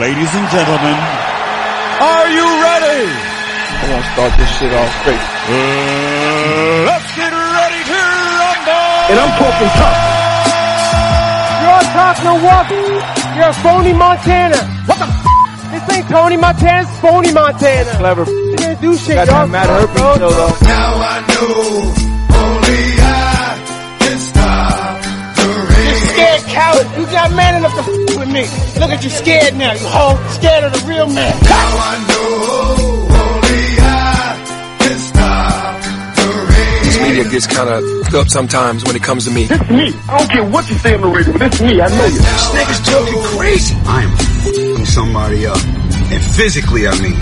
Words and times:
Ladies 0.00 0.32
and 0.32 0.48
gentlemen, 0.48 0.96
are 2.00 2.28
you 2.32 2.46
ready? 2.64 3.04
I 3.04 3.84
want 3.92 4.00
to 4.00 4.10
start 4.16 4.32
this 4.40 4.48
shit 4.56 4.72
off 4.72 4.88
straight. 5.04 5.20
Uh, 5.20 6.88
let's 6.88 7.10
get 7.20 7.28
ready 7.28 7.80
to 7.84 8.00
rumble! 8.40 9.12
And 9.12 9.18
I'm 9.20 9.32
talking 9.36 9.70
tough. 9.76 10.00
You're 11.60 11.84
a 11.84 11.92
top 11.92 12.16
Milwaukee. 12.24 12.96
You're 13.36 13.52
a 13.52 13.60
phony 13.60 13.92
Montana. 13.92 14.56
What 14.88 14.98
the 15.00 15.04
f? 15.04 15.20
This 15.70 15.96
ain't 15.98 16.08
Tony 16.08 16.36
Montana, 16.38 16.80
it's 16.88 16.98
phony 17.00 17.32
Montana. 17.32 17.90
Clever. 18.00 18.24
You 18.24 18.56
didn't 18.56 18.80
do 18.80 18.96
shit, 18.96 19.16
Got 19.16 19.28
y'all. 19.28 19.46
Matt 19.48 19.68
Herpes 19.68 20.00
show 20.00 20.16
though. 20.16 20.56
Now 20.64 20.96
I 20.96 21.16
know 21.28 21.92
only 22.40 22.99
coward. 26.60 26.86
You 26.98 27.04
got 27.06 27.32
man 27.32 27.52
enough 27.56 27.74
to 27.74 27.84
f- 27.88 28.18
with 28.20 28.28
me. 28.28 28.44
Look 28.80 28.90
at 28.92 29.00
you 29.02 29.10
scared 29.10 29.56
now, 29.56 29.72
you 29.72 29.86
hoe. 29.88 30.16
Scared 30.36 30.64
of 30.64 30.72
the 30.76 30.82
real 30.86 31.08
man. 31.08 31.32
Now 31.40 31.68
I 31.90 31.94
know 32.08 32.26
only 33.24 33.62
I 33.80 34.36
can 34.80 34.98
stop 35.08 35.72
the 36.20 36.28
rain. 36.52 36.80
This 36.84 36.98
media 37.00 37.24
gets 37.32 37.46
kind 37.46 37.70
of 37.72 37.80
up 38.14 38.28
sometimes 38.28 38.84
when 38.84 38.94
it 38.96 39.02
comes 39.02 39.24
to 39.24 39.30
me. 39.30 39.44
This 39.44 39.60
is 39.60 39.70
me. 39.70 39.88
I 40.08 40.18
don't 40.18 40.30
care 40.30 40.44
what 40.44 40.68
you 40.68 40.76
say 40.76 40.94
on 40.94 41.00
the 41.00 41.08
radio, 41.08 41.32
but 41.32 41.50
this 41.50 41.60
me. 41.60 41.80
I 41.80 41.88
know 41.88 42.06
you. 42.12 42.20
This 42.20 42.46
nigga's 42.56 42.80
joking 42.84 43.22
crazy. 43.38 43.74
I 43.86 44.02
am 44.04 44.12
f***ing 44.12 44.84
somebody 44.84 45.46
up. 45.46 45.60
And 46.10 46.22
physically, 46.34 46.88
I 46.88 46.94
mean. 47.00 47.16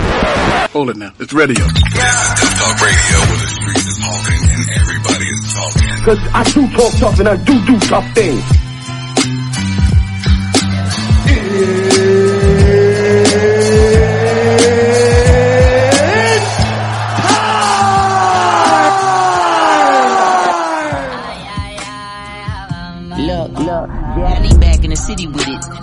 Hold 0.73 0.89
it 0.89 0.97
now. 0.97 1.11
It's 1.19 1.31
radio. 1.31 1.63
This 1.63 1.77
is 1.77 2.29
Tuff 2.41 2.53
Talk 2.59 2.75
Radio 2.81 3.17
where 3.29 3.39
the 3.39 3.49
streets 3.55 3.85
is 3.85 3.99
talking 4.01 4.41
and 4.49 4.65
everybody 4.81 5.25
is 5.29 5.41
talking. 5.53 5.89
Cause 6.03 6.21
I 6.33 6.41
do 6.55 6.61
talk 6.75 6.93
tough 6.97 7.19
and 7.19 7.29
I 7.29 7.37
do 7.37 7.53
do 7.69 7.79
tough 7.87 8.07
things. 8.15 8.43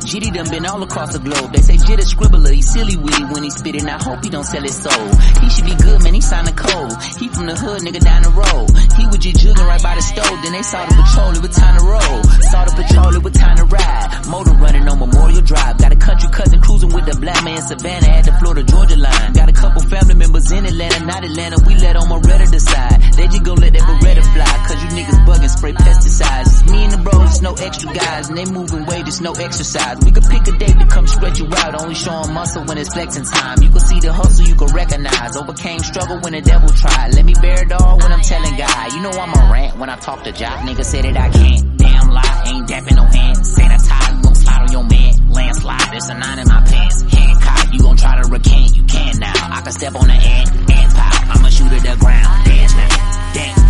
Jitty 0.07 0.31
done 0.31 0.49
been 0.49 0.65
all 0.67 0.81
across 0.85 1.13
the 1.13 1.19
globe. 1.19 1.51
They 1.53 1.63
say 1.67 1.77
Jit 1.83 1.99
scribbler, 2.07 2.55
he 2.55 2.63
silly 2.63 2.95
it 2.95 3.27
when 3.35 3.43
he 3.43 3.51
spit 3.51 3.75
it. 3.75 3.85
I 3.91 3.99
hope 3.99 4.23
he 4.23 4.31
don't 4.31 4.47
sell 4.47 4.63
his 4.63 4.79
soul. 4.79 5.07
He 5.43 5.51
should 5.51 5.67
be 5.67 5.75
good, 5.75 5.99
man, 6.05 6.15
he 6.15 6.21
signed 6.21 6.47
a 6.47 6.55
code. 6.55 6.95
He 7.19 7.27
from 7.27 7.51
the 7.51 7.59
hood, 7.59 7.83
nigga 7.83 7.99
down 7.99 8.23
the 8.23 8.31
road. 8.31 8.71
He 8.95 9.03
was 9.11 9.19
just 9.19 9.43
jugging 9.43 9.67
right 9.67 9.83
by 9.83 9.99
the 9.99 10.07
stove. 10.07 10.39
Then 10.47 10.53
they 10.55 10.63
saw 10.63 10.87
the 10.87 10.95
patrol, 10.95 11.35
it 11.35 11.43
was 11.43 11.57
time 11.59 11.75
to 11.75 11.85
roll. 11.91 12.19
Saw 12.39 12.63
the 12.71 12.75
patrol, 12.79 13.11
it 13.19 13.23
was 13.27 13.35
time 13.35 13.57
to 13.59 13.67
ride. 13.67 14.07
Motor 14.31 14.55
running 14.63 14.87
on 14.87 14.99
Memorial 15.03 15.43
Drive. 15.43 15.79
Got 15.79 15.91
a 15.91 15.99
country 15.99 16.31
cousin 16.31 16.61
cruising 16.63 16.95
with 16.95 17.07
the 17.11 17.19
black 17.19 17.43
man 17.43 17.59
Savannah 17.67 18.15
at 18.15 18.25
the 18.31 18.33
Florida 18.39 18.63
Georgia 18.63 18.97
line. 18.97 19.33
Got 19.35 19.51
a 19.51 19.57
couple 19.59 19.83
family 19.91 20.15
members 20.15 20.51
in 20.55 20.67
Atlanta, 20.67 21.03
not 21.03 21.25
Atlanta. 21.27 21.59
We 21.67 21.75
let 21.83 21.97
on 21.99 22.07
Moretta 22.07 22.47
decide. 22.47 23.03
They 23.19 23.27
just 23.27 23.43
gon' 23.43 23.59
let 23.59 23.75
that 23.75 23.83
Beretta 23.83 24.23
fly. 24.23 24.55
Cause 24.71 24.79
you 24.87 24.91
niggas 24.95 25.19
bugging, 25.27 25.51
spray 25.51 25.75
pesticides. 25.75 26.47
It's 26.47 26.71
me 26.71 26.79
and 26.87 26.93
the 26.95 27.03
bros, 27.03 27.43
no 27.43 27.55
extra 27.59 27.91
guys. 27.93 28.29
And 28.31 28.39
they 28.39 28.47
moving 28.47 28.87
weight, 28.87 29.09
it's 29.09 29.21
no 29.21 29.33
exercise. 29.33 29.99
We 30.07 30.13
could 30.13 30.23
pick 30.31 30.47
a 30.47 30.53
date 30.53 30.79
to 30.79 30.87
come 30.87 31.07
stretch 31.09 31.41
you 31.41 31.49
out. 31.51 31.83
Only 31.83 31.97
showing 31.97 32.33
muscle 32.33 32.65
when 32.65 32.79
it's 32.79 32.95
flexing 32.95 33.25
time. 33.25 33.61
You 33.61 33.71
can 33.71 33.81
see 33.81 33.99
the 33.99 34.13
hustle, 34.13 34.47
you 34.47 34.55
can 34.55 34.69
recognize. 34.73 35.37
Overcame 35.37 35.81
struggle 35.81 36.21
when 36.23 36.33
the 36.33 36.41
devil 36.41 36.69
tried. 36.69 37.13
Let 37.15 37.25
me 37.25 37.35
bear 37.43 37.67
it 37.67 37.73
all 37.73 37.99
when 37.99 38.13
I'm 38.13 38.23
telling 38.23 38.57
God. 38.57 38.93
You 38.93 39.03
know 39.03 39.11
I'm 39.11 39.35
a 39.35 39.53
rant 39.53 39.79
when 39.79 39.91
I 39.91 39.97
talk 39.97 40.23
to 40.23 40.31
Jock. 40.31 40.61
Nigga 40.61 40.85
said 40.85 41.05
that 41.07 41.17
I 41.17 41.29
can't. 41.29 41.77
Damn 41.77 42.09
lie, 42.11 42.43
ain't 42.47 42.69
dapping 42.69 42.95
no 42.95 43.03
hand. 43.03 43.37
Sanitize, 43.39 44.17
you 44.17 44.23
gon' 44.23 44.35
slide 44.37 44.63
on 44.63 44.73
your 44.73 44.85
man. 44.87 45.29
Landslide, 45.29 45.91
there's 45.91 46.09
a 46.09 46.15
nine 46.15 46.39
in 46.39 46.47
my 46.47 46.63
pants. 46.63 47.03
Hancock, 47.03 47.75
you 47.75 47.81
gon' 47.81 47.97
try 47.97 48.23
to 48.23 48.29
recant. 48.31 48.77
You 48.77 48.85
can 48.85 49.19
now. 49.19 49.35
I 49.35 49.61
can 49.61 49.73
step 49.73 49.97
on 49.97 50.07
the 50.07 50.15
ant, 50.15 50.71
ant 50.71 50.95
pile. 50.95 51.35
I'ma 51.35 51.49
shoot 51.49 51.73
at 51.73 51.83
the 51.83 51.97
ground. 51.99 52.45
Dance 52.47 52.75
now. 52.79 53.35
Dance. 53.35 53.61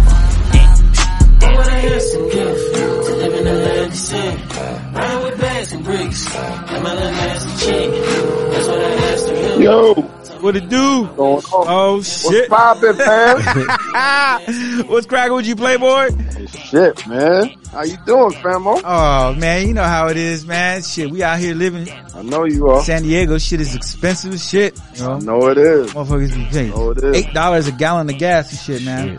Dance. 0.52 0.86
What 1.56 2.15
bricks. 5.96 6.34
My 6.34 6.94
little 6.94 7.10
nasty 7.10 7.66
chick. 7.66 7.90
That's 8.52 8.68
what 8.68 8.78
I 8.78 8.92
asked 9.12 9.28
him. 9.28 9.62
Yo, 9.62 9.94
What 10.40 10.56
it 10.56 10.68
do? 10.68 11.08
Oh 11.18 11.96
What's 11.96 12.30
shit. 12.30 12.48
poppin', 12.50 12.94
fam? 12.96 14.86
What's 14.88 15.06
cracking 15.06 15.34
with 15.34 15.46
you, 15.46 15.56
Playboy? 15.56 16.10
Shit, 16.46 17.06
man. 17.06 17.54
How 17.72 17.82
you 17.84 17.96
doing, 18.06 18.30
famo? 18.32 18.80
Oh 18.84 19.34
man, 19.34 19.66
you 19.66 19.74
know 19.74 19.82
how 19.84 20.08
it 20.08 20.16
is, 20.16 20.46
man. 20.46 20.82
Shit, 20.82 21.10
we 21.10 21.22
out 21.22 21.38
here 21.38 21.54
living 21.54 21.88
I 22.14 22.22
know 22.22 22.44
you 22.44 22.68
are. 22.68 22.82
San 22.82 23.02
Diego. 23.02 23.38
Shit 23.38 23.60
is 23.60 23.74
expensive 23.74 24.34
as 24.34 24.46
shit. 24.48 24.78
You 24.94 25.02
know, 25.02 25.12
I 25.14 25.18
know 25.20 25.48
it 25.48 25.58
is. 25.58 25.92
motherfuckers 25.92 26.34
be 26.34 26.44
paying 26.46 26.72
Oh, 26.74 26.90
it 26.90 27.02
is. 27.02 27.16
eight 27.16 27.32
dollars 27.34 27.66
a 27.68 27.72
gallon 27.72 28.08
of 28.10 28.18
gas 28.18 28.50
and 28.50 28.58
shit, 28.60 28.84
man. 28.84 29.18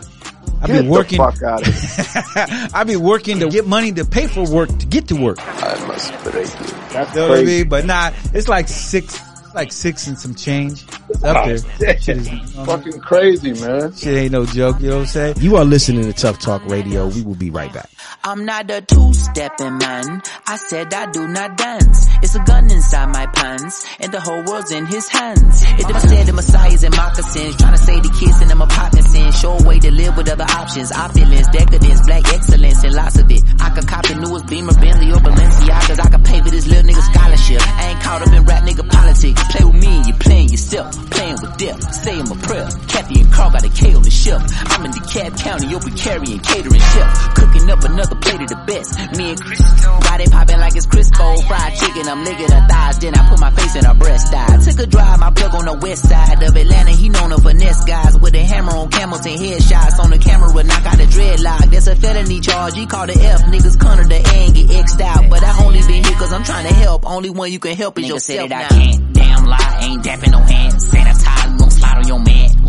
I've 0.60 0.66
Get 0.68 0.72
been 0.82 0.88
working. 0.88 1.18
the 1.18 1.30
fuck 1.32 1.42
out 1.42 1.66
of 1.66 1.74
here. 1.74 2.68
I 2.74 2.84
be 2.84 2.96
working 2.96 3.40
to 3.40 3.48
get 3.48 3.66
money 3.66 3.92
to 3.92 4.04
pay 4.04 4.26
for 4.26 4.44
work 4.50 4.68
to 4.78 4.86
get 4.86 5.08
to 5.08 5.14
work. 5.16 5.38
I 5.40 5.86
must 5.86 6.12
break 6.24 6.46
you. 6.46 6.66
That's 6.90 7.14
You 7.14 7.20
know 7.20 7.28
what 7.28 7.38
I 7.38 7.42
crazy. 7.42 7.58
mean? 7.60 7.68
But 7.68 7.84
nah, 7.86 8.10
it's 8.34 8.48
like 8.48 8.68
six, 8.68 9.14
it's 9.44 9.54
like 9.54 9.72
six 9.72 10.06
and 10.06 10.18
some 10.18 10.34
change. 10.34 10.84
It's 11.10 11.24
up 11.24 11.36
oh, 11.36 11.56
there. 11.78 11.98
Shit, 11.98 12.08
is, 12.08 12.30
you 12.30 12.64
Fucking 12.64 13.00
crazy, 13.00 13.52
man. 13.52 13.92
shit 13.94 14.16
ain't 14.16 14.32
no 14.32 14.44
joke. 14.44 14.80
You 14.80 14.88
know 14.88 14.96
what 14.96 15.00
I'm 15.02 15.06
saying? 15.06 15.36
You 15.40 15.56
are 15.56 15.64
listening 15.64 16.04
to 16.04 16.12
Tuff 16.12 16.38
Talk 16.38 16.64
Radio. 16.66 17.08
We 17.08 17.22
will 17.22 17.34
be 17.34 17.50
right 17.50 17.72
back. 17.72 17.88
I'm 18.24 18.44
not 18.44 18.70
a 18.70 18.80
two-stepping 18.82 19.78
man. 19.78 20.22
I 20.46 20.56
said 20.56 20.92
I 20.92 21.10
do 21.10 21.26
not 21.28 21.56
dance. 21.56 22.06
It's 22.22 22.34
a 22.34 22.40
gun 22.40 22.70
inside 22.70 23.06
my 23.06 23.26
pants, 23.26 23.86
and 24.00 24.12
the 24.12 24.20
whole 24.20 24.42
world's 24.44 24.70
in 24.70 24.86
his 24.86 25.08
hands. 25.08 25.62
It 25.62 25.86
I 25.86 25.98
said 26.00 26.26
the 26.26 26.32
messiahs 26.32 26.82
and 26.84 26.94
moccasins, 26.94 27.56
trying 27.56 27.76
to 27.76 27.82
say 27.82 28.00
the 28.00 28.10
kids 28.20 28.40
and 28.40 28.50
them 28.50 28.60
a 28.60 28.66
poppin' 28.66 29.02
sin. 29.02 29.32
Show 29.32 29.52
a 29.56 29.62
way 29.62 29.78
to 29.78 29.90
live 29.90 30.16
with 30.16 30.28
other 30.28 30.44
options. 30.44 30.92
Opulence, 30.92 31.48
decadence, 31.48 32.00
black 32.06 32.28
excellence, 32.34 32.84
and 32.84 32.94
lots 32.94 33.18
of 33.18 33.30
it. 33.30 33.42
I 33.60 33.70
could 33.70 33.86
cop 33.86 34.06
the 34.06 34.14
newest 34.16 34.46
Beamer, 34.46 34.74
Bentley, 34.74 35.12
or 35.12 35.22
Balenciagas. 35.22 36.00
I 36.00 36.08
could 36.10 36.24
pay 36.24 36.42
for 36.42 36.50
this 36.50 36.66
little 36.66 36.84
nigga 36.84 37.02
scholarship. 37.12 37.62
I 37.62 37.90
ain't 37.90 38.00
caught 38.00 38.22
up 38.26 38.32
in 38.34 38.44
rap 38.44 38.64
nigga 38.64 38.88
politics. 38.90 39.42
Play 39.52 39.64
with 39.64 39.80
me, 39.80 40.02
you 40.06 40.14
playing 40.14 40.48
yourself. 40.50 40.97
Playing 41.10 41.38
with 41.42 41.56
death, 41.58 41.80
say 41.94 42.18
in 42.18 42.28
my 42.28 42.36
prayer. 42.42 42.68
Kathy 42.88 43.20
and 43.20 43.32
Carl 43.32 43.50
got 43.50 43.64
a 43.64 43.68
K 43.70 43.94
on 43.94 44.02
the 44.02 44.10
shelf. 44.10 44.42
I'm 44.66 44.84
in 44.84 44.92
DeKalb 44.92 45.38
County, 45.38 45.74
open 45.74 45.94
carrying 45.96 46.38
catering 46.40 46.80
chef. 46.80 47.34
Cooking 47.34 47.70
up 47.70 47.82
another 47.84 48.16
plate 48.16 48.40
of 48.42 48.48
the 48.48 48.60
best. 48.66 48.98
Me 49.16 49.30
and 49.30 49.40
Chris, 49.40 49.62
body 50.06 50.26
popping 50.30 50.58
like 50.58 50.76
it's 50.76 50.86
Crisco. 50.86 51.46
Fried 51.46 51.74
chicken, 51.74 52.08
I'm 52.08 52.24
licking 52.24 52.50
her 52.50 52.64
thighs. 52.68 52.98
Then 52.98 53.14
I 53.14 53.28
put 53.28 53.40
my 53.40 53.50
face 53.50 53.76
in 53.76 53.84
her 53.84 53.94
breast. 53.94 54.34
I 54.34 54.58
took 54.58 54.78
a 54.78 54.86
drive, 54.86 55.18
my 55.20 55.30
plug 55.30 55.54
on 55.54 55.64
the 55.64 55.74
west 55.74 56.08
side 56.08 56.42
of 56.42 56.56
Atlanta. 56.56 56.90
He 56.92 57.08
known 57.08 57.30
to 57.30 57.40
finesse 57.40 57.84
guys 57.84 58.18
with 58.18 58.34
a 58.34 58.42
hammer 58.42 58.72
on 58.72 58.90
Hamilton 58.90 59.36
headshots 59.38 59.98
on 59.98 60.10
the 60.10 60.18
camera. 60.18 60.48
Knock 60.62 60.86
out 60.86 61.00
a 61.00 61.06
dreadlock. 61.06 61.70
That's 61.70 61.86
a 61.86 61.96
felony 61.96 62.40
charge. 62.40 62.74
He 62.76 62.86
called 62.86 63.08
the 63.08 63.20
F. 63.20 63.42
Niggas 63.42 63.80
corner 63.80 64.04
the 64.04 64.16
A 64.16 64.38
and 64.46 64.54
get 64.54 64.70
X'd 64.70 65.00
out. 65.00 65.30
But 65.30 65.42
I 65.42 65.64
only 65.64 65.80
been 65.80 66.04
here 66.04 66.18
cause 66.18 66.32
I'm 66.32 66.44
trying 66.44 66.66
to 66.66 66.74
help. 66.74 67.06
Only 67.06 67.30
one 67.30 67.52
you 67.52 67.58
can 67.58 67.76
help 67.76 67.98
is 67.98 68.04
Nigga 68.04 68.08
yourself 68.08 68.50
said. 68.50 68.52
I 68.52 68.68
can't. 68.68 69.12
Damn 69.12 69.44
lie, 69.44 69.78
ain't 69.82 70.04
dapping 70.04 70.32
no 70.32 70.38
hand. 70.38 70.57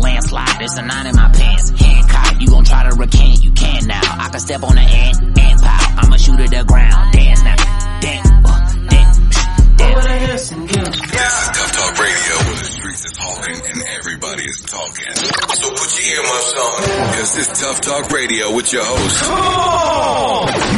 Landslide, 0.00 0.58
there's 0.58 0.74
a 0.78 0.82
nine 0.82 1.06
in 1.06 1.14
my 1.14 1.28
pants. 1.28 1.70
Hancock, 1.70 2.40
you 2.40 2.48
gon' 2.48 2.64
try 2.64 2.88
to 2.88 2.96
recant. 2.96 3.44
You 3.44 3.52
can 3.52 3.86
now. 3.86 4.00
I 4.02 4.28
can 4.30 4.40
step 4.40 4.62
on 4.62 4.74
the 4.74 4.80
ant, 4.80 5.38
ant 5.38 5.60
pile. 5.60 5.94
I'ma 5.98 6.16
shoot 6.16 6.40
at 6.40 6.50
the 6.50 6.64
ground. 6.64 7.12
Dance 7.12 7.42
now. 7.44 7.56
Dance, 8.00 8.30
uh, 8.30 8.88
dance. 8.88 9.18
Dance. 9.76 10.06
This 10.30 10.52
is 10.52 11.00
Tuff 11.52 11.72
Talk 11.72 11.98
Radio 11.98 12.69
where 13.00 13.04
streets 13.04 13.04
is 13.04 13.12
talking 13.12 13.54
and 13.70 13.82
everybody 13.98 14.44
is 14.44 14.62
talking. 14.62 15.14
So 15.14 15.70
put 15.70 15.90
your 15.98 16.16
earmuffs 16.16 16.52
on 16.52 16.80
because 17.10 17.34
this 17.34 17.60
Tuff 17.60 17.80
Talk 17.80 18.10
Radio 18.10 18.54
with 18.54 18.72
your 18.72 18.84
host, 18.84 19.24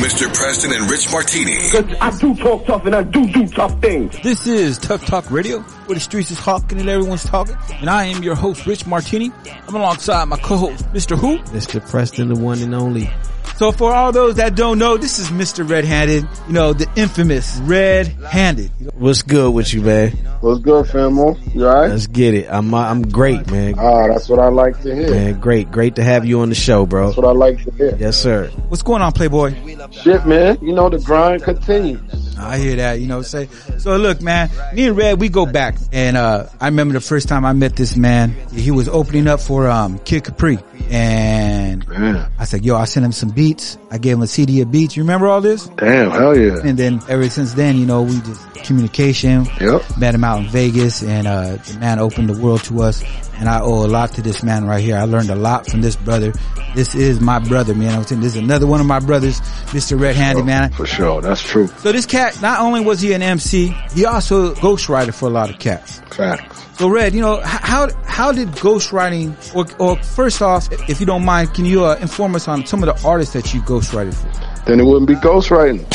Mr. 0.02 0.34
Preston 0.34 0.72
and 0.72 0.90
Rich 0.90 1.10
Martini. 1.12 1.56
Cause 1.70 1.84
I 2.00 2.18
do 2.18 2.34
talk 2.36 2.66
tough 2.66 2.86
and 2.86 2.94
I 2.94 3.02
do 3.02 3.26
do 3.28 3.46
tough 3.48 3.80
things. 3.80 4.18
This 4.22 4.46
is 4.46 4.78
Tuff 4.78 5.04
Talk 5.04 5.30
Radio, 5.30 5.60
where 5.60 5.94
the 5.94 6.00
streets 6.00 6.30
is 6.30 6.38
hawking 6.38 6.80
and 6.80 6.88
everyone's 6.88 7.24
talking. 7.24 7.56
And 7.74 7.88
I 7.90 8.06
am 8.06 8.22
your 8.22 8.34
host, 8.34 8.66
Rich 8.66 8.86
Martini. 8.86 9.32
I'm 9.68 9.75
alongside 9.75 10.26
my 10.26 10.38
co-host, 10.38 10.84
Mr. 10.92 11.18
Who? 11.18 11.38
Mr. 11.56 11.86
Preston, 11.88 12.28
the 12.28 12.38
one 12.38 12.60
and 12.60 12.75
only. 12.75 13.10
So 13.56 13.70
for 13.70 13.92
all 13.92 14.12
those 14.12 14.36
that 14.36 14.56
don't 14.56 14.78
know, 14.78 14.96
this 14.96 15.18
is 15.18 15.28
Mr. 15.28 15.68
Red-Handed, 15.68 16.26
you 16.48 16.52
know, 16.52 16.72
the 16.72 16.90
infamous 16.96 17.58
Red-Handed. 17.58 18.70
What's 18.94 19.22
good 19.22 19.52
with 19.52 19.72
you, 19.72 19.82
man? 19.82 20.10
What's 20.40 20.60
good, 20.60 20.86
famo? 20.86 21.54
You 21.54 21.66
alright? 21.68 21.90
Let's 21.90 22.06
get 22.12 22.35
it. 22.35 22.49
I'm 22.50 22.73
I'm 22.75 23.03
great, 23.03 23.50
man. 23.50 23.75
Man, 23.76 23.79
Ah, 23.79 24.09
that's 24.09 24.29
what 24.29 24.38
I 24.38 24.49
like 24.49 24.81
to 24.82 24.94
hear. 24.94 25.11
man, 25.11 25.41
great, 25.41 25.70
great 25.70 25.97
to 25.97 26.05
have 26.05 26.25
you 26.25 26.41
on 26.41 26.49
the 26.49 26.55
show, 26.55 26.87
bro. 26.87 27.06
That's 27.06 27.17
what 27.17 27.26
I 27.26 27.32
like 27.32 27.64
to 27.64 27.70
hear. 27.73 27.97
Yes, 27.99 28.17
sir. 28.17 28.49
What's 28.69 28.82
going 28.82 29.03
on, 29.03 29.12
Playboy? 29.12 29.55
Shit, 29.93 30.26
man. 30.26 30.59
You 30.62 30.73
know 30.73 30.88
the 30.88 30.99
grind 30.99 31.43
continues. 31.43 32.00
I 32.38 32.59
hear 32.59 32.76
that, 32.76 32.99
you 33.00 33.06
know, 33.06 33.23
say, 33.23 33.49
so 33.79 33.97
look, 33.97 34.20
man, 34.20 34.50
me 34.75 34.88
and 34.88 34.97
Red, 34.97 35.20
we 35.20 35.29
go 35.29 35.47
back 35.47 35.76
and, 35.93 36.17
uh, 36.17 36.47
I 36.61 36.67
remember 36.67 36.94
the 36.94 37.00
first 37.00 37.29
time 37.29 37.44
I 37.44 37.53
met 37.53 37.76
this 37.76 37.94
man, 37.97 38.35
he 38.53 38.73
was 38.73 38.88
opening 38.88 39.29
up 39.29 39.38
for, 39.38 39.69
um, 39.69 40.00
Kid 40.00 40.25
Capri 40.25 40.59
and 40.91 41.87
Man, 41.88 42.29
I 42.38 42.44
said, 42.44 42.64
yo, 42.64 42.75
I 42.76 42.85
sent 42.87 43.05
him 43.06 43.12
some 43.12 43.29
beats. 43.31 43.79
I 43.93 43.99
gave 43.99 44.14
him 44.17 44.23
a 44.23 44.26
CD 44.26 44.61
of 44.61 44.70
beats. 44.73 44.97
You 44.97 45.03
remember 45.05 45.29
all 45.29 45.41
this? 45.41 45.67
damn, 45.76 46.11
hell 46.11 46.37
yeah. 46.37 46.59
And 46.64 46.76
then 46.79 47.00
ever 47.09 47.29
since 47.29 47.53
then, 47.55 47.76
you 47.76 47.87
know, 47.87 48.03
we 48.03 48.19
just 48.20 48.41
communication, 48.64 49.44
Yep. 49.61 49.99
met 49.99 50.14
him 50.14 50.25
out 50.25 50.41
in 50.41 50.47
Vegas 50.49 51.03
and, 51.03 51.26
uh, 51.26 51.56
the 51.56 51.76
man 51.79 51.99
opened 52.02 52.28
the 52.28 52.40
world 52.40 52.62
to 52.64 52.82
us. 52.82 53.02
And 53.38 53.49
I 53.49 53.60
owe 53.60 53.84
a 53.84 53.88
lot 53.88 54.12
to 54.14 54.22
this 54.22 54.43
man 54.43 54.66
right 54.66 54.82
here. 54.82 54.96
I 54.96 55.04
learned 55.04 55.31
a 55.31 55.34
lot 55.34 55.66
from 55.66 55.81
this 55.81 55.96
brother. 55.96 56.32
This 56.75 56.94
is 56.94 57.20
my 57.20 57.38
brother, 57.38 57.75
man. 57.75 57.99
I'm 57.99 58.04
saying 58.04 58.20
this 58.20 58.37
is 58.37 58.43
another 58.43 58.66
one 58.66 58.81
of 58.81 58.87
my 58.87 59.00
brothers, 59.00 59.40
Mr. 59.72 59.99
Red 59.99 60.14
Handy, 60.16 60.43
man. 60.43 60.70
For 60.72 60.87
sure, 60.87 61.20
that's 61.20 61.43
true. 61.43 61.66
So 61.66 61.90
this 61.93 62.06
cat, 62.06 62.40
not 62.40 62.60
only 62.60 62.81
was 62.81 63.00
he 63.00 63.12
an 63.14 63.22
MC, 63.22 63.75
he 63.94 64.06
also 64.06 64.54
ghostwriter 64.54 65.14
for 65.14 65.26
a 65.26 65.31
lot 65.31 65.50
of 65.50 65.58
cats. 65.58 66.00
Facts. 66.14 66.62
So 66.78 66.88
Red, 66.88 67.14
you 67.14 67.20
know, 67.20 67.40
how, 67.43 67.88
how 68.04 68.32
did 68.32 68.49
ghostwriting, 68.49 69.37
or, 69.54 69.66
or 69.78 70.02
first 70.02 70.40
off, 70.43 70.69
if 70.88 71.00
you 71.00 71.06
don't 71.06 71.25
mind, 71.25 71.54
can 71.54 71.64
you 71.64 71.84
uh, 71.84 71.96
inform 72.00 72.34
us 72.34 72.49
on 72.49 72.66
some 72.66 72.82
of 72.82 72.87
the 72.94 73.06
artists 73.06 73.34
that 73.34 73.52
you 73.52 73.60
ghostwrited 73.62 74.14
for? 74.14 74.64
Then 74.66 74.81
it 74.81 74.84
wouldn't 74.84 75.08
be 75.08 75.14
ghostwriting. 75.14 75.87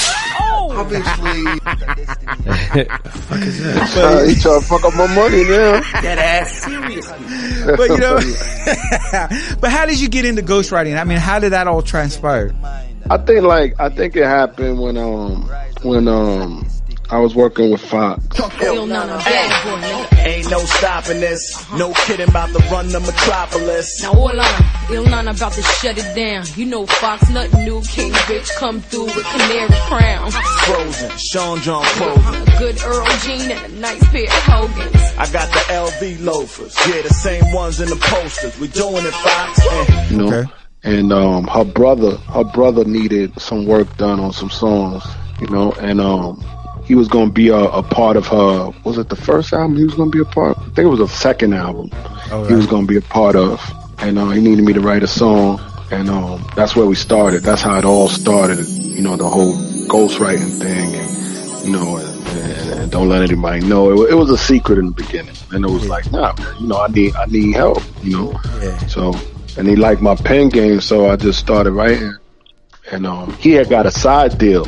Obviously, 0.78 1.44
Uh, 3.30 4.24
he 4.26 4.36
trying 4.36 4.62
to 4.62 4.66
fuck 4.66 4.84
up 4.84 4.94
my 4.96 5.08
money 5.16 5.44
now. 5.44 5.82
That 6.02 6.18
ass 6.20 6.64
seriously. 6.64 7.18
But 7.78 7.90
you 7.90 7.98
know, 7.98 8.16
but 9.60 9.72
how 9.72 9.86
did 9.86 10.00
you 10.00 10.08
get 10.08 10.24
into 10.24 10.42
ghostwriting? 10.42 10.98
I 10.98 11.04
mean, 11.04 11.18
how 11.18 11.40
did 11.40 11.52
that 11.52 11.68
all 11.68 11.82
transpire? 11.82 12.56
I 13.10 13.18
think 13.18 13.42
like 13.44 13.76
I 13.80 13.90
think 13.90 14.16
it 14.16 14.24
happened 14.26 14.80
when 14.80 14.96
um 14.98 15.50
when 15.82 16.08
um 16.08 16.66
I 17.10 17.20
was 17.20 17.36
working 17.36 17.72
with 17.72 17.82
Fox. 17.82 18.24
Ain't 20.28 20.52
no 20.52 20.60
stopping 20.60 21.22
this. 21.22 21.72
No 21.72 21.94
kidding 21.94 22.28
about 22.28 22.50
to 22.50 22.60
run 22.70 22.90
the 22.90 23.00
metropolis. 23.00 24.04
Now 24.04 24.12
hold 24.12 24.38
on, 24.38 24.62
ill 24.92 25.06
none 25.06 25.28
about 25.30 25.54
to 25.54 25.62
shut 25.62 25.98
it 25.98 26.16
down. 26.16 26.44
You 26.58 26.66
know 26.66 26.86
Fox 26.86 27.30
nothing 27.30 27.64
new, 27.64 27.82
King 27.84 28.12
Bitch 28.12 28.54
come 28.58 28.82
through 28.82 29.06
with 29.06 29.26
Canary 29.26 29.70
Crown. 29.88 30.32
Frozen, 30.32 31.18
Sean 31.18 31.62
John 31.62 31.86
Frozen. 31.86 32.42
A 32.42 32.60
good 32.60 32.78
Earl 32.84 33.08
Jean 33.24 33.52
and 33.52 33.74
a 33.74 33.80
nice 33.80 34.06
pair 34.10 34.26
of 34.26 34.44
Hogans. 34.44 34.96
I 35.18 35.32
got 35.32 35.50
the 35.54 35.60
LV 35.72 36.26
loafers. 36.26 36.76
Yeah, 36.88 37.04
the 37.04 37.14
same 37.14 37.54
ones 37.54 37.80
in 37.80 37.88
the 37.88 37.96
posters. 37.96 38.60
We 38.60 38.68
doing 38.68 39.06
it, 39.06 39.14
Fox. 39.14 39.60
Eh. 39.66 40.10
you 40.10 40.18
know. 40.18 40.28
Okay. 40.28 40.52
And 40.84 41.14
um, 41.14 41.48
her 41.48 41.64
brother, 41.64 42.18
her 42.18 42.44
brother 42.44 42.84
needed 42.84 43.40
some 43.40 43.66
work 43.66 43.96
done 43.96 44.20
on 44.20 44.34
some 44.34 44.50
songs, 44.50 45.04
you 45.40 45.48
know, 45.48 45.72
and 45.74 46.02
um, 46.02 46.44
he 46.88 46.96
was 46.96 47.08
gonna 47.10 47.30
be 47.30 47.50
a, 47.50 47.58
a 47.58 47.84
part 47.84 48.16
of 48.16 48.28
her. 48.28 48.72
Was 48.86 48.98
it 48.98 49.10
the 49.10 49.16
first 49.16 49.52
album? 49.54 49.76
He 49.76 49.84
was 49.84 49.96
gonna 49.96 50.10
be 50.10 50.22
a 50.22 50.26
part. 50.26 50.56
Of? 50.56 50.64
I 50.64 50.66
think 50.68 50.80
it 50.80 50.88
was 50.88 51.00
the 51.00 51.08
second 51.08 51.54
album. 51.54 51.92
He 52.48 52.56
was 52.56 52.66
gonna 52.66 52.88
be 52.88 52.98
a 52.98 53.02
part 53.02 53.36
of, 53.36 53.62
and 54.00 54.18
uh, 54.18 54.30
he 54.30 54.42
needed 54.42 54.64
me 54.64 54.74
to 54.74 54.80
write 54.80 55.04
a 55.04 55.08
song, 55.08 55.60
and 55.92 56.10
um, 56.10 56.46
that's 56.56 56.76
where 56.76 56.86
we 56.86 56.96
started. 56.96 57.44
That's 57.44 57.62
how 57.62 57.78
it 57.78 57.84
all 57.86 58.08
started. 58.08 58.66
You 58.68 59.02
know, 59.02 59.18
the 59.18 59.28
whole 59.28 59.54
ghostwriting 59.88 60.60
thing, 60.60 60.96
and 60.96 61.66
you 61.66 61.74
know, 61.74 61.98
and, 61.98 62.28
and, 62.28 62.80
and 62.80 62.92
don't 62.92 63.10
let 63.10 63.22
anybody 63.22 63.66
know. 63.66 63.92
It, 63.92 64.12
it 64.12 64.16
was 64.16 64.30
a 64.30 64.38
secret 64.38 64.80
in 64.80 64.86
the 64.86 64.92
beginning, 64.94 65.36
and 65.52 65.66
it 65.66 65.70
was 65.70 65.90
like, 65.90 66.10
nah, 66.12 66.34
man, 66.38 66.56
you 66.62 66.68
know, 66.68 66.78
I 66.78 66.88
need, 66.88 67.16
I 67.16 67.26
need 67.26 67.54
help, 67.54 67.84
you 68.02 68.18
know. 68.18 68.40
Yeah. 68.62 68.78
So, 68.88 69.14
and 69.58 69.68
he 69.68 69.76
liked 69.76 70.02
my 70.02 70.16
pen 70.16 70.48
game, 70.48 70.80
so 70.80 71.10
I 71.10 71.18
just 71.18 71.40
started 71.40 71.72
writing. 71.72 72.16
And 72.92 73.06
um, 73.06 73.34
he 73.34 73.52
had 73.52 73.70
got 73.70 73.86
a 73.86 73.92
side 73.92 74.38
deal, 74.38 74.66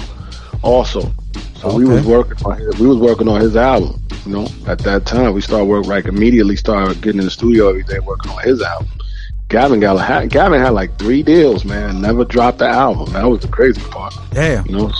also. 0.61 1.13
So 1.59 1.75
we 1.75 1.85
was 1.85 2.05
working 2.05 2.37
on 2.45 2.57
his, 2.57 2.79
we 2.79 2.87
was 2.87 2.97
working 2.97 3.27
on 3.27 3.41
his 3.41 3.55
album. 3.55 4.01
You 4.25 4.31
know, 4.31 4.47
at 4.67 4.79
that 4.79 5.05
time 5.05 5.33
we 5.33 5.41
started 5.41 5.65
work 5.65 5.85
like 5.87 6.05
immediately 6.05 6.55
started 6.55 7.01
getting 7.01 7.19
in 7.19 7.25
the 7.25 7.31
studio 7.31 7.69
every 7.69 7.83
day 7.83 7.99
working 7.99 8.31
on 8.31 8.41
his 8.43 8.61
album. 8.61 8.87
Gavin 9.49 9.79
got 9.79 9.97
had, 9.97 10.29
Gavin 10.29 10.61
had 10.61 10.69
like 10.69 10.97
three 10.99 11.23
deals, 11.23 11.65
man. 11.65 12.01
Never 12.01 12.23
dropped 12.23 12.59
the 12.59 12.67
album. 12.67 13.11
That 13.13 13.25
was 13.25 13.41
the 13.41 13.47
crazy 13.47 13.81
part. 13.89 14.13
Damn. 14.29 14.65
You 14.67 14.77
know, 14.77 14.91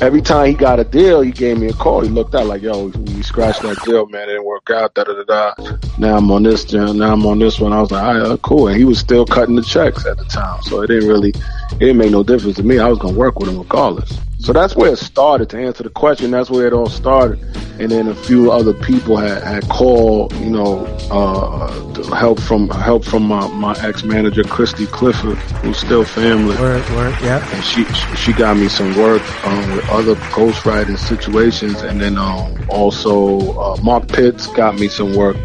every 0.00 0.22
time 0.22 0.46
he 0.46 0.54
got 0.54 0.78
a 0.78 0.84
deal, 0.84 1.20
he 1.20 1.32
gave 1.32 1.58
me 1.58 1.66
a 1.66 1.72
call. 1.72 2.02
He 2.02 2.08
looked 2.08 2.34
out 2.34 2.46
like, 2.46 2.62
yo, 2.62 2.86
we 2.86 3.22
scratched 3.22 3.62
that 3.62 3.82
deal, 3.84 4.06
man. 4.06 4.22
It 4.22 4.32
didn't 4.32 4.44
work 4.46 4.70
out. 4.70 4.94
Da 4.94 5.02
da 5.02 5.24
da 5.24 5.24
da. 5.54 5.78
Now 5.98 6.16
I'm 6.16 6.30
on 6.30 6.44
this, 6.44 6.72
now 6.72 7.12
I'm 7.12 7.26
on 7.26 7.40
this 7.40 7.58
one. 7.58 7.72
I 7.72 7.80
was 7.80 7.90
like, 7.90 8.02
all 8.02 8.14
right, 8.14 8.22
uh, 8.22 8.36
cool. 8.38 8.68
And 8.68 8.76
he 8.76 8.84
was 8.84 9.00
still 9.00 9.26
cutting 9.26 9.56
the 9.56 9.62
checks 9.62 10.06
at 10.06 10.16
the 10.16 10.24
time, 10.24 10.62
so 10.62 10.80
it 10.82 10.86
didn't 10.86 11.08
really, 11.08 11.30
it 11.30 11.78
didn't 11.80 11.98
make 11.98 12.12
no 12.12 12.22
difference 12.22 12.56
to 12.56 12.62
me. 12.62 12.78
I 12.78 12.88
was 12.88 12.98
gonna 12.98 13.18
work 13.18 13.38
with 13.40 13.48
him 13.48 13.58
regardless. 13.58 14.16
So 14.38 14.52
that's 14.52 14.76
where 14.76 14.92
it 14.92 14.98
started. 14.98 15.50
To 15.50 15.58
answer 15.58 15.82
the 15.82 15.90
question, 15.90 16.30
that's 16.30 16.48
where 16.48 16.66
it 16.66 16.72
all 16.72 16.88
started. 16.88 17.40
And 17.80 17.90
then 17.90 18.08
a 18.08 18.14
few 18.14 18.50
other 18.50 18.72
people 18.72 19.16
had, 19.16 19.42
had 19.42 19.68
called, 19.68 20.32
you 20.36 20.50
know, 20.50 20.84
uh, 21.10 22.14
help 22.14 22.40
from 22.40 22.68
help 22.70 23.04
from 23.04 23.24
my, 23.24 23.46
my 23.48 23.76
ex 23.84 24.04
manager 24.04 24.44
Christy 24.44 24.86
Clifford, 24.86 25.36
who's 25.62 25.78
still 25.78 26.04
family 26.04 26.56
Word, 26.56 26.88
word, 26.90 27.14
yeah. 27.22 27.46
and 27.54 27.64
she 27.64 27.84
she 28.16 28.32
got 28.32 28.56
me 28.56 28.68
some 28.68 28.96
work 28.96 29.22
um, 29.44 29.76
with 29.76 29.88
other 29.90 30.14
ghostwriting 30.14 30.98
situations, 30.98 31.82
and 31.82 32.00
then 32.00 32.16
um, 32.16 32.56
also 32.68 33.58
uh, 33.58 33.76
Mark 33.82 34.08
Pitts 34.08 34.46
got 34.48 34.76
me 34.76 34.88
some 34.88 35.14
work 35.14 35.36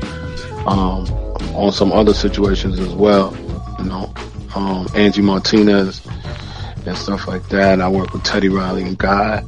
um, 0.65 1.05
on 1.55 1.71
some 1.71 1.91
other 1.91 2.13
situations 2.13 2.79
as 2.79 2.93
well. 2.93 3.35
You 3.79 3.85
know, 3.85 4.13
um, 4.55 4.87
Angie 4.95 5.21
Martinez 5.21 6.01
and 6.85 6.97
stuff 6.97 7.27
like 7.27 7.47
that. 7.49 7.81
I 7.81 7.87
worked 7.87 8.13
with 8.13 8.23
Teddy 8.23 8.49
Riley 8.49 8.83
and 8.83 8.97
Guy, 8.97 9.43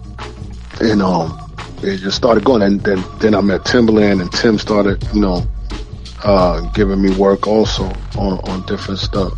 and 0.81 1.01
um, 1.01 1.39
it 1.81 1.97
just 1.97 2.17
started 2.17 2.43
going. 2.43 2.61
And 2.61 2.81
then 2.81 3.03
then 3.19 3.35
I 3.35 3.41
met 3.41 3.61
Timbaland, 3.61 4.21
and 4.21 4.31
Tim 4.31 4.57
started, 4.57 5.03
you 5.13 5.21
know, 5.21 5.43
uh, 6.23 6.61
giving 6.71 7.01
me 7.01 7.15
work 7.15 7.47
also 7.47 7.85
on 8.17 8.39
on 8.49 8.65
different 8.65 8.99
stuff. 8.99 9.33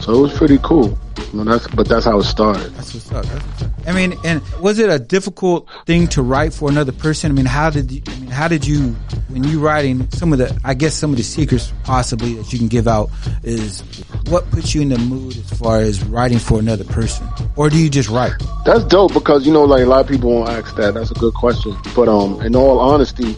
So 0.00 0.14
it 0.14 0.20
was 0.20 0.32
pretty 0.32 0.58
cool. 0.62 0.98
Know, 1.32 1.44
that's 1.44 1.68
but 1.68 1.88
that's 1.88 2.04
how 2.04 2.18
it 2.18 2.24
started. 2.24 2.74
That's 2.74 2.92
what's 2.92 3.12
up. 3.12 3.24
That's 3.24 3.44
what's 3.46 3.62
up. 3.62 3.70
I 3.86 3.92
mean, 3.92 4.14
and 4.24 4.42
was 4.60 4.78
it 4.78 4.90
a 4.90 4.98
difficult 4.98 5.68
thing 5.86 6.08
to 6.08 6.22
write 6.22 6.52
for 6.52 6.68
another 6.68 6.92
person? 6.92 7.30
I 7.30 7.34
mean, 7.34 7.46
how 7.46 7.70
did 7.70 7.90
you, 7.90 8.02
I 8.06 8.18
mean, 8.18 8.30
how 8.30 8.48
did 8.48 8.66
you, 8.66 8.96
when 9.28 9.44
you 9.44 9.60
writing 9.60 10.10
some 10.10 10.32
of 10.32 10.38
the, 10.38 10.60
I 10.64 10.74
guess 10.74 10.94
some 10.94 11.10
of 11.10 11.16
the 11.16 11.22
secrets 11.22 11.72
possibly 11.84 12.34
that 12.34 12.52
you 12.52 12.58
can 12.58 12.68
give 12.68 12.88
out 12.88 13.10
is 13.42 13.80
what 14.28 14.50
puts 14.50 14.74
you 14.74 14.82
in 14.82 14.88
the 14.88 14.98
mood 14.98 15.36
as 15.36 15.58
far 15.58 15.78
as 15.78 16.04
writing 16.04 16.38
for 16.38 16.58
another 16.58 16.84
person? 16.84 17.26
Or 17.56 17.70
do 17.70 17.78
you 17.78 17.88
just 17.88 18.08
write? 18.08 18.32
That's 18.64 18.84
dope 18.84 19.14
because 19.14 19.46
you 19.46 19.52
know, 19.52 19.64
like 19.64 19.82
a 19.82 19.86
lot 19.86 20.00
of 20.00 20.08
people 20.08 20.30
won't 20.30 20.50
ask 20.50 20.74
that. 20.76 20.94
That's 20.94 21.10
a 21.10 21.14
good 21.14 21.34
question. 21.34 21.76
But 21.94 22.08
um, 22.08 22.40
in 22.42 22.56
all 22.56 22.80
honesty, 22.80 23.36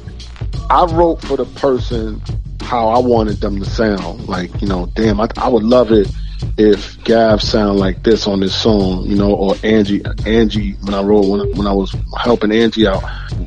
I 0.70 0.84
wrote 0.86 1.20
for 1.22 1.36
the 1.36 1.44
person 1.44 2.22
how 2.62 2.88
I 2.88 2.98
wanted 2.98 3.40
them 3.40 3.58
to 3.58 3.64
sound. 3.66 4.28
Like 4.28 4.62
you 4.62 4.68
know, 4.68 4.86
damn, 4.94 5.20
I, 5.20 5.28
I 5.36 5.48
would 5.48 5.62
love 5.62 5.92
it 5.92 6.10
if 6.56 7.02
Gav 7.04 7.42
sound 7.42 7.78
like 7.78 8.02
this 8.02 8.26
on 8.26 8.40
this 8.40 8.54
song, 8.54 9.04
you 9.06 9.16
know, 9.16 9.34
or 9.34 9.54
Angie, 9.62 10.02
Angie, 10.26 10.72
when 10.82 10.94
I 10.94 11.02
wrote, 11.02 11.26
when, 11.26 11.56
when 11.56 11.66
I 11.66 11.72
was 11.72 11.94
helping 12.18 12.52
Angie 12.52 12.86
out, 12.86 13.02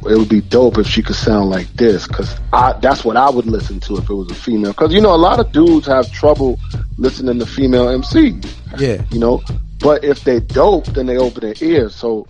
it 0.09 0.17
would 0.17 0.29
be 0.29 0.41
dope 0.41 0.77
if 0.77 0.87
she 0.87 1.01
could 1.01 1.15
sound 1.15 1.49
like 1.49 1.67
this, 1.73 2.07
cause 2.07 2.39
I, 2.53 2.73
that's 2.73 3.03
what 3.03 3.17
I 3.17 3.29
would 3.29 3.45
listen 3.45 3.79
to 3.81 3.97
if 3.97 4.09
it 4.09 4.13
was 4.13 4.31
a 4.31 4.35
female. 4.35 4.73
Cause 4.73 4.93
you 4.93 5.01
know, 5.01 5.13
a 5.13 5.17
lot 5.17 5.39
of 5.39 5.51
dudes 5.51 5.87
have 5.87 6.11
trouble 6.11 6.59
listening 6.97 7.39
to 7.39 7.45
female 7.45 7.89
MC. 7.89 8.39
Yeah. 8.77 9.03
you 9.11 9.19
know. 9.19 9.41
But 9.79 10.03
if 10.03 10.23
they 10.23 10.39
dope, 10.39 10.85
then 10.87 11.05
they 11.05 11.17
open 11.17 11.41
their 11.41 11.53
ears. 11.61 11.93
So 11.95 12.27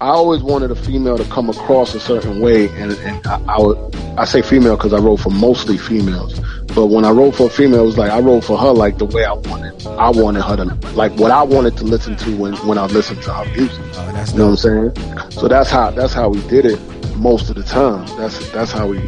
I 0.00 0.08
always 0.08 0.42
wanted 0.42 0.70
a 0.70 0.76
female 0.76 1.18
to 1.18 1.24
come 1.24 1.50
across 1.50 1.94
a 1.94 2.00
certain 2.00 2.40
way, 2.40 2.68
and, 2.68 2.92
and 2.92 3.26
I, 3.26 3.42
I 3.48 3.60
would 3.60 3.94
I 4.18 4.24
say 4.24 4.42
female 4.42 4.76
because 4.76 4.92
I 4.92 4.98
wrote 4.98 5.18
for 5.18 5.30
mostly 5.30 5.78
females. 5.78 6.40
But 6.74 6.86
when 6.86 7.04
I 7.04 7.10
wrote 7.10 7.36
for 7.36 7.46
a 7.46 7.50
female, 7.50 7.82
it 7.82 7.86
was 7.86 7.98
like 7.98 8.10
I 8.10 8.20
wrote 8.20 8.44
for 8.44 8.58
her 8.58 8.72
like 8.72 8.98
the 8.98 9.04
way 9.06 9.24
I 9.24 9.32
wanted. 9.32 9.86
I 9.86 10.10
wanted 10.10 10.42
her 10.42 10.56
to 10.56 10.64
like 10.92 11.12
what 11.18 11.30
I 11.30 11.42
wanted 11.42 11.76
to 11.78 11.84
listen 11.84 12.16
to 12.16 12.36
when 12.36 12.54
when 12.66 12.78
I 12.78 12.86
listened 12.86 13.22
to 13.22 13.32
her 13.32 13.44
music. 13.56 13.78
Oh, 13.94 14.12
that's 14.12 14.32
You 14.32 14.38
know 14.38 14.50
what 14.50 14.64
I'm 14.64 14.94
saying? 14.94 15.30
So 15.30 15.48
that's 15.48 15.70
how 15.70 15.90
that's 15.90 16.12
how 16.12 16.28
we 16.28 16.40
did 16.48 16.64
it 16.64 16.80
most 17.16 17.48
of 17.48 17.56
the 17.56 17.62
time. 17.62 18.06
That's 18.16 18.50
that's 18.50 18.72
how 18.72 18.88
we. 18.88 19.00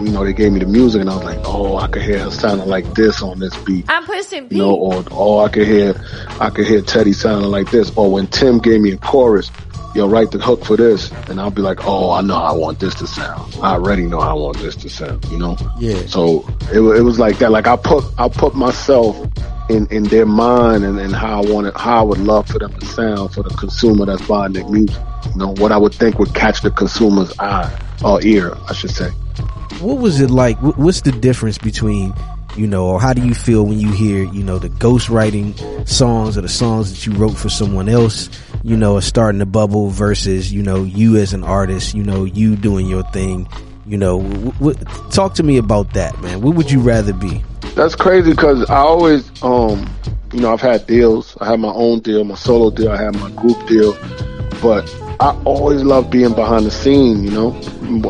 You 0.00 0.10
know, 0.10 0.24
they 0.24 0.32
gave 0.32 0.52
me 0.52 0.60
the 0.60 0.66
music, 0.66 1.02
and 1.02 1.10
I 1.10 1.16
was 1.16 1.24
like, 1.24 1.38
"Oh, 1.44 1.76
I 1.76 1.86
could 1.86 2.00
hear 2.00 2.18
her 2.18 2.30
sounding 2.30 2.66
like 2.66 2.94
this 2.94 3.20
on 3.20 3.38
this 3.38 3.54
beat." 3.58 3.84
I'm 3.90 4.04
pushing 4.04 4.48
you 4.50 4.56
know, 4.56 4.74
or 4.74 5.04
or 5.10 5.44
I 5.44 5.50
could 5.50 5.66
hear 5.66 5.94
I 6.40 6.48
could 6.48 6.66
hear 6.66 6.80
Teddy 6.80 7.12
sounding 7.12 7.50
like 7.50 7.70
this. 7.70 7.92
Or 7.94 8.10
when 8.10 8.26
Tim 8.28 8.58
gave 8.58 8.80
me 8.80 8.92
a 8.92 8.96
chorus, 8.96 9.50
yo, 9.96 10.08
write 10.08 10.30
the 10.30 10.38
hook 10.38 10.64
for 10.64 10.76
this, 10.76 11.10
and 11.28 11.40
I'll 11.40 11.50
be 11.50 11.62
like, 11.62 11.86
oh, 11.86 12.10
I 12.12 12.20
know 12.20 12.34
how 12.34 12.44
I 12.44 12.52
want 12.52 12.78
this 12.78 12.94
to 12.96 13.06
sound. 13.06 13.54
I 13.62 13.72
already 13.72 14.04
know 14.04 14.20
how 14.20 14.36
I 14.36 14.40
want 14.40 14.58
this 14.58 14.76
to 14.76 14.88
sound. 14.88 15.24
You 15.26 15.38
know. 15.38 15.56
Yeah. 15.78 16.06
So 16.06 16.46
it 16.72 16.80
it 16.80 17.02
was 17.02 17.18
like 17.18 17.38
that. 17.38 17.50
Like 17.50 17.66
I 17.66 17.76
put 17.76 18.04
I 18.18 18.28
put 18.28 18.54
myself 18.54 19.16
in 19.68 19.86
in 19.90 20.04
their 20.04 20.26
mind 20.26 20.84
and, 20.84 20.98
and 20.98 21.14
how 21.14 21.42
I 21.42 21.50
wanted 21.50 21.76
how 21.76 22.00
I 22.00 22.02
would 22.02 22.18
love 22.18 22.46
for 22.46 22.58
them 22.58 22.72
to 22.78 22.86
sound 22.86 23.34
for 23.34 23.42
the 23.42 23.50
consumer 23.50 24.06
that's 24.06 24.26
buying 24.26 24.52
their 24.52 24.68
music. 24.68 25.02
You 25.32 25.36
know 25.36 25.54
what 25.54 25.72
I 25.72 25.78
would 25.78 25.94
think 25.94 26.18
would 26.18 26.34
catch 26.34 26.62
the 26.62 26.70
consumer's 26.70 27.36
eye 27.38 27.70
or 28.04 28.22
ear, 28.22 28.56
I 28.68 28.74
should 28.74 28.90
say. 28.90 29.10
What 29.80 29.98
was 29.98 30.20
it 30.20 30.30
like? 30.30 30.58
What's 30.58 31.00
the 31.02 31.12
difference 31.12 31.58
between 31.58 32.14
You 32.56 32.66
know, 32.66 32.86
or 32.86 33.00
how 33.00 33.12
do 33.12 33.26
you 33.26 33.34
feel 33.34 33.66
when 33.66 33.78
you 33.78 33.92
hear, 33.92 34.24
you 34.24 34.42
know, 34.42 34.58
the 34.58 34.70
ghostwriting 34.70 35.86
songs 35.86 36.38
or 36.38 36.40
the 36.40 36.48
songs 36.48 36.90
that 36.90 37.06
you 37.06 37.12
wrote 37.12 37.36
for 37.36 37.50
someone 37.50 37.88
else, 37.88 38.30
you 38.62 38.76
know, 38.76 38.96
are 38.96 39.02
starting 39.02 39.40
to 39.40 39.46
bubble 39.46 39.90
versus, 39.90 40.50
you 40.50 40.62
know, 40.62 40.82
you 40.82 41.16
as 41.18 41.34
an 41.34 41.44
artist, 41.44 41.94
you 41.94 42.02
know, 42.02 42.24
you 42.24 42.56
doing 42.56 42.86
your 42.86 43.02
thing. 43.10 43.46
You 43.86 43.98
know, 43.98 44.22
w- 44.22 44.52
w- 44.52 44.78
talk 45.10 45.34
to 45.34 45.42
me 45.42 45.58
about 45.58 45.92
that, 45.92 46.18
man. 46.22 46.40
What 46.40 46.56
would 46.56 46.70
you 46.70 46.80
rather 46.80 47.12
be? 47.12 47.44
That's 47.74 47.94
crazy 47.94 48.30
because 48.30 48.68
I 48.70 48.78
always, 48.78 49.30
um, 49.42 49.88
you 50.32 50.40
know, 50.40 50.52
I've 50.52 50.62
had 50.62 50.86
deals. 50.86 51.36
I 51.40 51.50
had 51.50 51.60
my 51.60 51.72
own 51.72 52.00
deal, 52.00 52.24
my 52.24 52.34
solo 52.36 52.70
deal. 52.70 52.90
I 52.90 52.96
had 52.96 53.14
my 53.16 53.30
group 53.32 53.64
deal, 53.68 53.92
but 54.62 54.92
I 55.20 55.38
always 55.44 55.82
loved 55.82 56.10
being 56.10 56.34
behind 56.34 56.66
the 56.66 56.70
scene. 56.70 57.22
You 57.22 57.30
know, 57.30 57.50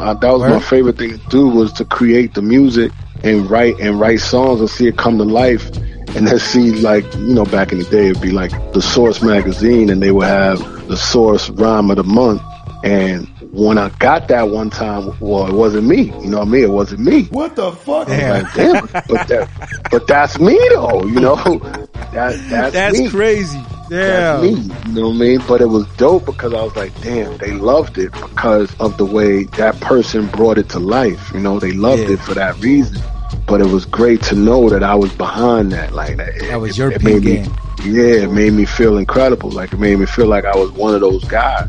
I, 0.01 0.15
that 0.15 0.31
was 0.33 0.43
my 0.49 0.61
favorite 0.61 0.99
thing 0.99 1.19
to 1.19 1.29
do 1.29 1.49
was 1.49 1.73
to 1.75 1.85
create 1.85 2.35
the 2.35 2.43
music 2.43 2.93
and 3.25 3.49
write 3.51 3.79
and 3.81 3.99
write 4.01 4.21
songs 4.21 4.61
and 4.61 4.69
see 4.71 4.89
it 4.89 4.97
come 4.97 5.19
to 5.19 5.25
life. 5.25 5.71
And 6.15 6.27
then 6.27 6.39
see, 6.39 6.73
like, 6.73 7.05
you 7.17 7.35
know, 7.35 7.45
back 7.45 7.73
in 7.73 7.79
the 7.79 7.85
day, 7.85 8.09
it'd 8.09 8.23
be 8.23 8.31
like 8.31 8.51
the 8.73 8.81
Source 8.81 9.21
magazine, 9.23 9.91
and 9.91 10.03
they 10.03 10.11
would 10.13 10.27
have 10.27 10.59
the 10.89 10.97
Source 10.97 11.51
rhyme 11.51 11.91
of 11.91 11.97
the 11.97 12.05
month. 12.05 12.41
And 12.85 13.27
when 13.53 13.77
I 13.77 13.89
got 13.99 14.29
that 14.29 14.49
one 14.49 14.71
time, 14.71 15.15
well, 15.21 15.47
it 15.47 15.53
wasn't 15.53 15.87
me. 15.89 16.05
You 16.23 16.31
know 16.31 16.39
what 16.39 16.49
I 16.49 16.51
mean? 16.51 16.63
It 16.65 16.71
wasn't 16.71 17.01
me. 17.01 17.25
What 17.25 17.57
the 17.57 17.73
fuck? 17.73 18.09
I 18.09 18.33
was 18.33 18.43
like, 18.45 18.55
damn, 18.55 18.87
but 19.09 19.29
that, 19.29 19.85
but 19.91 20.07
that's 20.07 20.39
me 20.39 20.59
though. 20.71 21.05
You 21.05 21.21
know, 21.21 21.35
that 22.13 22.37
that's 22.49 22.73
That's 22.73 22.99
me. 22.99 23.11
crazy. 23.11 23.59
Yeah. 23.91 24.37
That's 24.39 24.43
me. 24.43 24.51
You 24.87 24.93
know 24.93 25.09
what 25.09 25.15
I 25.15 25.19
mean? 25.19 25.43
But 25.47 25.61
it 25.61 25.67
was 25.69 25.87
dope 25.97 26.27
because 26.27 26.53
I 26.53 26.63
was 26.63 26.75
like, 26.77 26.99
damn, 27.03 27.37
they 27.39 27.53
loved 27.53 27.99
it 27.99 28.13
because 28.13 28.75
of 28.81 28.97
the 28.97 29.05
way 29.05 29.45
that 29.57 29.79
person 29.81 30.27
brought 30.27 30.59
it 30.59 30.69
to 30.71 30.79
life. 30.79 31.31
You 31.33 31.41
know, 31.41 31.59
they 31.61 31.73
loved 31.73 32.03
Yeah. 32.03 32.11
it 32.15 32.21
for 32.21 32.35
that 32.35 32.59
reason. 32.61 33.01
But 33.47 33.61
it 33.61 33.67
was 33.67 33.85
great 33.85 34.23
to 34.25 34.35
know 34.35 34.69
that 34.71 34.83
I 34.83 34.95
was 34.95 35.13
behind 35.13 35.71
that. 35.73 35.93
Like 35.95 36.17
that, 36.17 36.33
That 36.49 36.61
was 36.61 36.71
it- 36.73 36.79
your 36.79 36.91
it 36.91 37.01
pen 37.01 37.13
made 37.15 37.25
me- 37.25 37.37
game. 37.37 37.53
yeah, 37.85 38.25
it 38.25 38.33
made 38.33 38.53
me 38.55 38.65
feel 38.65 38.99
incredible. 38.99 39.51
Like 39.51 39.73
it 39.73 39.79
made 39.79 39.99
me 39.99 40.07
feel 40.07 40.27
like 40.27 40.45
I 40.45 40.57
was 40.57 40.73
one 40.73 40.95
of 40.95 41.01
those 41.01 41.25
guys. 41.25 41.69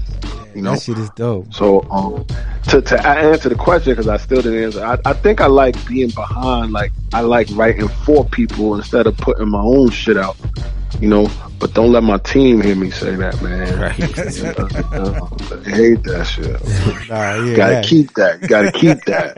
You 0.57 0.63
know, 0.63 0.71
That 0.73 0.81
shit 0.81 0.97
is 0.97 1.09
dope. 1.11 1.53
so 1.53 1.83
um, 1.91 2.25
to 2.69 2.81
to 2.81 3.07
answer 3.07 3.47
the 3.47 3.53
question 3.55 3.91
because 3.91 4.07
I 4.07 4.17
still 4.17 4.41
didn't 4.41 4.63
answer. 4.63 4.83
I, 4.83 4.97
I 5.05 5.13
think 5.13 5.39
I 5.39 5.45
like 5.45 5.75
being 5.87 6.09
behind. 6.09 6.71
Like 6.71 6.91
I 7.13 7.21
like 7.21 7.47
writing 7.51 7.87
for 7.87 8.25
people 8.25 8.75
instead 8.75 9.05
of 9.05 9.15
putting 9.17 9.49
my 9.49 9.61
own 9.61 9.91
shit 9.91 10.17
out. 10.17 10.35
You 10.99 11.09
know, 11.09 11.29
but 11.59 11.75
don't 11.75 11.91
let 11.91 12.01
my 12.01 12.17
team 12.17 12.59
hear 12.61 12.75
me 12.75 12.89
say 12.89 13.15
that, 13.17 13.39
man. 13.43 13.79
Right. 13.79 13.99
I 15.67 15.69
hate 15.69 16.03
that 16.03 16.25
shit. 16.25 16.59
Nah, 17.07 17.35
yeah, 17.35 17.55
Gotta 17.55 17.81
keep 17.87 18.13
that. 18.15 18.41
Gotta 18.47 18.71
keep 18.71 18.97
that. 19.05 19.37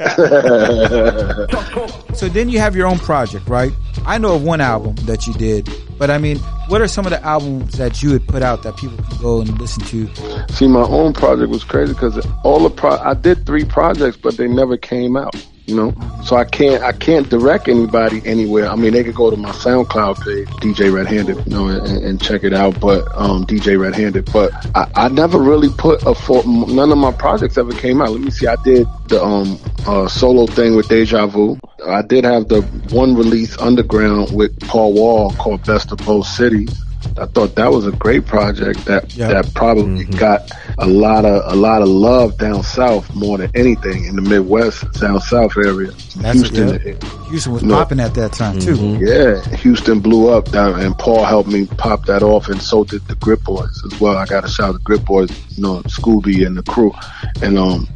So 2.15 2.29
then 2.29 2.47
you 2.49 2.59
have 2.59 2.75
your 2.77 2.88
own 2.88 2.99
project, 2.99 3.47
right? 3.49 3.71
I 4.05 4.17
know 4.17 4.35
of 4.35 4.43
one 4.43 4.61
album 4.61 4.95
that 5.05 5.27
you 5.27 5.33
did, 5.33 5.69
but 5.97 6.09
I 6.09 6.17
mean, 6.17 6.39
what 6.69 6.81
are 6.81 6.88
some 6.88 7.05
of 7.05 7.11
the 7.11 7.23
albums 7.23 7.77
that 7.77 8.03
you 8.03 8.11
had 8.11 8.27
put 8.27 8.43
out 8.43 8.61
that 8.63 8.77
people 8.77 8.97
can 8.97 9.17
go 9.17 9.41
and 9.41 9.59
listen 9.59 9.83
to? 9.85 10.53
See, 10.53 10.67
my 10.67 10.83
own 10.83 11.13
project 11.13 11.49
was 11.49 11.63
crazy 11.63 11.93
because 11.93 12.25
all 12.43 12.59
the 12.61 12.69
pro 12.69 12.91
I 12.91 13.15
did 13.15 13.45
three 13.45 13.65
projects, 13.65 14.17
but 14.17 14.38
they 14.38 14.47
never 14.47 14.77
came 14.77 15.17
out. 15.17 15.35
You 15.65 15.75
know, 15.75 15.93
so 16.23 16.35
I 16.35 16.45
can't 16.45 16.81
I 16.81 16.91
can't 16.91 17.29
direct 17.29 17.67
anybody 17.67 18.23
anywhere. 18.25 18.67
I 18.67 18.75
mean, 18.75 18.93
they 18.93 19.03
could 19.03 19.13
go 19.13 19.29
to 19.29 19.38
my 19.38 19.51
SoundCloud 19.51 20.15
page, 20.23 20.47
DJ 20.61 20.91
Red 20.91 21.05
Handed, 21.05 21.38
you 21.45 21.53
know, 21.53 21.67
and, 21.67 22.03
and 22.03 22.19
check 22.19 22.43
it 22.43 22.53
out. 22.53 22.79
But 22.79 23.07
um, 23.15 23.45
DJ 23.45 23.79
Red 23.79 23.93
Handed. 23.93 24.31
But 24.33 24.51
I, 24.75 24.89
I 24.95 25.09
never 25.09 25.38
really 25.38 25.69
put 25.77 26.01
a 26.07 26.15
full. 26.15 26.41
None 26.43 26.91
of 26.91 26.97
my 26.97 27.11
projects 27.11 27.55
ever 27.55 27.71
came 27.71 28.01
out. 28.01 28.09
Let 28.09 28.21
me 28.21 28.31
see. 28.31 28.47
I 28.47 28.55
did 28.63 28.88
the 29.09 29.23
um 29.23 29.59
uh, 29.85 30.07
solo 30.07 30.47
thing 30.47 30.75
with 30.75 30.88
Deja 30.88 31.27
Vu. 31.27 31.59
I 31.88 32.01
did 32.01 32.24
have 32.25 32.48
the 32.50 32.62
one 32.91 33.15
release 33.15 33.57
underground 33.57 34.36
with 34.36 34.59
Paul 34.62 34.93
Wall 34.93 35.31
called 35.33 35.65
Best 35.65 35.91
of 35.91 36.00
Both 36.00 36.27
Cities. 36.27 36.69
I 37.17 37.25
thought 37.25 37.55
that 37.55 37.71
was 37.71 37.88
a 37.88 37.91
great 37.93 38.25
project 38.25 38.86
that 38.86 39.15
Yeah. 39.15 39.29
that 39.29 39.53
probably 39.53 40.05
Mm-hmm. 40.05 40.17
got 40.17 40.51
a 40.81 40.88
lot 40.88 41.25
of 41.25 41.41
a 41.51 41.55
lot 41.55 41.81
of 41.81 41.88
love 41.89 42.38
down 42.38 42.63
south 42.63 43.13
more 43.13 43.38
than 43.38 43.51
anything 43.55 44.05
in 44.05 44.15
the 44.15 44.21
Midwest, 44.21 44.83
down 45.00 45.19
south 45.21 45.57
area. 45.57 45.91
That's 46.17 46.38
Houston, 46.39 46.69
it, 46.86 47.03
Houston 47.29 47.53
was 47.53 47.63
No. 47.63 47.75
popping 47.75 48.00
at 48.00 48.13
that 48.15 48.33
time 48.33 48.59
too. 48.59 48.75
yeah, 49.01 49.41
Houston 49.57 50.00
blew 50.00 50.29
up, 50.29 50.51
down, 50.51 50.79
and 50.79 50.98
Paul 50.98 51.24
helped 51.25 51.50
me 51.50 51.65
pop 51.65 52.05
that 52.05 52.24
off, 52.24 52.48
and 52.50 52.62
so 52.62 52.83
did 52.83 53.05
the 53.07 53.15
Grit 53.15 53.43
Boys 53.43 53.81
as 53.91 54.00
well. 54.00 54.17
I 54.17 54.25
got 54.25 54.41
to 54.41 54.48
shout 54.50 54.69
out 54.69 54.74
the 54.74 54.79
Grit 54.79 55.03
Boys, 55.05 55.29
you 55.57 55.63
know, 55.63 55.81
Scooby 55.83 56.45
and 56.45 56.57
the 56.57 56.63
crew, 56.63 56.93
and 57.41 57.57
um, 57.57 57.88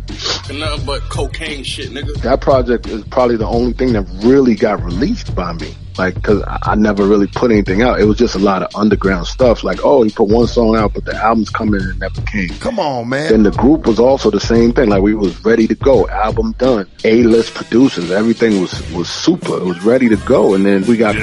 Nothing 0.52 0.86
but 0.86 1.02
cocaine 1.10 1.64
shit, 1.64 1.90
nigga. 1.92 2.14
that 2.22 2.42
project 2.42 2.88
is 2.88 3.04
probably 3.06 3.38
the 3.38 3.48
only 3.48 3.74
thing 3.74 3.94
that 3.94 4.04
really 4.24 4.56
got 4.56 4.84
released 4.84 5.34
by 5.36 5.54
me. 5.54 5.74
Like, 5.98 6.20
cause 6.24 6.42
I 6.48 6.58
I 6.72 6.76
never 6.76 7.06
really 7.06 7.28
put 7.28 7.52
anything 7.52 7.84
out. 7.84 8.00
It 8.00 8.06
was 8.06 8.18
just 8.18 8.34
a 8.34 8.40
lot 8.40 8.64
of 8.64 8.76
underground 8.76 9.28
stuff. 9.28 9.64
Like, 9.64 9.80
oh, 9.84 10.02
he 10.02 10.10
put 10.10 10.28
one 10.28 10.48
song 10.48 10.76
out, 10.76 10.94
but 10.96 11.06
the 11.06 11.14
album's 11.16 11.52
coming 11.52 11.82
and 11.82 11.92
it 11.92 11.98
never 12.00 12.20
came. 12.24 12.50
Come 12.60 12.73
on, 12.80 13.10
man. 13.10 13.32
Then 13.32 13.44
the 13.44 13.52
group 13.52 13.86
was 13.88 14.00
also 14.00 14.30
the 14.30 14.40
same 14.40 14.74
thing. 14.74 14.90
Like 14.90 15.02
we 15.02 15.16
was 15.16 15.44
ready 15.44 15.68
to 15.68 15.76
go, 15.76 16.08
album 16.10 16.54
done, 16.58 16.90
A-list 17.04 17.54
producers, 17.54 18.12
everything 18.12 18.62
was 18.62 18.92
was 18.92 19.10
super. 19.10 19.58
It 19.58 19.66
was 19.66 19.84
ready 19.84 20.10
to 20.10 20.18
go, 20.18 20.54
and 20.54 20.66
then 20.66 20.86
we 20.86 20.98
got 20.98 21.16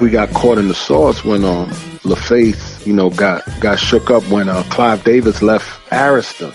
we 0.00 0.10
got 0.10 0.30
caught 0.30 0.58
in 0.58 0.68
the 0.68 0.74
sauce 0.74 1.24
when 1.24 1.44
um 1.44 1.70
LaFace, 2.04 2.84
you 2.84 2.92
know, 2.92 3.10
got 3.10 3.42
got 3.60 3.78
shook 3.78 4.10
up 4.10 4.26
when 4.28 4.48
uh, 4.48 4.62
Clive 4.64 5.04
Davis 5.04 5.40
left 5.40 5.66
Arista. 5.90 6.52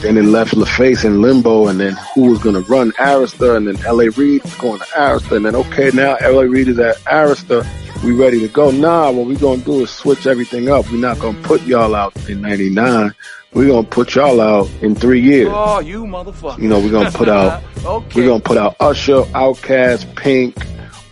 Then 0.00 0.16
it 0.16 0.24
left 0.24 0.54
LaFace 0.54 1.04
in 1.04 1.20
limbo, 1.20 1.66
and 1.66 1.80
then 1.80 1.96
who 2.14 2.30
was 2.30 2.38
going 2.38 2.54
to 2.54 2.60
run 2.70 2.92
Arista? 2.92 3.56
And 3.56 3.66
then 3.66 3.84
L.A. 3.86 4.10
Reid 4.10 4.42
was 4.42 4.54
going 4.56 4.78
to 4.78 4.84
Arista, 4.86 5.36
and 5.36 5.46
then 5.46 5.56
okay, 5.56 5.90
now 5.92 6.16
L.A. 6.16 6.48
Reid 6.48 6.68
is 6.68 6.78
at 6.78 6.96
Arista. 7.04 7.66
We 8.04 8.12
ready 8.12 8.38
to 8.40 8.48
go? 8.48 8.70
Nah, 8.70 9.10
what 9.10 9.26
we 9.26 9.34
gonna 9.34 9.62
do 9.62 9.82
is 9.82 9.90
switch 9.90 10.26
everything 10.26 10.68
up. 10.68 10.90
We're 10.90 10.98
not 10.98 11.18
gonna 11.18 11.40
put 11.40 11.62
y'all 11.62 11.94
out 11.94 12.14
in 12.28 12.42
'99. 12.42 13.14
We're 13.54 13.68
gonna 13.68 13.86
put 13.86 14.16
y'all 14.16 14.40
out 14.40 14.68
in 14.82 14.96
three 14.96 15.20
years. 15.20 15.48
Oh, 15.52 15.78
you 15.78 16.04
motherfucker. 16.04 16.58
You 16.58 16.68
know, 16.68 16.80
we're 16.80 16.90
gonna 16.90 17.12
put 17.12 17.28
out 17.28 17.62
okay. 17.84 18.20
we're 18.20 18.26
gonna 18.26 18.42
put 18.42 18.56
out 18.56 18.74
Usher, 18.80 19.22
Outkast, 19.32 20.16
Pink, 20.16 20.56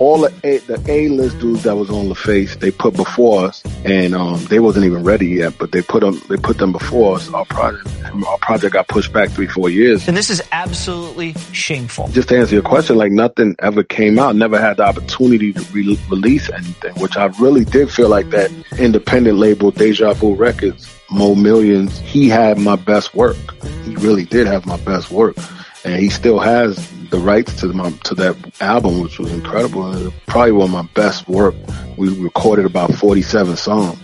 all 0.02 0.18
the 0.18 0.34
A, 0.42 0.58
the 0.58 0.82
A 0.88 1.08
list 1.08 1.38
dudes 1.38 1.62
that 1.62 1.76
was 1.76 1.88
on 1.88 2.08
the 2.08 2.14
face. 2.14 2.56
They 2.56 2.72
put 2.72 2.94
before 2.94 3.46
us, 3.46 3.62
and 3.84 4.14
um, 4.14 4.44
they 4.46 4.58
wasn't 4.58 4.84
even 4.84 5.04
ready 5.04 5.28
yet, 5.28 5.56
but 5.58 5.70
they 5.70 5.80
put 5.80 6.00
them 6.00 6.20
they 6.28 6.36
put 6.36 6.58
them 6.58 6.72
before 6.72 7.16
us. 7.16 7.32
Our 7.32 7.44
project 7.44 7.88
our 8.26 8.38
project 8.38 8.72
got 8.72 8.88
pushed 8.88 9.12
back 9.12 9.30
three 9.30 9.46
four 9.46 9.70
years. 9.70 10.08
And 10.08 10.16
this 10.16 10.28
is 10.28 10.42
absolutely 10.50 11.34
shameful. 11.52 12.08
Just 12.08 12.28
to 12.30 12.38
answer 12.38 12.54
your 12.54 12.64
question, 12.64 12.96
like 12.96 13.12
nothing 13.12 13.54
ever 13.60 13.84
came 13.84 14.18
out. 14.18 14.34
Never 14.34 14.60
had 14.60 14.78
the 14.78 14.84
opportunity 14.84 15.52
to 15.52 15.60
re- 15.72 15.98
release 16.10 16.50
anything, 16.50 16.94
which 17.00 17.16
I 17.16 17.26
really 17.38 17.64
did 17.64 17.90
feel 17.90 18.08
like 18.08 18.30
that 18.30 18.50
independent 18.78 19.38
label, 19.38 19.70
Deja 19.70 20.14
Vu 20.14 20.34
Records, 20.34 20.92
Mo 21.10 21.36
Millions. 21.36 21.98
He 22.00 22.28
had 22.28 22.58
my 22.58 22.74
best 22.74 23.14
work. 23.14 23.36
He 23.84 23.94
really 23.96 24.24
did 24.24 24.48
have 24.48 24.66
my 24.66 24.78
best 24.78 25.12
work, 25.12 25.36
and 25.84 26.00
he 26.00 26.10
still 26.10 26.40
has 26.40 26.76
the 27.12 27.18
rights 27.18 27.60
to 27.60 27.68
my 27.68 27.90
to 28.04 28.14
that 28.16 28.34
album, 28.60 29.00
which 29.00 29.18
was 29.20 29.30
incredible. 29.32 29.86
And 29.86 30.00
it 30.00 30.04
was 30.06 30.12
probably 30.26 30.52
one 30.52 30.66
of 30.66 30.72
my 30.72 30.88
best 30.94 31.28
work. 31.28 31.54
We 31.96 32.08
recorded 32.18 32.64
about 32.66 32.92
forty 32.94 33.22
seven 33.22 33.56
songs, 33.56 33.98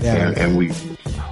Yeah. 0.00 0.14
and, 0.28 0.38
and 0.38 0.56
we 0.58 0.72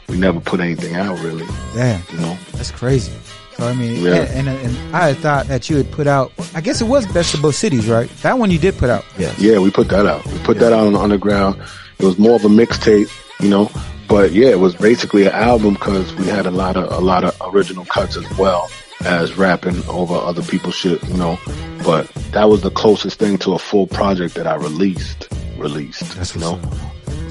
we 0.08 0.16
never 0.18 0.38
put 0.40 0.60
anything 0.60 0.94
out 0.94 1.18
really. 1.20 1.46
Damn, 1.74 2.02
You 2.12 2.18
know. 2.18 2.38
that's 2.52 2.70
crazy. 2.70 3.12
So 3.56 3.66
I 3.66 3.74
mean, 3.74 4.02
Yeah. 4.04 4.26
and, 4.32 4.48
and, 4.48 4.58
and 4.66 4.96
I 4.96 5.08
had 5.08 5.16
thought 5.18 5.46
that 5.48 5.68
you 5.68 5.76
had 5.78 5.90
put 5.90 6.06
out. 6.06 6.32
I 6.54 6.60
guess 6.60 6.80
it 6.80 6.86
was 6.86 7.06
Best 7.12 7.34
of 7.34 7.42
Both 7.42 7.54
Cities, 7.56 7.88
right? 7.88 8.08
That 8.22 8.38
one 8.38 8.50
you 8.50 8.58
did 8.58 8.76
put 8.78 8.90
out. 8.90 9.04
Yes. 9.18 9.38
Yeah, 9.38 9.58
we 9.58 9.70
put 9.70 9.88
that 9.88 10.06
out. 10.06 10.24
We 10.26 10.38
put 10.40 10.58
that 10.60 10.72
out 10.72 10.86
on 10.86 10.92
the 10.92 10.98
underground. 11.00 11.60
It 11.98 12.04
was 12.04 12.18
more 12.18 12.34
of 12.36 12.44
a 12.44 12.48
mixtape, 12.48 13.10
you 13.40 13.48
know, 13.48 13.70
but 14.08 14.32
yeah, 14.32 14.48
it 14.48 14.60
was 14.60 14.74
basically 14.74 15.24
an 15.26 15.32
album 15.32 15.74
because 15.74 16.12
we 16.14 16.26
had 16.26 16.46
a 16.46 16.50
lot 16.50 16.76
of 16.76 16.90
a 16.92 17.00
lot 17.00 17.24
of 17.24 17.34
original 17.54 17.84
cuts 17.86 18.16
as 18.16 18.26
well 18.38 18.70
as 19.04 19.36
rapping 19.36 19.82
over 19.88 20.14
other 20.14 20.42
people's 20.42 20.74
shit, 20.74 21.02
you 21.08 21.14
know. 21.14 21.38
But 21.84 22.08
that 22.32 22.48
was 22.48 22.62
the 22.62 22.70
closest 22.70 23.18
thing 23.18 23.38
to 23.38 23.52
a 23.52 23.58
full 23.58 23.86
project 23.86 24.34
that 24.34 24.46
I 24.46 24.54
released. 24.54 25.28
Released, 25.56 26.16
That's 26.16 26.34
you 26.34 26.40
know. 26.40 26.60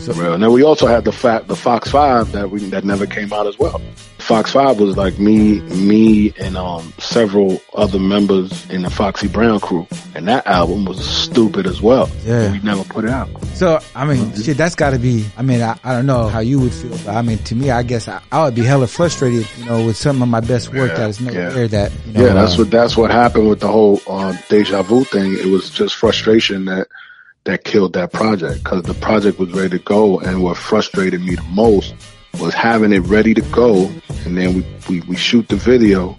So, 0.01 0.13
Real. 0.13 0.33
And 0.33 0.41
then 0.41 0.51
we 0.51 0.63
also 0.63 0.87
had 0.87 1.05
the 1.05 1.11
fact 1.11 1.47
the 1.47 1.55
Fox 1.55 1.91
Five 1.91 2.31
that 2.31 2.49
we 2.49 2.59
that 2.69 2.83
never 2.83 3.05
came 3.05 3.31
out 3.31 3.45
as 3.45 3.59
well. 3.59 3.79
Fox 4.17 4.51
Five 4.51 4.79
was 4.79 4.97
like 4.97 5.19
me, 5.19 5.59
me, 5.61 6.33
and 6.39 6.57
um 6.57 6.91
several 6.97 7.61
other 7.75 7.99
members 7.99 8.67
in 8.71 8.81
the 8.81 8.89
Foxy 8.89 9.27
Brown 9.27 9.59
crew, 9.59 9.87
and 10.15 10.27
that 10.27 10.47
album 10.47 10.85
was 10.85 11.07
stupid 11.07 11.67
as 11.67 11.83
well. 11.83 12.09
Yeah. 12.23 12.51
we 12.51 12.57
never 12.59 12.83
put 12.83 13.05
it 13.05 13.11
out. 13.11 13.29
so 13.53 13.79
I 13.95 14.05
mean, 14.05 14.33
shit, 14.41 14.57
that's 14.57 14.73
got 14.73 14.89
to 14.91 14.97
be. 14.99 15.27
I 15.37 15.43
mean, 15.43 15.61
I, 15.61 15.77
I 15.83 15.93
don't 15.93 16.07
know 16.07 16.27
how 16.29 16.39
you 16.39 16.59
would 16.61 16.73
feel, 16.73 16.97
but 17.05 17.09
I 17.09 17.21
mean, 17.21 17.37
to 17.39 17.55
me, 17.55 17.69
I 17.69 17.83
guess 17.83 18.07
I, 18.07 18.23
I 18.31 18.45
would 18.45 18.55
be 18.55 18.63
hella 18.63 18.87
frustrated, 18.87 19.47
you 19.59 19.65
know, 19.65 19.85
with 19.85 19.97
some 19.97 20.23
of 20.23 20.29
my 20.29 20.39
best 20.39 20.73
work 20.73 20.95
that 20.95 21.09
is 21.11 21.21
nowhere 21.21 21.67
that. 21.67 21.91
You 22.07 22.13
know, 22.13 22.25
yeah, 22.25 22.33
that's 22.33 22.55
uh, 22.55 22.63
what 22.63 22.71
that's 22.71 22.97
what 22.97 23.11
happened 23.11 23.49
with 23.49 23.59
the 23.59 23.67
whole 23.67 24.01
uh, 24.07 24.35
deja 24.49 24.81
vu 24.81 25.03
thing. 25.03 25.33
It 25.33 25.45
was 25.45 25.69
just 25.69 25.93
frustration 25.93 26.65
that 26.65 26.87
that 27.45 27.63
killed 27.63 27.93
that 27.93 28.13
project 28.13 28.63
because 28.63 28.83
the 28.83 28.93
project 28.95 29.39
was 29.39 29.51
ready 29.51 29.77
to 29.77 29.83
go, 29.83 30.19
and 30.19 30.43
what 30.43 30.57
frustrated 30.57 31.21
me 31.21 31.35
the 31.35 31.43
most 31.43 31.93
was 32.39 32.53
having 32.53 32.93
it 32.93 32.99
ready 32.99 33.33
to 33.33 33.41
go, 33.51 33.89
and 34.25 34.37
then 34.37 34.53
we 34.55 34.65
we, 34.89 35.01
we 35.01 35.15
shoot 35.15 35.47
the 35.49 35.55
video, 35.55 36.17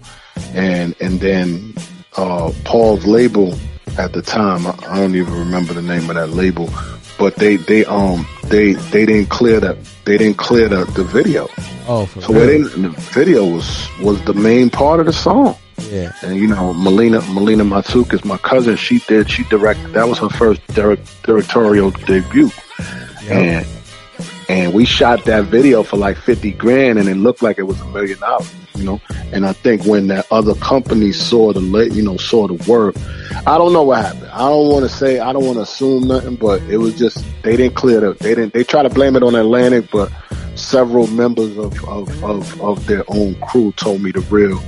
and 0.53 0.95
and 0.99 1.19
then 1.19 1.73
uh, 2.17 2.51
Paul's 2.65 3.05
label 3.05 3.55
at 3.97 4.13
the 4.13 4.21
time. 4.21 4.67
I, 4.67 4.75
I 4.89 4.97
don't 4.99 5.15
even 5.15 5.33
remember 5.33 5.73
the 5.73 5.81
name 5.81 6.09
of 6.09 6.15
that 6.15 6.29
label, 6.29 6.69
but 7.17 7.35
they 7.37 7.55
they 7.55 7.85
um 7.85 8.27
they 8.45 8.73
they 8.73 9.05
didn't 9.05 9.29
clear 9.29 9.59
that 9.59 9.77
they 10.05 10.17
didn't 10.17 10.37
clear 10.37 10.67
the, 10.67 10.85
the 10.85 11.03
video. 11.03 11.47
Oh, 11.87 12.05
for 12.05 12.21
So 12.21 12.33
real? 12.33 12.67
it 12.67 12.81
the 12.81 12.89
video 13.13 13.45
was 13.45 13.87
was 14.01 14.23
the 14.25 14.33
main 14.33 14.69
part 14.69 14.99
of 14.99 15.05
the 15.05 15.13
song. 15.13 15.55
Yeah. 15.77 16.11
And 16.21 16.35
you 16.35 16.47
know, 16.47 16.73
Melina 16.73 17.21
Melina 17.31 17.63
Matsoukas 17.63 18.13
is 18.13 18.25
my 18.25 18.37
cousin. 18.37 18.75
She 18.75 18.99
did 18.99 19.29
she 19.29 19.43
directed 19.45 19.93
that 19.93 20.07
was 20.07 20.19
her 20.19 20.29
first 20.29 20.65
direct, 20.67 21.23
directorial 21.23 21.91
debut. 21.91 22.49
And 23.29 23.65
and 24.49 24.73
we 24.73 24.85
shot 24.85 25.23
that 25.25 25.45
video 25.45 25.83
for 25.83 25.97
like 25.97 26.17
fifty 26.17 26.51
grand 26.51 26.99
and 26.99 27.07
it 27.07 27.15
looked 27.15 27.41
like 27.41 27.57
it 27.57 27.63
was 27.63 27.79
a 27.81 27.85
million 27.87 28.19
dollars, 28.19 28.53
you 28.75 28.83
know. 28.83 29.01
And 29.31 29.45
I 29.45 29.53
think 29.53 29.85
when 29.85 30.07
that 30.07 30.27
other 30.31 30.55
company 30.55 31.11
saw 31.11 31.53
the 31.53 31.61
you 31.91 32.01
know, 32.01 32.17
saw 32.17 32.47
the 32.47 32.55
work, 32.69 32.95
I 33.47 33.57
don't 33.57 33.73
know 33.73 33.83
what 33.83 34.05
happened. 34.05 34.27
I 34.27 34.49
don't 34.49 34.69
want 34.69 34.83
to 34.83 34.89
say 34.89 35.19
I 35.19 35.33
don't 35.33 35.45
want 35.45 35.57
to 35.57 35.63
assume 35.63 36.07
nothing, 36.07 36.35
but 36.35 36.61
it 36.63 36.77
was 36.77 36.97
just 36.97 37.25
they 37.41 37.55
didn't 37.57 37.75
clear 37.75 37.99
the 37.99 38.13
they 38.13 38.35
didn't 38.35 38.53
they 38.53 38.63
try 38.63 38.83
to 38.83 38.89
blame 38.89 39.15
it 39.15 39.23
on 39.23 39.35
Atlantic, 39.35 39.89
but 39.91 40.11
several 40.63 41.07
members 41.07 41.57
of 41.57 41.83
of, 41.85 42.23
of, 42.23 42.61
of 42.61 42.85
their 42.87 43.03
own 43.07 43.35
crew 43.41 43.71
told 43.73 44.01
me 44.01 44.11
the 44.11 44.21
real 44.21 44.61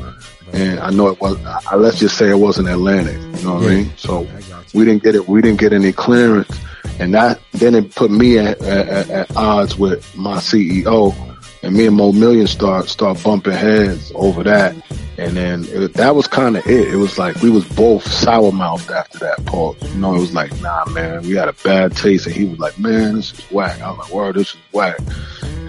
and 0.53 0.79
I 0.79 0.89
know 0.89 1.07
it 1.07 1.19
was. 1.19 1.37
I, 1.45 1.75
let's 1.75 1.99
just 1.99 2.17
say 2.17 2.29
it 2.29 2.37
wasn't 2.37 2.69
Atlantic. 2.69 3.15
You 3.15 3.45
know 3.45 3.55
what 3.55 3.63
I 3.63 3.67
mean? 3.67 3.91
So 3.97 4.27
we 4.73 4.85
didn't 4.85 5.03
get 5.03 5.15
it. 5.15 5.27
We 5.27 5.41
didn't 5.41 5.59
get 5.59 5.73
any 5.73 5.91
clearance, 5.91 6.59
and 6.99 7.13
that 7.13 7.39
then 7.53 7.75
it 7.75 7.93
put 7.93 8.11
me 8.11 8.37
at, 8.37 8.61
at, 8.61 9.09
at 9.09 9.35
odds 9.35 9.77
with 9.77 10.15
my 10.15 10.37
CEO, 10.37 11.13
and 11.63 11.75
me 11.75 11.87
and 11.87 11.95
Mo 11.95 12.11
Million 12.11 12.47
start 12.47 12.87
start 12.89 13.21
bumping 13.23 13.53
heads 13.53 14.11
over 14.15 14.43
that. 14.43 14.75
And 15.17 15.37
then 15.37 15.65
it, 15.69 15.93
that 15.93 16.13
was 16.13 16.27
kind 16.27 16.57
of 16.57 16.67
it. 16.67 16.93
It 16.93 16.97
was 16.97 17.17
like 17.17 17.41
we 17.41 17.49
was 17.49 17.65
both 17.69 18.05
sour 18.05 18.51
mouthed 18.51 18.91
after 18.91 19.19
that, 19.19 19.45
Paul. 19.45 19.77
You 19.81 19.95
know, 19.95 20.13
it 20.13 20.19
was 20.19 20.33
like, 20.33 20.59
nah, 20.61 20.85
man, 20.89 21.23
we 21.23 21.35
had 21.35 21.47
a 21.47 21.53
bad 21.53 21.95
taste, 21.95 22.27
and 22.27 22.35
he 22.35 22.45
was 22.45 22.59
like, 22.59 22.77
man, 22.77 23.15
this 23.15 23.33
is 23.33 23.39
whack. 23.51 23.81
I 23.81 23.91
was 23.91 23.99
like, 23.99 24.13
word, 24.13 24.35
this 24.35 24.53
is 24.53 24.59
whack. 24.73 24.97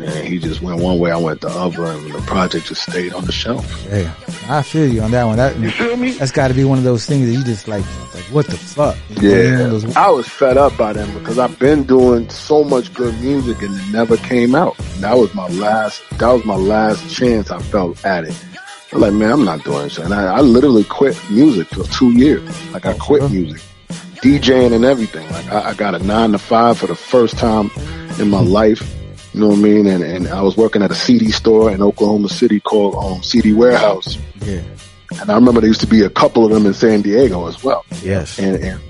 And 0.04 0.26
he 0.26 0.38
just 0.38 0.62
went 0.62 0.80
one 0.80 0.98
way, 0.98 1.10
I 1.10 1.16
went 1.16 1.40
the 1.40 1.48
other, 1.48 1.84
and 1.86 2.10
the 2.12 2.20
project 2.22 2.66
just 2.66 2.82
stayed 2.82 3.12
on 3.12 3.24
the 3.24 3.32
shelf. 3.32 3.64
Hey, 3.88 4.10
I 4.48 4.62
feel 4.62 4.86
you 4.86 5.00
on 5.02 5.10
that 5.12 5.24
one. 5.24 5.36
That 5.36 5.58
You 5.58 5.70
feel 5.70 5.96
me? 5.96 6.12
That's 6.12 6.32
got 6.32 6.48
to 6.48 6.54
be 6.54 6.64
one 6.64 6.78
of 6.78 6.84
those 6.84 7.06
things 7.06 7.26
that 7.26 7.32
you 7.32 7.42
just 7.44 7.66
like, 7.68 7.84
like 8.14 8.24
what 8.24 8.46
the 8.46 8.56
fuck? 8.56 8.96
You 9.20 9.30
Yeah, 9.30 9.56
those- 9.68 9.96
I 9.96 10.08
was 10.08 10.28
fed 10.28 10.56
up 10.56 10.76
by 10.76 10.92
them 10.92 11.12
because 11.18 11.38
I've 11.38 11.58
been 11.58 11.84
doing 11.84 12.28
so 12.28 12.62
much 12.62 12.92
good 12.94 13.18
music 13.20 13.62
and 13.62 13.74
it 13.74 13.92
never 13.92 14.16
came 14.16 14.54
out. 14.54 14.76
That 15.00 15.16
was 15.16 15.34
my 15.34 15.48
last. 15.48 16.02
That 16.18 16.30
was 16.30 16.44
my 16.44 16.56
last 16.56 17.14
chance 17.14 17.50
I 17.50 17.60
felt 17.60 18.04
at 18.04 18.24
it. 18.24 18.44
I'm 18.92 19.00
like, 19.00 19.12
man, 19.12 19.32
I'm 19.32 19.44
not 19.44 19.64
doing 19.64 19.82
this, 19.84 19.98
and 19.98 20.14
I, 20.14 20.36
I 20.36 20.40
literally 20.40 20.84
quit 20.84 21.20
music 21.28 21.66
for 21.68 21.84
two 21.84 22.12
years. 22.12 22.72
Like 22.72 22.86
I 22.86 22.94
quit 22.94 23.22
uh-huh. 23.22 23.34
music, 23.34 23.62
DJing 24.22 24.72
and 24.72 24.84
everything. 24.84 25.28
Like 25.30 25.52
I, 25.52 25.70
I 25.70 25.74
got 25.74 25.94
a 25.94 25.98
nine 25.98 26.32
to 26.32 26.38
five 26.38 26.78
for 26.78 26.86
the 26.86 26.94
first 26.94 27.36
time 27.36 27.70
in 28.18 28.30
my 28.30 28.40
life. 28.40 28.94
You 29.36 29.42
know 29.42 29.48
what 29.48 29.58
I 29.58 29.60
mean? 29.60 29.86
And 29.86 30.02
and 30.02 30.28
I 30.28 30.40
was 30.40 30.56
working 30.56 30.80
at 30.82 30.90
a 30.90 30.94
CD 30.94 31.30
store 31.30 31.70
in 31.70 31.82
Oklahoma 31.82 32.30
City 32.30 32.58
called 32.58 32.94
um, 32.94 33.22
CD 33.22 33.52
Warehouse. 33.52 34.16
Yeah. 34.40 34.62
And 35.20 35.30
I 35.30 35.34
remember 35.34 35.60
there 35.60 35.68
used 35.68 35.82
to 35.82 35.86
be 35.86 36.04
a 36.04 36.08
couple 36.08 36.46
of 36.46 36.50
them 36.50 36.64
in 36.64 36.72
San 36.72 37.02
Diego 37.02 37.46
as 37.46 37.62
well. 37.62 37.84
Yes. 38.02 38.38
And, 38.38 38.56
and 38.56 38.80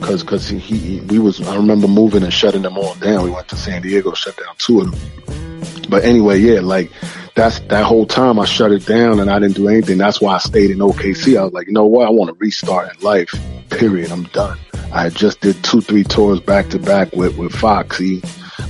cause, 0.00 0.22
cause 0.22 0.48
he, 0.48 0.58
he, 0.58 1.00
we 1.00 1.18
was, 1.18 1.40
I 1.48 1.56
remember 1.56 1.88
moving 1.88 2.22
and 2.22 2.32
shutting 2.32 2.62
them 2.62 2.78
all 2.78 2.94
down. 2.94 3.24
We 3.24 3.30
went 3.30 3.48
to 3.48 3.56
San 3.56 3.82
Diego, 3.82 4.14
shut 4.14 4.36
down 4.36 4.54
two 4.58 4.80
of 4.80 4.92
them. 4.92 5.90
But 5.90 6.04
anyway, 6.04 6.38
yeah, 6.38 6.60
like 6.60 6.92
that's, 7.36 7.60
that 7.60 7.84
whole 7.84 8.06
time 8.06 8.40
I 8.40 8.46
shut 8.46 8.72
it 8.72 8.86
down 8.86 9.20
and 9.20 9.30
I 9.30 9.38
didn't 9.38 9.56
do 9.56 9.68
anything. 9.68 9.98
That's 9.98 10.20
why 10.20 10.34
I 10.34 10.38
stayed 10.38 10.70
in 10.70 10.78
OKC. 10.78 11.38
I 11.38 11.44
was 11.44 11.52
like, 11.52 11.66
you 11.66 11.72
know 11.74 11.84
what? 11.84 12.06
I 12.06 12.10
want 12.10 12.30
to 12.30 12.34
restart 12.34 12.96
in 12.96 13.00
life. 13.02 13.32
Period. 13.68 14.10
I'm 14.10 14.24
done. 14.24 14.58
I 14.92 15.10
just 15.10 15.42
did 15.42 15.62
two, 15.62 15.82
three 15.82 16.02
tours 16.02 16.40
back 16.40 16.70
to 16.70 16.78
back 16.78 17.12
with, 17.12 17.36
with 17.36 17.54
Foxy, 17.54 18.22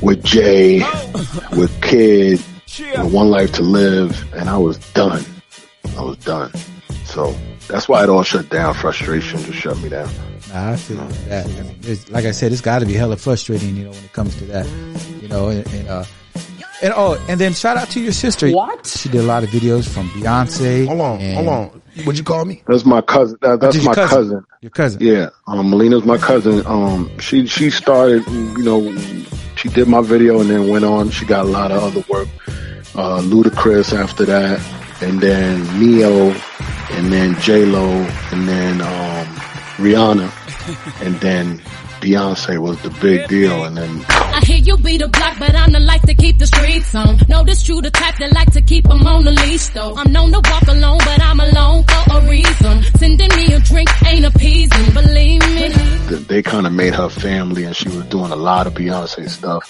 with 0.03 0.25
Jay, 0.25 0.81
with 1.53 1.73
Kid, 1.81 2.43
with 2.79 3.13
One 3.13 3.31
Life 3.31 3.53
to 3.53 3.63
Live, 3.63 4.35
and 4.35 4.51
I 4.51 4.59
was 4.59 4.79
done. 4.93 5.25
I 5.97 6.03
was 6.03 6.17
done. 6.19 6.53
So 7.05 7.37
that's 7.69 7.89
why 7.89 8.03
it 8.03 8.09
all 8.09 8.25
shut 8.25 8.49
down. 8.49 8.75
Frustration 8.75 9.39
just 9.41 9.59
shut 9.59 9.79
me 9.79 9.91
down. 9.91 10.11
Nah, 10.49 10.73
I 10.73 10.77
feel 10.77 10.97
that. 10.97 11.47
I 11.47 11.63
mean, 11.63 11.99
like 12.11 12.25
I 12.25 12.33
said, 12.33 12.51
it's 12.51 12.61
got 12.61 12.81
to 12.81 12.87
be 12.87 12.95
hella 12.95 13.17
frustrating, 13.17 13.77
you 13.77 13.85
know, 13.85 13.91
when 13.91 14.05
it 14.05 14.13
comes 14.13 14.35
to 14.37 14.45
that, 14.47 14.67
you 15.23 15.29
know, 15.29 15.49
and, 15.49 15.67
and 15.69 15.89
uh, 15.89 16.05
and 16.83 16.93
oh, 16.97 17.25
and 17.29 17.41
then 17.41 17.53
shout 17.55 17.77
out 17.77 17.89
to 17.91 18.01
your 18.01 18.13
sister. 18.13 18.51
What? 18.51 18.87
She 18.87 19.09
did 19.09 19.21
a 19.21 19.25
lot 19.25 19.43
of 19.43 19.51
videos 19.51 19.89
from 19.89 20.09
Beyonce. 20.11 20.87
Hold 20.87 21.01
on, 21.01 21.21
Hold 21.21 21.49
on. 21.49 21.83
What'd 22.05 22.19
you 22.19 22.25
call 22.25 22.45
me? 22.45 22.63
That's 22.67 22.85
my 22.85 23.01
cousin. 23.01 23.39
That, 23.41 23.61
that's 23.61 23.77
That's 23.77 23.87
my 23.87 23.95
cousin. 23.95 24.19
cousin. 24.19 24.45
Your 24.61 24.71
cousin. 24.71 25.01
Yeah, 25.01 25.31
um, 25.47 25.71
Melina's 25.71 26.05
my 26.05 26.19
cousin. 26.19 26.63
Um, 26.67 27.11
she 27.19 27.47
she 27.47 27.71
started, 27.71 28.27
you 28.29 28.63
know, 28.63 28.95
she 29.57 29.69
did 29.71 29.89
my 29.89 30.03
video 30.03 30.41
and 30.41 30.51
then 30.51 30.69
went 30.69 30.85
on. 30.85 31.09
She 31.11 31.25
got 31.25 31.47
a 31.47 31.49
lot 31.49 31.71
of 31.73 31.83
other 31.83 32.05
work. 32.09 32.29
Uh, 32.95 33.21
Ludacris 33.23 33.93
after 33.99 34.25
that, 34.25 34.61
and 35.03 35.21
then 35.21 35.61
Ne-Yo, 35.79 36.35
and 36.93 37.13
then 37.13 37.35
J 37.41 37.65
Lo, 37.67 37.87
and 38.33 38.49
then 38.49 38.81
um, 38.81 39.27
Rihanna, 39.77 41.03
and 41.05 41.15
then 41.21 41.61
Beyonce 42.07 42.57
was 42.59 42.81
the 42.83 42.91
big 43.01 43.27
deal, 43.27 43.65
and 43.65 43.77
then 43.77 44.05
I 44.09 44.41
hear 44.45 44.59
you 44.59 44.77
be 44.79 44.97
the 44.97 45.09
block, 45.09 45.41
but 45.41 45.57
I'm 45.57 45.73
the 45.73 45.81
life 45.81 46.03
to 46.03 46.15
keep 46.15 46.39
the 46.39 46.47
streets 46.47 46.95
on. 46.95 47.19
Know 47.29 47.43
this 47.43 47.65
true, 47.65 47.81
the 47.83 47.91
type 47.91 48.15
that 48.19 48.33
like 48.33 48.53
to 48.53 48.63
keep 48.63 48.85
them 48.87 49.05
on 49.05 49.25
the 49.25 49.33
leash 49.33 49.67
though. 49.71 49.97
I'm 49.97 50.13
known 50.13 50.31
to 50.31 50.41
walk 50.49 50.69
alone, 50.69 50.99
but 50.99 51.21
I'm 51.21 51.41
alone 51.41 51.83
for 51.83 52.19
a 52.19 52.29
reason. 52.29 52.85
Sending 52.99 53.29
me 53.37 53.53
a 53.55 53.59
drink 53.59 53.89
ain't 54.07 54.25
appeasing, 54.25 54.95
believe 54.95 55.41
me. 55.57 55.73
th- 56.09 56.29
they 56.29 56.43
kind 56.43 56.65
of 56.69 56.73
made 56.73 56.95
her 56.95 57.09
family 57.09 57.65
and 57.65 57.75
she 57.75 57.89
was 57.89 58.05
doing 58.07 58.31
a 58.31 58.37
lot 58.37 58.69
of 58.69 58.75
Beyonce 58.75 59.29
stuff, 59.29 59.65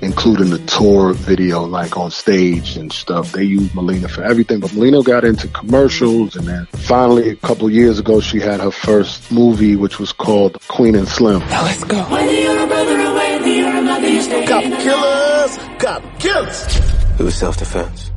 including 0.00 0.50
the 0.50 0.58
tour 0.60 1.12
video, 1.12 1.62
like 1.62 1.96
on 1.96 2.10
stage 2.10 2.76
and 2.76 2.92
stuff. 2.92 3.32
They 3.32 3.44
used 3.44 3.74
Melina 3.74 4.08
for 4.08 4.22
everything, 4.22 4.60
but 4.60 4.72
Melina 4.74 5.02
got 5.02 5.24
into 5.24 5.48
commercials 5.48 6.36
and 6.36 6.46
then 6.46 6.66
finally 6.66 7.30
a 7.30 7.36
couple 7.36 7.70
years 7.70 7.98
ago 7.98 8.20
she 8.20 8.40
had 8.40 8.60
her 8.60 8.70
first 8.70 9.30
movie, 9.30 9.76
which 9.76 9.98
was 9.98 10.12
called 10.12 10.58
Queen 10.68 10.94
and 10.94 11.08
Slim. 11.08 11.40
Now 11.40 11.64
let's 11.64 11.84
go. 11.84 12.02
Whether 12.04 12.32
you're 12.32 12.62
a 12.62 12.66
brother 12.66 13.00
or 13.00 13.14
whether 13.14 13.48
you're 13.48 13.76
a 13.76 13.82
mother, 13.82 14.08
you 14.08 14.22
stay 14.22 14.46
Cop 14.46 14.62
killers, 14.62 15.58
cop 15.78 16.20
killers. 16.20 16.76
It 17.18 17.22
was 17.22 17.36
self-defense. 17.36 18.11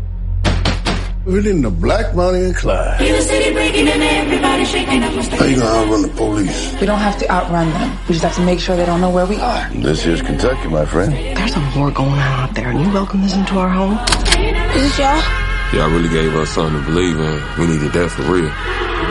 We're 1.25 1.49
in 1.49 1.63
the 1.63 1.71
Black 1.71 2.15
Bonnie 2.15 2.45
and 2.45 2.55
Clyde. 2.55 3.01
In 3.01 3.13
the 3.13 3.21
city 3.21 3.51
breaking 3.51 3.87
and 3.87 4.03
everybody 4.03 4.63
shaking 4.63 5.01
up. 5.01 5.11
How 5.11 5.45
you 5.45 5.55
gonna 5.55 5.79
outrun 5.81 6.01
the 6.03 6.07
police? 6.09 6.79
We 6.79 6.85
don't 6.85 6.99
have 6.99 7.17
to 7.17 7.31
outrun 7.31 7.67
them. 7.71 7.97
We 8.07 8.13
just 8.13 8.23
have 8.25 8.35
to 8.35 8.45
make 8.45 8.59
sure 8.59 8.75
they 8.77 8.85
don't 8.85 9.01
know 9.01 9.09
where 9.09 9.25
we 9.25 9.37
are. 9.37 9.67
This 9.71 10.03
here's 10.03 10.21
Kentucky, 10.21 10.67
my 10.67 10.85
friend. 10.85 11.11
There's 11.13 11.55
a 11.55 11.73
war 11.75 11.89
going 11.89 12.11
on 12.11 12.19
out 12.19 12.53
there, 12.53 12.69
and 12.69 12.79
you 12.79 12.93
welcome 12.93 13.23
this 13.23 13.33
into 13.33 13.57
our 13.57 13.69
home? 13.69 13.97
Is 14.77 14.83
this 14.83 14.99
y'all? 14.99 15.17
Y'all 15.73 15.89
really 15.89 16.09
gave 16.09 16.35
us 16.35 16.51
something 16.51 16.79
to 16.79 16.85
believe 16.85 17.17
in. 17.17 17.41
We 17.57 17.73
needed 17.73 17.91
that 17.93 18.11
for 18.11 18.21
real. 18.21 18.45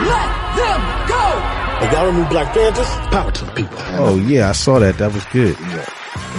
Let 0.07 0.31
them 0.55 0.81
go! 1.11 1.83
Like 1.83 1.91
y'all 1.91 2.13
new 2.13 2.25
Black 2.29 2.53
Panthers? 2.53 2.87
Power 3.11 3.31
to 3.31 3.43
the 3.43 3.51
people. 3.51 3.77
Oh 3.99 4.15
yeah, 4.15 4.47
I 4.47 4.53
saw 4.53 4.79
that. 4.79 4.97
That 4.99 5.13
was 5.13 5.25
good. 5.25 5.57
Yeah, 5.59 5.85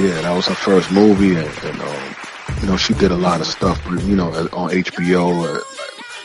yeah, 0.01 0.23
that 0.23 0.35
was 0.35 0.47
her 0.47 0.55
first 0.55 0.91
movie, 0.91 1.37
and, 1.37 1.47
and 1.65 1.81
um, 1.83 2.16
you 2.61 2.67
know 2.67 2.77
she 2.77 2.95
did 2.95 3.11
a 3.11 3.17
lot 3.17 3.41
of 3.41 3.47
stuff, 3.47 3.81
but 3.85 4.03
you 4.05 4.17
know 4.17 4.29
on 4.53 4.71
HBO. 4.71 5.63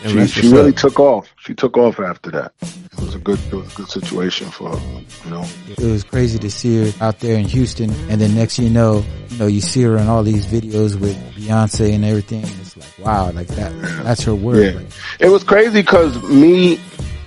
She 0.03 0.25
she 0.27 0.51
really 0.51 0.73
took 0.73 0.99
off. 0.99 1.31
She 1.37 1.53
took 1.53 1.77
off 1.77 1.99
after 1.99 2.31
that. 2.31 2.53
It 2.63 2.99
was 2.99 3.13
a 3.13 3.19
good, 3.19 3.39
it 3.51 3.53
was 3.53 3.71
a 3.71 3.75
good 3.75 3.87
situation 3.87 4.49
for 4.49 4.75
her, 4.75 5.01
you 5.25 5.29
know. 5.29 5.45
It 5.69 5.79
was 5.79 6.03
crazy 6.03 6.39
to 6.39 6.49
see 6.49 6.89
her 6.89 7.05
out 7.05 7.19
there 7.19 7.37
in 7.37 7.45
Houston, 7.45 7.91
and 8.09 8.19
then 8.19 8.33
next 8.33 8.57
you 8.57 8.69
know, 8.69 9.05
you 9.29 9.37
know, 9.37 9.45
you 9.45 9.61
see 9.61 9.83
her 9.83 9.97
in 9.97 10.07
all 10.07 10.23
these 10.23 10.47
videos 10.47 10.99
with 10.99 11.15
Beyonce 11.35 11.93
and 11.93 12.03
everything. 12.03 12.43
And 12.43 12.59
it's 12.61 12.75
like, 12.75 13.05
wow, 13.05 13.29
like 13.31 13.47
that, 13.49 13.71
that's 14.03 14.23
her 14.23 14.33
word. 14.33 14.73
Yeah. 14.73 15.27
It 15.27 15.29
was 15.29 15.43
crazy 15.43 15.81
because 15.81 16.21
me, 16.23 16.79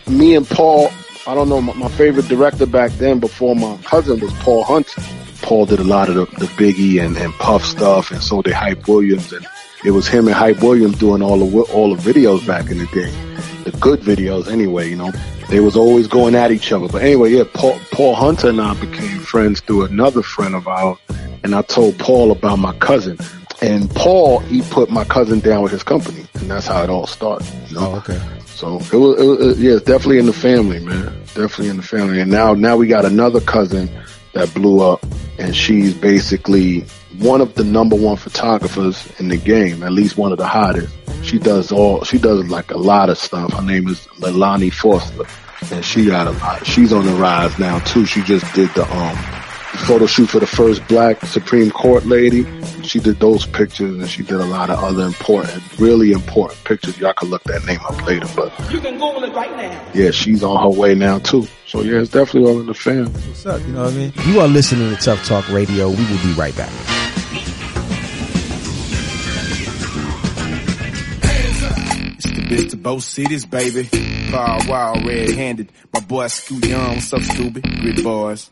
me 0.08 0.34
and 0.34 0.48
Paul, 0.48 0.90
I 1.28 1.34
don't 1.34 1.48
know, 1.48 1.60
my, 1.60 1.74
my 1.74 1.88
favorite 1.90 2.26
director 2.26 2.66
back 2.66 2.90
then 2.92 3.20
before 3.20 3.54
my 3.54 3.76
cousin 3.84 4.18
was 4.18 4.32
Paul 4.34 4.64
Hunt. 4.64 4.92
Paul 5.44 5.66
did 5.66 5.78
a 5.78 5.84
lot 5.84 6.08
of 6.08 6.14
the, 6.14 6.24
the 6.38 6.46
Biggie 6.46 7.04
and, 7.04 7.16
and 7.18 7.32
Puff 7.34 7.64
stuff 7.64 8.10
and 8.10 8.22
so 8.22 8.40
did 8.40 8.54
Hype 8.54 8.88
Williams 8.88 9.30
and 9.30 9.46
it 9.84 9.90
was 9.90 10.08
him 10.08 10.26
and 10.26 10.34
Hype 10.34 10.62
Williams 10.62 10.98
doing 10.98 11.20
all 11.20 11.36
the, 11.36 11.60
all 11.72 11.94
the 11.94 12.02
videos 12.12 12.46
back 12.46 12.70
in 12.70 12.78
the 12.78 12.86
day. 12.86 13.10
The 13.64 13.76
good 13.78 14.00
videos 14.00 14.50
anyway, 14.50 14.88
you 14.88 14.96
know. 14.96 15.12
They 15.50 15.60
was 15.60 15.76
always 15.76 16.08
going 16.08 16.34
at 16.34 16.50
each 16.50 16.72
other. 16.72 16.88
But 16.88 17.02
anyway, 17.02 17.32
yeah, 17.32 17.44
Paul, 17.52 17.78
Paul 17.92 18.14
Hunter 18.14 18.48
and 18.48 18.60
I 18.60 18.72
became 18.80 19.18
friends 19.20 19.60
through 19.60 19.84
another 19.84 20.22
friend 20.22 20.54
of 20.54 20.66
ours 20.66 20.96
and 21.44 21.54
I 21.54 21.60
told 21.60 21.98
Paul 21.98 22.32
about 22.32 22.58
my 22.58 22.72
cousin. 22.78 23.18
And 23.60 23.94
Paul, 23.94 24.38
he 24.38 24.62
put 24.62 24.90
my 24.90 25.04
cousin 25.04 25.40
down 25.40 25.62
with 25.62 25.72
his 25.72 25.82
company, 25.82 26.26
and 26.34 26.50
that's 26.50 26.66
how 26.66 26.82
it 26.82 26.90
all 26.90 27.06
started. 27.06 27.46
You 27.68 27.76
know? 27.76 27.92
Oh, 27.92 27.96
okay. 27.96 28.20
So 28.46 28.76
it 28.76 28.96
was, 28.96 29.20
it 29.20 29.24
was, 29.24 29.60
yeah, 29.60 29.72
it's 29.74 29.84
definitely 29.84 30.18
in 30.18 30.26
the 30.26 30.32
family, 30.32 30.80
man. 30.80 31.04
Definitely 31.34 31.68
in 31.68 31.76
the 31.76 31.82
family. 31.82 32.20
And 32.20 32.30
now, 32.30 32.54
now 32.54 32.76
we 32.76 32.86
got 32.86 33.04
another 33.04 33.40
cousin 33.40 33.88
that 34.34 34.52
blew 34.54 34.80
up, 34.80 35.04
and 35.38 35.54
she's 35.56 35.94
basically 35.94 36.80
one 37.18 37.40
of 37.40 37.54
the 37.54 37.64
number 37.64 37.96
one 37.96 38.16
photographers 38.16 39.08
in 39.18 39.28
the 39.28 39.36
game, 39.36 39.82
at 39.82 39.92
least 39.92 40.16
one 40.16 40.32
of 40.32 40.38
the 40.38 40.46
hottest. 40.46 40.94
She 41.22 41.38
does 41.38 41.72
all, 41.72 42.04
she 42.04 42.18
does 42.18 42.48
like 42.48 42.70
a 42.70 42.78
lot 42.78 43.08
of 43.08 43.18
stuff. 43.18 43.52
Her 43.52 43.62
name 43.62 43.88
is 43.88 44.06
Leilani 44.18 44.72
Forster. 44.72 45.24
and 45.74 45.84
she 45.84 46.06
got 46.06 46.26
a 46.26 46.32
lot. 46.32 46.66
She's 46.66 46.92
on 46.92 47.06
the 47.06 47.14
rise 47.14 47.58
now 47.58 47.78
too. 47.80 48.04
She 48.04 48.22
just 48.22 48.52
did 48.54 48.68
the 48.74 48.84
um 48.94 49.43
photo 49.78 50.06
shoot 50.06 50.26
for 50.26 50.38
the 50.40 50.46
first 50.46 50.86
black 50.88 51.24
Supreme 51.26 51.70
Court 51.70 52.04
lady. 52.06 52.44
She 52.82 53.00
did 53.00 53.18
those 53.20 53.46
pictures 53.46 53.96
and 53.96 54.08
she 54.08 54.22
did 54.22 54.40
a 54.40 54.44
lot 54.44 54.70
of 54.70 54.78
other 54.82 55.04
important, 55.04 55.62
really 55.78 56.12
important 56.12 56.62
pictures. 56.64 56.98
Y'all 56.98 57.12
can 57.12 57.28
look 57.30 57.42
that 57.44 57.64
name 57.64 57.80
up 57.88 58.04
later, 58.06 58.26
but 58.36 58.52
You 58.72 58.80
can 58.80 58.94
Google 58.94 59.24
it 59.24 59.34
right 59.34 59.54
now. 59.56 59.84
yeah, 59.94 60.10
she's 60.10 60.42
on 60.42 60.62
her 60.62 60.68
way 60.78 60.94
now 60.94 61.18
too. 61.18 61.46
So 61.66 61.82
yeah, 61.82 62.00
it's 62.00 62.10
definitely 62.10 62.50
all 62.50 62.60
in 62.60 62.66
the 62.66 62.74
fam. 62.74 63.06
What's 63.12 63.46
up? 63.46 63.60
You 63.62 63.68
know 63.68 63.84
what 63.84 63.92
I 63.92 63.96
mean? 63.96 64.12
You 64.26 64.40
are 64.40 64.48
listening 64.48 64.94
to 64.94 65.02
Tuff 65.02 65.24
Talk 65.26 65.48
Radio. 65.50 65.88
We 65.88 65.96
will 65.96 66.22
be 66.22 66.32
right 66.34 66.56
back. 66.56 66.70
It's 72.16 72.30
the 72.30 72.42
bitch 72.48 72.70
to 72.70 72.76
both 72.76 73.02
cities, 73.02 73.44
baby. 73.44 73.84
Far 74.30 74.60
wild, 74.68 75.04
red 75.06 75.30
handed. 75.30 75.72
My 75.92 76.00
boy 76.00 76.26
Scoot 76.28 76.64
Young, 76.66 76.94
what's 76.96 77.12
up, 77.12 77.22
stupid? 77.22 77.62
Grit 77.80 78.02
boys. 78.04 78.50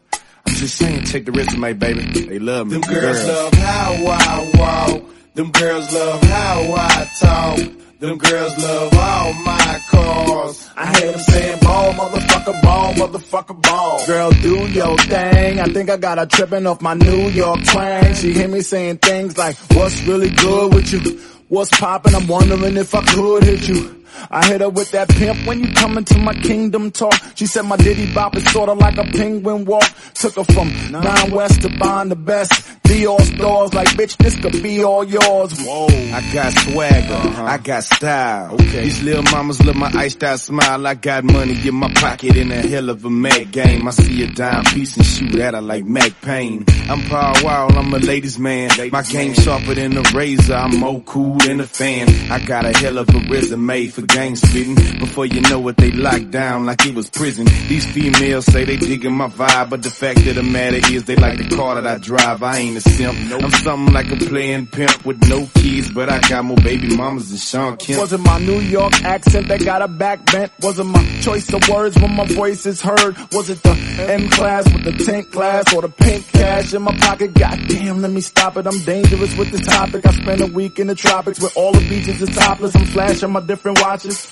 I'm 0.52 0.58
just 0.58 0.76
saying, 0.76 1.04
check 1.04 1.24
the 1.24 1.32
resume, 1.32 1.72
baby. 1.72 2.02
They 2.26 2.38
love 2.38 2.66
me. 2.66 2.72
Them 2.72 2.82
girls 2.82 3.26
love 3.26 3.54
how 3.54 3.94
I 4.06 4.50
walk. 4.58 5.04
Them 5.32 5.50
girls 5.50 5.94
love 5.94 6.22
how 6.24 6.74
I 6.76 7.10
talk. 7.18 7.58
Them 8.00 8.18
girls 8.18 8.58
love 8.58 8.92
all 8.92 9.32
my 9.32 9.80
cars. 9.88 10.68
I 10.76 10.98
hear 10.98 11.12
them 11.12 11.20
saying 11.20 11.58
ball, 11.62 11.92
motherfucker, 11.94 12.62
ball, 12.62 12.92
motherfucker, 12.92 13.62
ball. 13.62 14.06
Girl, 14.06 14.30
do 14.30 14.68
your 14.68 14.98
thing. 14.98 15.58
I 15.58 15.64
think 15.72 15.88
I 15.88 15.96
got 15.96 16.18
her 16.18 16.26
tripping 16.26 16.66
off 16.66 16.82
my 16.82 16.92
New 16.94 17.30
York 17.30 17.64
twang. 17.64 18.12
She 18.12 18.34
hear 18.34 18.48
me 18.48 18.60
saying 18.60 18.98
things 18.98 19.38
like, 19.38 19.56
what's 19.72 20.02
really 20.02 20.28
good 20.28 20.74
with 20.74 20.92
you? 20.92 21.18
What's 21.52 21.68
poppin'? 21.78 22.14
I'm 22.14 22.26
wondering 22.28 22.78
if 22.78 22.94
I 22.94 23.02
could 23.02 23.44
hit 23.44 23.68
you. 23.68 24.02
I 24.30 24.42
hit 24.46 24.62
her 24.62 24.70
with 24.70 24.90
that 24.92 25.10
pimp 25.10 25.46
when 25.46 25.60
you 25.60 25.70
come 25.74 25.98
into 25.98 26.16
my 26.16 26.32
kingdom 26.32 26.90
talk. 26.90 27.12
She 27.34 27.44
said 27.44 27.66
my 27.66 27.76
ditty 27.76 28.10
bop 28.14 28.34
is 28.36 28.50
sorta 28.50 28.72
like 28.72 28.96
a 28.96 29.04
penguin 29.04 29.66
walk. 29.66 29.84
Took 30.14 30.36
her 30.36 30.44
from 30.44 30.72
nine 30.90 31.30
west 31.30 31.60
to 31.60 31.68
buying 31.78 32.08
the 32.08 32.16
best. 32.16 32.81
Dior 32.92 33.22
stars. 33.22 33.72
like 33.72 33.88
bitch, 33.96 34.18
this 34.18 34.37
could 34.37 34.62
be 34.62 34.85
all 34.85 35.02
yours. 35.02 35.59
Whoa. 35.64 35.87
I 35.87 36.20
got 36.35 36.52
swagger, 36.52 37.14
uh-huh. 37.14 37.44
I 37.44 37.57
got 37.57 37.85
style. 37.85 38.52
Okay. 38.52 38.83
These 38.83 39.02
little 39.02 39.22
mamas 39.22 39.64
love 39.64 39.76
my 39.76 39.90
iced 39.94 40.22
out 40.22 40.40
smile. 40.40 40.87
I 40.87 40.92
got 40.92 41.24
money 41.24 41.57
in 41.66 41.74
my 41.74 41.90
pocket 41.94 42.37
in 42.37 42.52
a 42.52 42.61
hell 42.61 42.90
of 42.90 43.02
a 43.07 43.09
mad 43.11 43.50
game. 43.50 43.88
I 43.88 43.92
see 43.92 44.22
a 44.24 44.26
dime 44.26 44.64
piece 44.64 44.94
and 44.98 45.07
shoot 45.07 45.35
at 45.37 45.55
her 45.55 45.62
like 45.62 45.87
Max 45.87 46.11
Payne. 46.20 46.66
I'm 46.90 47.00
Paul 47.09 47.33
Wall, 47.42 47.78
I'm 47.78 47.94
a 47.94 47.98
ladies 47.98 48.38
man. 48.38 48.70
My 48.90 49.02
game 49.02 49.33
sharper 49.33 49.74
than 49.74 49.96
a 49.96 50.02
razor, 50.14 50.55
I'm 50.55 50.76
more 50.76 51.00
cool 51.07 51.38
than 51.38 51.61
a 51.61 51.66
fan. 51.66 52.11
I 52.31 52.44
got 52.44 52.66
a 52.66 52.76
hell 52.76 52.98
of 52.98 53.09
a 53.09 53.20
resume 53.31 53.87
for 53.87 54.02
gang 54.02 54.37
spitting. 54.37 54.74
Before 54.98 55.24
you 55.24 55.40
know 55.40 55.66
it, 55.68 55.78
they 55.78 55.92
locked 55.92 56.31
down 56.31 56.66
like 56.66 56.85
it 56.85 56.94
was 56.94 57.09
prison. 57.09 57.46
These 57.68 57.90
females 57.90 58.44
say 58.44 58.64
they 58.64 58.76
digging 58.76 59.16
my 59.16 59.28
vibe, 59.28 59.70
but 59.70 59.83
the 59.83 59.90
fact 59.90 60.26
of 60.26 60.35
the 60.35 60.42
matter 60.42 60.76
is 60.92 61.05
they 61.05 61.16
like 61.16 61.38
the 61.38 61.57
car 61.57 61.81
that 61.81 61.87
I 61.87 61.96
drive. 61.96 62.42
I 62.42 62.59
ain't 62.59 62.76
a 62.76 62.81
simp. 62.82 63.16
I'm 63.32 63.50
something 63.50 63.94
like 63.94 64.10
a 64.10 64.16
playing 64.16 64.66
pimp 64.66 65.04
with 65.04 65.26
no 65.28 65.46
keys, 65.54 65.90
but 65.90 66.08
I 66.08 66.20
got 66.20 66.44
more 66.44 66.56
baby 66.58 66.94
mamas 66.96 67.30
than 67.30 67.38
Shawn 67.38 67.76
Kemp. 67.76 68.00
Was 68.00 68.12
it 68.12 68.20
my 68.20 68.38
New 68.38 68.60
York 68.60 68.92
accent 69.02 69.48
that 69.48 69.64
got 69.64 69.82
a 69.82 69.88
back 69.88 70.24
bent? 70.26 70.52
Was 70.60 70.78
it 70.78 70.84
my 70.84 71.04
choice 71.20 71.52
of 71.52 71.68
words 71.68 71.98
when 71.98 72.14
my 72.14 72.26
voice 72.26 72.66
is 72.66 72.80
heard? 72.80 73.16
Was 73.32 73.50
it 73.50 73.62
the 73.62 73.70
M 74.10 74.28
class 74.28 74.64
with 74.72 74.84
the 74.84 74.92
tank 75.04 75.30
glass 75.30 75.72
or 75.74 75.82
the 75.82 75.88
pink 75.88 76.26
cash 76.28 76.74
in 76.74 76.82
my 76.82 76.96
pocket? 76.96 77.34
Goddamn, 77.34 78.02
let 78.02 78.10
me 78.10 78.20
stop 78.20 78.56
it. 78.56 78.66
I'm 78.66 78.78
dangerous 78.80 79.36
with 79.36 79.50
this 79.50 79.66
topic. 79.66 80.06
I 80.06 80.12
spent 80.12 80.40
a 80.40 80.46
week 80.46 80.78
in 80.78 80.86
the 80.86 80.94
tropics 80.94 81.40
where 81.40 81.50
all 81.56 81.72
the 81.72 81.88
beaches 81.88 82.20
is 82.20 82.34
topless. 82.34 82.74
I'm 82.74 82.86
flashing 82.86 83.30
my 83.30 83.40
different 83.40 83.80
watches. 83.80 84.30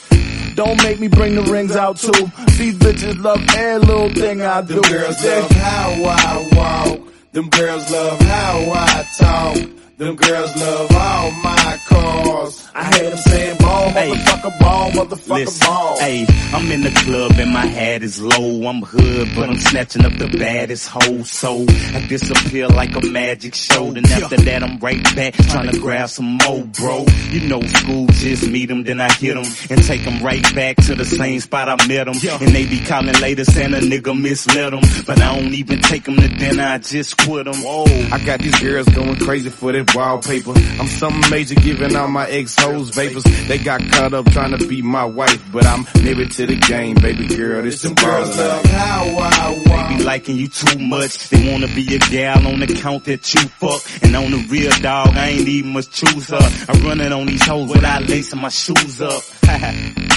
Don't 0.54 0.82
make 0.82 0.98
me 1.00 1.08
bring 1.08 1.36
the 1.36 1.42
rings 1.42 1.76
out 1.76 1.96
too. 1.96 2.10
These 2.58 2.74
bitches 2.74 3.22
love 3.22 3.40
every 3.56 3.86
little 3.86 4.10
thing 4.10 4.42
I 4.42 4.60
do. 4.62 4.80
Them 4.80 4.92
girls 4.92 5.24
love 5.24 5.50
how 5.52 6.04
I 6.04 6.48
walk. 6.52 7.00
Them 7.32 7.48
girls 7.48 7.88
love 7.92 8.20
how 8.22 8.72
I 8.74 9.06
talk. 9.16 9.56
Them 10.00 10.16
girls 10.16 10.56
love 10.56 10.90
all 10.96 11.30
my 11.42 11.78
cars. 11.84 12.66
I 12.74 12.96
hear 12.96 13.10
them 13.10 13.18
saying 13.18 13.58
ball, 13.58 13.90
motherfucker, 13.90 14.58
ball, 14.58 14.90
motherfucker, 14.92 15.34
Listen, 15.34 15.66
ball. 15.66 15.98
hey, 15.98 16.26
I'm 16.54 16.72
in 16.72 16.80
the 16.80 16.90
club 17.04 17.32
and 17.36 17.52
my 17.52 17.66
hat 17.66 18.02
is 18.02 18.18
low. 18.18 18.66
I'm 18.66 18.80
hood, 18.80 19.28
but 19.36 19.50
I'm 19.50 19.58
snatching 19.58 20.06
up 20.06 20.16
the 20.16 20.28
baddest 20.28 20.88
hoe. 20.88 21.22
So 21.24 21.66
I 21.68 22.06
disappear 22.08 22.68
like 22.68 22.96
a 22.96 23.06
magic 23.08 23.54
show. 23.54 23.92
Then 23.92 24.06
after 24.06 24.38
that, 24.38 24.62
I'm 24.62 24.78
right 24.78 25.04
back 25.14 25.34
trying 25.34 25.70
to 25.70 25.78
grab 25.78 26.08
some 26.08 26.38
more, 26.46 26.64
bro. 26.64 27.04
You 27.28 27.46
know, 27.46 27.60
school 27.60 28.06
just 28.06 28.48
meet 28.48 28.70
them, 28.70 28.84
then 28.84 29.02
I 29.02 29.12
hit 29.12 29.34
them 29.34 29.44
and 29.68 29.84
take 29.84 30.02
them 30.04 30.24
right 30.24 30.42
back 30.54 30.76
to 30.76 30.94
the 30.94 31.04
same 31.04 31.40
spot 31.40 31.68
I 31.68 31.76
met 31.86 32.04
them. 32.04 32.16
And 32.40 32.54
they 32.54 32.64
be 32.64 32.80
calling 32.80 33.20
later 33.20 33.44
saying 33.44 33.74
a 33.74 33.80
nigga 33.80 34.18
misled 34.18 34.72
them, 34.72 34.80
but 35.06 35.20
I 35.20 35.38
don't 35.38 35.52
even 35.52 35.82
take 35.82 36.04
them 36.04 36.16
to 36.16 36.28
dinner. 36.28 36.62
I 36.64 36.78
just 36.78 37.18
quit 37.18 37.44
them. 37.44 37.56
Whoa, 37.56 37.84
I 38.12 38.24
got 38.24 38.38
these 38.40 38.58
girls 38.58 38.88
going 38.88 39.16
crazy 39.16 39.50
for 39.50 39.72
that 39.72 39.89
wallpaper. 39.94 40.52
I'm 40.78 40.86
something 40.86 41.30
major 41.30 41.54
giving 41.54 41.94
out 41.94 42.10
my 42.10 42.28
ex-hoes 42.28 42.90
vapors. 42.90 43.24
They 43.48 43.58
got 43.58 43.80
caught 43.90 44.14
up 44.14 44.30
trying 44.32 44.56
to 44.56 44.66
be 44.66 44.82
my 44.82 45.04
wife, 45.04 45.42
but 45.52 45.66
I'm 45.66 45.86
married 46.02 46.32
to 46.32 46.46
the 46.46 46.56
game, 46.56 46.96
baby 46.96 47.26
girl. 47.26 47.62
This 47.62 47.80
some 47.80 47.94
girls 47.94 48.36
love 48.36 48.64
how 48.66 49.18
I. 49.18 49.88
They 49.90 49.96
be 49.96 50.04
liking 50.04 50.36
you 50.36 50.48
too 50.48 50.78
much. 50.78 51.28
They 51.28 51.50
wanna 51.50 51.68
be 51.68 51.94
a 51.94 51.98
gal 51.98 52.46
on 52.46 52.60
the 52.60 52.66
count 52.66 53.04
that 53.04 53.34
you 53.34 53.40
fuck. 53.42 53.82
And 54.02 54.14
on 54.16 54.30
the 54.30 54.46
real 54.48 54.72
dog, 54.80 55.16
I 55.16 55.28
ain't 55.30 55.48
even 55.48 55.72
much 55.72 55.90
choose 55.90 56.28
her. 56.28 56.64
I'm 56.68 56.82
running 56.82 57.12
on 57.12 57.26
these 57.26 57.44
hoes 57.44 57.70
without 57.70 58.08
lacing 58.08 58.40
my 58.40 58.48
shoes 58.48 59.00
up. 59.00 59.22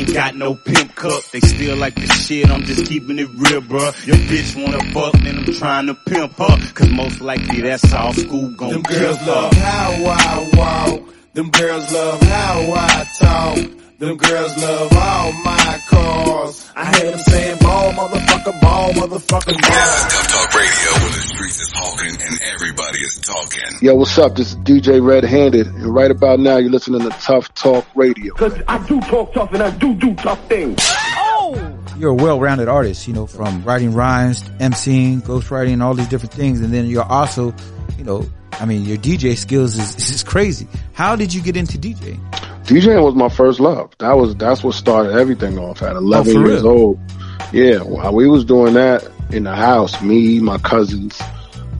ain't 0.00 0.14
got 0.14 0.36
no 0.36 0.54
pimp 0.54 0.94
cup. 0.94 1.22
They 1.32 1.40
still 1.40 1.76
like 1.76 1.94
the 1.94 2.06
shit, 2.06 2.50
I'm 2.50 2.62
just 2.62 2.86
keeping 2.86 3.18
it 3.18 3.28
real, 3.34 3.60
bruh. 3.60 4.06
Your 4.06 4.16
bitch 4.16 4.56
wanna 4.62 4.82
fuck, 4.92 5.12
then 5.22 5.38
I'm 5.38 5.52
trying 5.54 5.86
to 5.86 5.94
pimp 5.94 6.36
her. 6.38 6.72
Cause 6.74 6.90
most 6.90 7.20
likely 7.20 7.60
that's 7.60 7.92
all 7.92 8.12
school 8.12 8.50
gon' 8.50 8.70
Them 8.70 8.82
girls 8.82 9.26
love 9.26 9.52
how 9.54 9.92
I 10.04 10.50
walk. 10.54 11.14
Them 11.34 11.50
girls 11.50 11.92
love 11.92 12.22
how 12.22 12.72
I 12.72 13.06
talk. 13.18 13.58
Them 14.00 14.16
girls 14.16 14.56
love 14.56 14.92
all 14.94 15.32
my 15.44 15.82
cars. 15.86 16.72
I 16.74 16.86
hear 16.96 17.10
them 17.10 17.20
saying 17.20 17.58
ball, 17.58 17.92
motherfucker, 17.92 18.58
ball, 18.62 18.92
motherfucker, 18.92 19.52
ball. 19.52 19.70
Yeah, 19.70 20.08
Tuff 20.08 20.26
Talk 20.26 20.54
Radio 20.54 20.90
where 21.02 21.12
the 21.12 21.20
streets 21.20 21.60
is 21.60 21.68
talking 21.68 22.08
and 22.08 22.40
everybody 22.54 22.98
is 23.00 23.20
talking. 23.20 23.76
Yo, 23.82 23.94
what's 23.96 24.16
up? 24.16 24.36
This 24.36 24.52
is 24.52 24.56
DJ 24.56 25.06
Red 25.06 25.24
Handed, 25.24 25.66
and 25.66 25.94
right 25.94 26.10
about 26.10 26.40
now 26.40 26.56
you're 26.56 26.70
listening 26.70 27.02
to 27.02 27.10
Tuff 27.10 27.52
Talk 27.52 27.84
Radio. 27.94 28.32
Cause 28.36 28.58
I 28.66 28.78
do 28.86 29.02
talk 29.02 29.34
tough 29.34 29.52
and 29.52 29.62
I 29.62 29.68
do 29.76 29.92
do 29.92 30.14
tough 30.14 30.48
things. 30.48 30.78
Oh! 30.80 31.78
You're 31.98 32.12
a 32.12 32.14
well-rounded 32.14 32.68
artist, 32.68 33.06
you 33.06 33.12
know, 33.12 33.26
from 33.26 33.62
writing 33.64 33.92
rhymes, 33.92 34.44
emceeing, 34.60 35.20
ghostwriting, 35.20 35.82
all 35.82 35.92
these 35.92 36.08
different 36.08 36.32
things, 36.32 36.62
and 36.62 36.72
then 36.72 36.86
you're 36.86 37.04
also, 37.04 37.54
you 37.98 38.04
know, 38.04 38.24
I 38.52 38.64
mean, 38.64 38.86
your 38.86 38.96
DJ 38.96 39.36
skills 39.36 39.76
is 39.76 40.10
is 40.10 40.22
crazy. 40.22 40.68
How 40.94 41.16
did 41.16 41.34
you 41.34 41.42
get 41.42 41.54
into 41.54 41.76
DJing? 41.76 42.49
DJing 42.70 43.02
was 43.04 43.14
my 43.16 43.28
first 43.28 43.58
love. 43.60 43.90
That 43.98 44.12
was 44.12 44.34
that's 44.36 44.62
what 44.62 44.74
started 44.74 45.12
everything 45.14 45.58
off 45.58 45.82
at 45.82 45.96
11 45.96 46.36
Oh, 46.36 46.46
years 46.46 46.62
real? 46.62 46.68
old. 46.72 47.00
Yeah, 47.52 47.78
while 47.82 48.14
we 48.14 48.28
was 48.28 48.44
doing 48.44 48.74
that 48.74 49.08
in 49.32 49.42
the 49.44 49.54
house, 49.54 50.00
me, 50.02 50.38
my 50.38 50.56
cousins, 50.58 51.20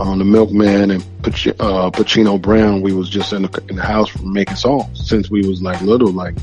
um, 0.01 0.19
the 0.19 0.25
Milkman 0.25 0.91
and 0.91 1.23
Pac- 1.23 1.55
uh, 1.61 1.91
Pacino 1.91 2.41
Brown, 2.43 2.81
we 2.83 2.93
was 2.93 3.09
just 3.09 3.33
in 3.33 3.43
the, 3.43 3.63
in 3.69 3.77
the 3.77 3.83
house 3.83 4.11
making 4.21 4.57
songs 4.57 5.09
since 5.09 5.31
we 5.31 5.47
was 5.47 5.63
like 5.63 5.81
little. 5.83 6.11
Like 6.13 6.37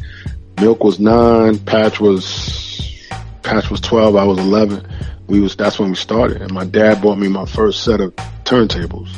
Milk 0.62 0.82
was 0.84 0.98
nine, 1.00 1.60
Patch 1.60 2.00
was 2.00 3.04
Patch 3.44 3.70
was 3.70 3.82
twelve, 3.82 4.16
I 4.16 4.24
was 4.24 4.38
eleven. 4.38 4.88
We 5.28 5.42
was 5.42 5.58
that's 5.58 5.78
when 5.78 5.90
we 5.90 5.96
started, 5.96 6.42
and 6.42 6.54
my 6.54 6.64
dad 6.64 7.02
bought 7.02 7.18
me 7.18 7.28
my 7.28 7.46
first 7.46 7.84
set 7.84 8.00
of 8.00 8.16
turntables. 8.46 9.10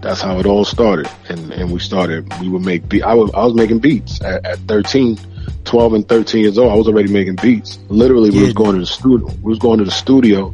That's 0.00 0.20
how 0.20 0.38
it 0.38 0.46
all 0.46 0.64
started, 0.64 1.08
and 1.28 1.52
and 1.52 1.70
we 1.70 1.78
started. 1.78 2.26
We 2.40 2.48
would 2.48 2.64
make 2.64 2.88
beat. 2.88 3.02
I 3.02 3.14
was 3.14 3.30
I 3.34 3.44
was 3.44 3.54
making 3.54 3.80
beats 3.80 4.20
at, 4.22 4.44
at 4.46 4.58
13, 4.60 5.18
12 5.64 5.92
and 5.94 6.08
thirteen 6.08 6.42
years 6.42 6.56
old. 6.58 6.72
I 6.72 6.74
was 6.74 6.88
already 6.88 7.12
making 7.12 7.36
beats. 7.36 7.78
Literally, 7.88 8.30
we 8.30 8.42
was 8.42 8.54
going 8.54 8.74
to 8.74 8.80
the 8.80 8.86
studio. 8.86 9.26
We 9.42 9.50
was 9.50 9.58
going 9.58 9.78
to 9.78 9.84
the 9.84 9.90
studio, 9.90 10.52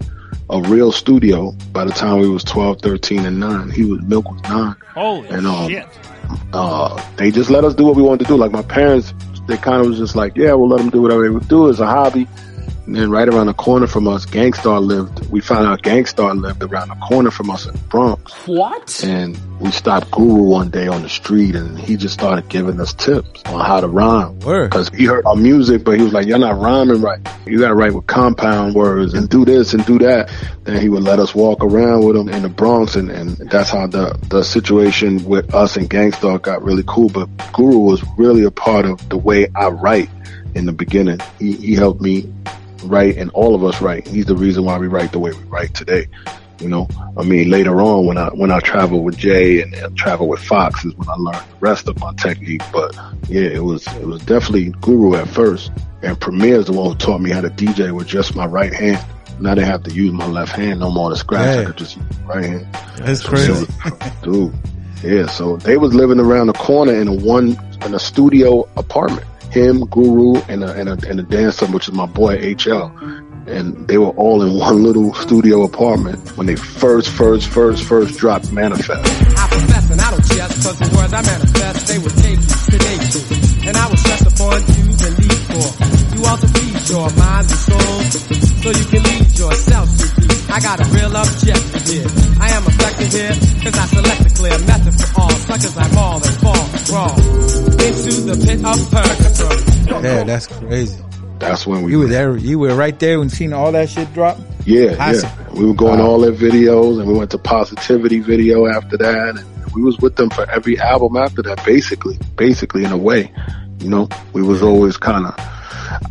a 0.51 0.61
real 0.63 0.91
studio. 0.91 1.53
By 1.73 1.85
the 1.85 1.93
time 1.93 2.19
we 2.21 2.29
was 2.29 2.43
12, 2.45 2.81
13, 2.83 3.25
and 3.25 3.39
nine, 3.39 3.71
he 3.71 3.85
was 3.85 4.03
Milk 4.03 4.29
was 4.31 4.43
nine. 4.43 4.75
Holy 4.95 5.29
and 5.29 5.47
um, 5.47 5.69
shit. 5.71 5.87
uh, 6.53 7.01
they 7.17 7.31
just 7.31 7.49
let 7.51 7.65
us 7.65 7.75
do 7.75 7.85
what 7.85 7.95
we 7.95 8.03
wanted 8.03 8.25
to 8.25 8.33
do. 8.33 8.37
Like 8.37 8.51
my 8.51 8.63
parents, 8.63 9.15
they 9.47 9.57
kind 9.57 9.81
of 9.81 9.87
was 9.89 9.99
just 9.99 10.17
like, 10.17 10.37
yeah, 10.37 10.55
we'll 10.55 10.69
let 10.69 10.79
them 10.79 10.91
do 10.91 11.03
whatever 11.03 11.23
they 11.23 11.31
would 11.31 11.47
do 11.49 11.69
as 11.71 11.79
a 11.79 11.87
hobby. 11.87 12.27
And 12.87 12.95
then 12.95 13.11
right 13.11 13.29
around 13.29 13.47
the 13.49 13.55
corner 13.55 13.89
from 13.89 14.07
us, 14.07 14.25
Gang 14.25 14.53
Starr 14.53 14.81
lived. 14.81 15.29
We 15.29 15.41
found 15.41 15.67
out 15.67 15.83
Gang 15.83 16.07
Starr 16.07 16.35
lived 16.37 16.63
around 16.63 16.89
the 16.89 16.95
corner 16.95 17.33
from 17.33 17.51
us 17.51 17.67
in 17.67 17.73
the 17.73 17.79
Bronx. 17.79 18.33
What? 18.47 19.03
And 19.03 19.37
we 19.59 19.73
stopped 19.73 20.13
Guru 20.13 20.43
one 20.45 20.71
day 20.71 20.87
on 20.87 21.03
the 21.03 21.09
street 21.09 21.57
and 21.57 21.77
he 21.77 21.97
just 21.97 22.15
started 22.15 22.49
giving 22.49 22.81
us 22.81 22.93
tips 22.95 23.43
on 23.47 23.65
how 23.65 23.81
to 23.81 23.89
rhyme. 23.89 24.39
Cause 24.69 24.89
he 24.91 25.05
heard 25.05 25.27
our 25.27 25.35
music, 25.35 25.83
but 25.83 25.97
he 25.97 26.05
was 26.05 26.13
like, 26.13 26.29
you're 26.29 26.39
not 26.39 26.61
rhyming 26.61 27.01
right. 27.01 27.19
You 27.45 27.59
gotta 27.59 27.75
write 27.75 27.93
with 27.93 28.07
compound 28.07 28.75
words 28.75 29.15
and 29.15 29.29
do 29.29 29.45
this 29.45 29.75
and 29.75 29.85
do 29.85 29.99
that. 29.99 30.33
Then 30.63 30.81
he 30.81 30.89
would 30.89 31.03
let 31.03 31.19
us 31.19 31.35
walk 31.35 31.65
around 31.65 32.05
with 32.05 32.17
him 32.17 32.29
in 32.29 32.43
the 32.43 32.49
Bronx 32.49 32.95
and, 32.95 33.11
and 33.11 33.37
that's 33.51 33.71
how 33.71 33.89
the, 33.89 34.17
the 34.29 34.45
situation 34.45 35.25
with 35.25 35.53
us 35.55 35.77
and 35.77 35.91
Gang 35.91 36.13
Starr 36.13 36.39
got 36.39 36.63
really 36.63 36.85
cool. 36.87 37.09
But 37.09 37.29
Guru 37.53 37.79
was 37.79 38.05
really 38.17 38.45
a 38.45 38.53
part 38.53 38.85
of 38.85 39.09
the 39.09 39.17
way 39.17 39.49
I 39.57 39.69
write 39.69 40.11
in 40.55 40.67
the 40.67 40.73
beginning. 40.73 41.19
He, 41.39 41.53
he 41.53 41.75
helped 41.75 42.01
me 42.01 42.33
write 42.85 43.17
and 43.17 43.31
all 43.31 43.55
of 43.55 43.65
us 43.65 43.81
write. 43.81 44.07
He's 44.07 44.27
the 44.27 44.37
reason 44.37 44.65
why 44.65 44.79
we 44.79 44.87
write 44.87 45.13
the 45.13 45.19
way 45.19 45.33
we 45.33 45.43
write 45.45 45.75
today. 45.75 46.07
You 46.61 46.69
know, 46.69 46.89
I 47.19 47.23
mean, 47.23 47.51
later 47.51 47.83
on 47.83 48.07
when 48.07 48.17
I 48.17 48.29
when 48.29 48.51
I 48.51 48.61
travel 48.61 49.03
with 49.03 49.19
Jay 49.19 49.61
and, 49.61 49.75
and 49.75 49.97
travel 49.97 50.27
with 50.27 50.41
Fox 50.41 50.85
is 50.87 50.95
when 50.95 51.09
I 51.09 51.15
learned 51.15 51.47
the 51.51 51.57
rest 51.61 51.87
of 51.87 51.99
my 52.01 52.15
technique. 52.15 52.63
But 52.73 52.97
yeah, 53.29 53.43
it 53.43 53.63
was 53.63 53.87
it 53.89 54.07
was 54.07 54.23
definitely 54.23 54.71
Guru 54.81 55.17
at 55.17 55.29
first, 55.29 55.71
and 56.03 56.19
Premier 56.19 56.57
is 56.57 56.67
the 56.67 56.73
one 56.73 56.93
who 56.93 56.95
taught 56.97 57.21
me 57.21 57.31
how 57.31 57.43
to 57.43 57.51
DJ 57.51 57.93
with 57.95 58.07
just 58.07 58.35
my 58.35 58.47
right 58.47 58.73
hand. 58.73 59.05
And 59.37 59.47
I 59.47 59.55
didn't 59.55 59.69
have 59.69 59.83
to 59.83 59.93
use 59.93 60.13
my 60.13 60.27
left 60.27 60.53
hand 60.53 60.81
no 60.81 60.91
more 60.91 61.11
to 61.11 61.17
scratch. 61.17 61.59
I 61.59 61.65
could 61.67 61.77
just 61.77 61.97
use 61.99 62.07
my 62.21 62.35
right 62.37 62.45
hand. 62.45 62.69
That's 63.01 63.21
So 63.21 63.29
crazy. 63.29 63.67
dude. 64.23 64.55
Yeah, 65.03 65.27
so 65.27 65.59
they 65.59 65.77
was 65.77 65.93
living 65.95 66.19
around 66.19 66.47
the 66.47 66.55
corner 66.55 66.95
in 66.95 67.07
a 67.07 67.13
one 67.13 67.59
in 67.85 67.95
a 67.95 67.99
studio 67.99 68.67
apartment. 68.79 69.27
Him, 69.57 69.87
Guru, 69.87 70.35
and 70.49 70.63
a 70.63 70.73
and 70.75 70.89
a, 70.91 71.09
and 71.09 71.19
a 71.19 71.23
dancer, 71.23 71.65
which 71.67 71.89
is 71.89 71.95
my 71.95 72.05
boy 72.05 72.37
HL, 72.37 72.93
and 73.49 73.89
they 73.89 73.97
were 73.97 74.11
all 74.11 74.43
in 74.43 74.59
one 74.59 74.83
little 74.83 75.15
studio 75.15 75.63
apartment 75.63 76.37
when 76.37 76.47
they 76.47 76.57
first, 76.57 77.09
first, 77.09 77.49
first, 77.49 77.83
first 77.85 78.19
dropped 78.19 78.53
Manifest. 78.53 79.01
I 79.01 79.49
profess 79.49 79.91
and 79.91 80.01
I 80.01 80.11
don't 80.11 80.25
jest, 80.27 80.63
cause 80.63 80.79
the 80.79 80.95
words 80.95 81.13
I 81.15 81.23
manifest, 81.23 81.87
they 81.89 81.99
were 81.99 82.11
taped 82.11 82.49
today 82.69 83.69
And 83.69 83.77
I 83.79 83.89
will 83.89 83.97
stress 83.97 84.23
upon 84.29 84.61
Jews 84.77 85.03
and 85.09 85.17
these 85.17 85.41
four. 85.49 86.19
You 86.19 86.27
also 86.27 86.66
your 86.89 87.11
minds 87.17 87.51
and 87.53 87.61
souls, 87.61 88.13
so 88.63 88.71
you 88.71 88.85
can 88.87 89.03
lead 89.03 89.39
yourself 89.39 89.89
to 89.99 90.21
be. 90.21 90.27
I 90.53 90.61
got 90.61 90.81
a 90.81 90.85
real 90.95 91.15
objective 91.17 91.87
here. 91.87 92.07
I 92.41 92.49
am 92.51 92.63
effective 92.67 93.13
here, 93.13 93.35
cause 93.65 93.77
I 93.79 93.87
select 93.87 94.21
a 94.21 94.35
clear 94.35 94.59
method 94.67 94.95
for 94.95 95.21
all 95.21 95.31
suckers 95.31 95.77
I 95.77 95.95
maul 95.95 96.17
and 96.17 96.37
fall 96.41 96.67
wrong. 96.95 97.19
Into 97.77 98.13
the 98.27 98.37
pit 98.47 98.65
of 98.65 98.79
purgatory. 98.91 100.03
Yeah, 100.05 100.25
that's 100.25 100.47
crazy. 100.47 101.03
That's 101.39 101.67
when 101.67 101.83
we 101.83 101.93
You 101.93 101.99
were 102.01 102.07
there. 102.07 102.37
You 102.37 102.59
were 102.59 102.75
right 102.75 102.99
there 102.99 103.19
when 103.19 103.29
seeing 103.29 103.53
all 103.53 103.73
that 103.73 103.91
shit 103.91 104.13
drop. 104.15 104.39
Yeah, 104.65 104.97
Awesome. 104.99 105.29
yeah. 105.29 105.51
We 105.53 105.67
were 105.67 105.75
going 105.75 105.99
to 105.99 106.05
all 106.05 106.21
their 106.21 106.33
videos 106.33 106.99
and 106.99 107.07
we 107.09 107.15
went 107.19 107.31
to 107.33 107.39
Positivity 107.39 108.21
video 108.21 108.67
after 108.67 108.97
that 108.97 109.37
and 109.39 109.73
we 109.75 109.83
was 109.83 109.99
with 109.99 110.17
them 110.17 110.31
for 110.31 110.49
every 110.51 110.79
album 110.79 111.17
after 111.17 111.43
that, 111.43 111.63
basically, 111.65 112.19
basically 112.37 112.85
in 112.85 112.93
a 112.93 112.97
way, 112.97 113.31
you 113.81 113.89
know, 113.91 114.09
we 114.33 114.43
was 114.43 114.63
always 114.63 114.97
kind 114.97 115.27
of, 115.27 115.39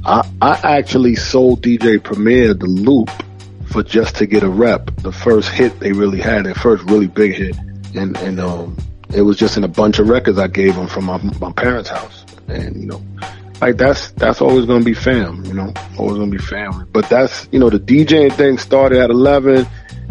I, 0.05 0.27
I 0.41 0.77
actually 0.77 1.15
sold 1.15 1.61
DJ 1.61 2.01
Premier 2.01 2.53
the 2.53 2.67
loop 2.67 3.09
for 3.71 3.83
just 3.83 4.15
to 4.17 4.25
get 4.25 4.43
a 4.43 4.49
rep. 4.49 4.95
The 4.97 5.11
first 5.11 5.49
hit 5.49 5.79
they 5.79 5.91
really 5.91 6.21
had, 6.21 6.45
their 6.45 6.55
first 6.55 6.83
really 6.89 7.07
big 7.07 7.33
hit. 7.33 7.57
And, 7.95 8.15
and, 8.17 8.39
um, 8.39 8.77
it 9.13 9.21
was 9.21 9.37
just 9.37 9.55
in 9.55 9.63
a 9.63 9.67
bunch 9.67 9.99
of 9.99 10.09
records 10.09 10.37
I 10.37 10.47
gave 10.47 10.75
them 10.75 10.87
from 10.87 11.05
my, 11.05 11.17
my 11.39 11.51
parents' 11.51 11.89
house. 11.89 12.25
And, 12.47 12.75
you 12.75 12.87
know, 12.87 13.01
like 13.61 13.77
that's 13.77 14.11
that's 14.11 14.41
always 14.41 14.65
gonna 14.65 14.83
be 14.83 14.93
fam, 14.93 15.45
you 15.45 15.53
know, 15.53 15.73
always 15.97 16.17
gonna 16.17 16.31
be 16.31 16.37
family. 16.37 16.85
But 16.91 17.09
that's 17.09 17.47
you 17.51 17.59
know 17.59 17.69
the 17.69 17.79
DJing 17.79 18.33
thing 18.33 18.57
started 18.57 18.99
at 18.99 19.09
eleven, 19.09 19.65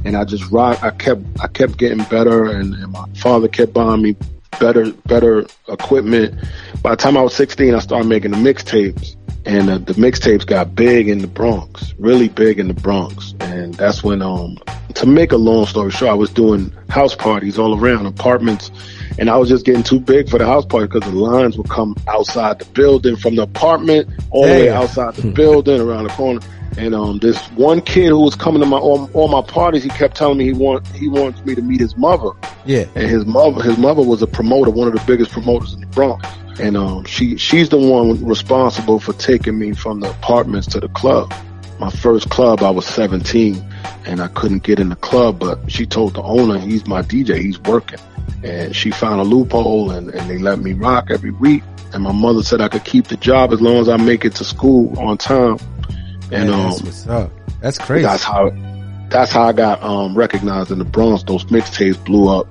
and 0.04 0.16
I 0.16 0.24
just 0.24 0.50
rock. 0.50 0.82
I 0.82 0.90
kept 0.90 1.22
I 1.40 1.48
kept 1.48 1.76
getting 1.76 2.04
better, 2.04 2.44
and, 2.46 2.74
and 2.74 2.92
my 2.92 3.06
father 3.14 3.48
kept 3.48 3.72
buying 3.72 4.02
me 4.02 4.16
better 4.58 4.92
better 5.06 5.46
equipment. 5.68 6.34
By 6.82 6.90
the 6.90 6.96
time 6.96 7.16
I 7.16 7.22
was 7.22 7.34
sixteen, 7.34 7.74
I 7.74 7.78
started 7.78 8.08
making 8.08 8.32
the 8.32 8.36
mixtapes, 8.36 9.16
and 9.44 9.70
uh, 9.70 9.78
the 9.78 9.94
mixtapes 9.94 10.46
got 10.46 10.74
big 10.74 11.08
in 11.08 11.18
the 11.18 11.26
Bronx, 11.26 11.94
really 11.98 12.28
big 12.28 12.58
in 12.58 12.68
the 12.68 12.74
Bronx, 12.74 13.34
and 13.40 13.74
that's 13.74 14.02
when 14.02 14.22
um 14.22 14.58
to 14.94 15.06
make 15.06 15.32
a 15.32 15.36
long 15.36 15.66
story 15.66 15.90
short, 15.90 16.10
I 16.10 16.14
was 16.14 16.30
doing 16.30 16.72
house 16.88 17.14
parties 17.14 17.58
all 17.58 17.78
around 17.78 18.06
apartments 18.06 18.70
and 19.18 19.30
I 19.30 19.36
was 19.36 19.48
just 19.48 19.64
getting 19.64 19.82
too 19.82 20.00
big 20.00 20.28
for 20.28 20.38
the 20.38 20.46
house 20.46 20.64
party 20.64 20.86
because 20.86 21.10
the 21.10 21.16
lines 21.16 21.56
would 21.56 21.68
come 21.68 21.96
outside 22.08 22.58
the 22.58 22.64
building 22.66 23.16
from 23.16 23.36
the 23.36 23.42
apartment 23.42 24.08
all 24.30 24.46
the 24.46 24.52
way 24.52 24.70
outside 24.70 25.14
the 25.14 25.30
building 25.30 25.80
around 25.80 26.04
the 26.04 26.10
corner. 26.10 26.40
And 26.76 26.94
um, 26.94 27.18
this 27.18 27.38
one 27.52 27.80
kid 27.80 28.08
who 28.08 28.20
was 28.20 28.34
coming 28.34 28.60
to 28.60 28.66
my 28.66 28.78
all, 28.78 29.08
all 29.12 29.28
my 29.28 29.42
parties, 29.42 29.84
he 29.84 29.90
kept 29.90 30.16
telling 30.16 30.38
me 30.38 30.44
he 30.44 30.52
want 30.52 30.86
he 30.88 31.08
wants 31.08 31.44
me 31.44 31.54
to 31.54 31.62
meet 31.62 31.80
his 31.80 31.96
mother. 31.96 32.30
Yeah. 32.64 32.86
And 32.96 33.08
his 33.08 33.24
mother 33.24 33.62
his 33.62 33.78
mother 33.78 34.02
was 34.02 34.22
a 34.22 34.26
promoter, 34.26 34.70
one 34.70 34.88
of 34.88 34.94
the 34.94 35.02
biggest 35.06 35.30
promoters 35.30 35.72
in 35.72 35.80
the 35.80 35.86
Bronx. 35.86 36.28
And 36.58 36.76
um, 36.76 37.04
she 37.04 37.36
she's 37.36 37.68
the 37.68 37.78
one 37.78 38.24
responsible 38.24 38.98
for 38.98 39.12
taking 39.12 39.58
me 39.58 39.72
from 39.72 40.00
the 40.00 40.10
apartments 40.10 40.66
to 40.68 40.80
the 40.80 40.88
club. 40.88 41.32
My 41.78 41.90
first 41.90 42.30
club, 42.30 42.62
I 42.62 42.70
was 42.70 42.86
17, 42.86 43.64
and 44.06 44.20
I 44.20 44.28
couldn't 44.28 44.62
get 44.62 44.78
in 44.78 44.90
the 44.90 44.96
club, 44.96 45.40
but 45.40 45.70
she 45.70 45.86
told 45.86 46.14
the 46.14 46.22
owner, 46.22 46.56
he's 46.56 46.86
my 46.86 47.02
DJ, 47.02 47.40
he's 47.40 47.58
working. 47.60 47.98
And 48.42 48.76
she 48.76 48.90
found 48.90 49.20
a 49.20 49.24
loophole, 49.24 49.90
and, 49.90 50.10
and 50.10 50.28
they 50.28 50.38
let 50.38 50.58
me 50.58 50.72
rock 50.74 51.10
every 51.10 51.30
week. 51.30 51.62
And 51.92 52.02
my 52.02 52.12
mother 52.12 52.42
said 52.42 52.60
I 52.60 52.68
could 52.68 52.84
keep 52.84 53.06
the 53.06 53.16
job 53.16 53.52
as 53.52 53.60
long 53.60 53.76
as 53.76 53.88
I 53.88 53.96
make 53.96 54.24
it 54.24 54.34
to 54.36 54.44
school 54.44 54.98
on 54.98 55.16
time. 55.16 55.58
And 56.30 56.50
Man, 56.50 56.52
um, 56.52 56.60
that's 56.70 56.82
what's 56.82 57.06
up. 57.06 57.32
That's 57.60 57.78
crazy. 57.78 58.02
that's 58.02 58.22
how 58.22 58.50
that's 59.08 59.30
how 59.30 59.44
I 59.44 59.52
got 59.52 59.82
um 59.82 60.14
recognized 60.16 60.70
in 60.70 60.78
the 60.78 60.84
Bronx. 60.84 61.22
Those 61.22 61.44
mixtapes 61.44 62.02
blew 62.04 62.28
up. 62.28 62.48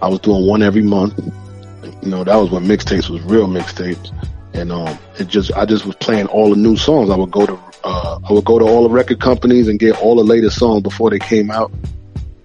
I 0.00 0.08
was 0.08 0.20
doing 0.20 0.46
one 0.46 0.62
every 0.62 0.82
month. 0.82 1.18
You 2.02 2.08
know, 2.08 2.24
that 2.24 2.36
was 2.36 2.50
when 2.50 2.64
mixtapes 2.64 3.10
was 3.10 3.22
real 3.22 3.48
mixtapes. 3.48 4.12
And 4.54 4.70
um 4.72 4.98
it 5.18 5.28
just 5.28 5.52
I 5.54 5.66
just 5.66 5.84
was 5.84 5.96
playing 5.96 6.26
all 6.28 6.50
the 6.50 6.56
new 6.56 6.76
songs. 6.76 7.10
I 7.10 7.16
would 7.16 7.30
go 7.30 7.44
to 7.44 7.58
uh 7.84 8.18
I 8.28 8.32
would 8.32 8.44
go 8.44 8.58
to 8.58 8.64
all 8.64 8.84
the 8.84 8.90
record 8.90 9.20
companies 9.20 9.68
and 9.68 9.78
get 9.78 10.00
all 10.00 10.14
the 10.16 10.24
latest 10.24 10.58
songs 10.58 10.82
before 10.82 11.10
they 11.10 11.18
came 11.18 11.50
out. 11.50 11.72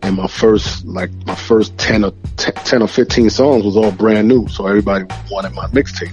And 0.03 0.15
my 0.15 0.27
first 0.27 0.85
like 0.85 1.11
my 1.25 1.35
first 1.35 1.77
10 1.77 2.03
or 2.03 2.11
10, 2.37 2.53
10 2.53 2.81
or 2.81 2.87
15 2.87 3.29
songs 3.29 3.63
was 3.63 3.77
all 3.77 3.91
brand 3.91 4.27
new. 4.27 4.47
So 4.47 4.65
everybody 4.67 5.05
wanted 5.29 5.53
my 5.53 5.67
mixtape. 5.67 6.11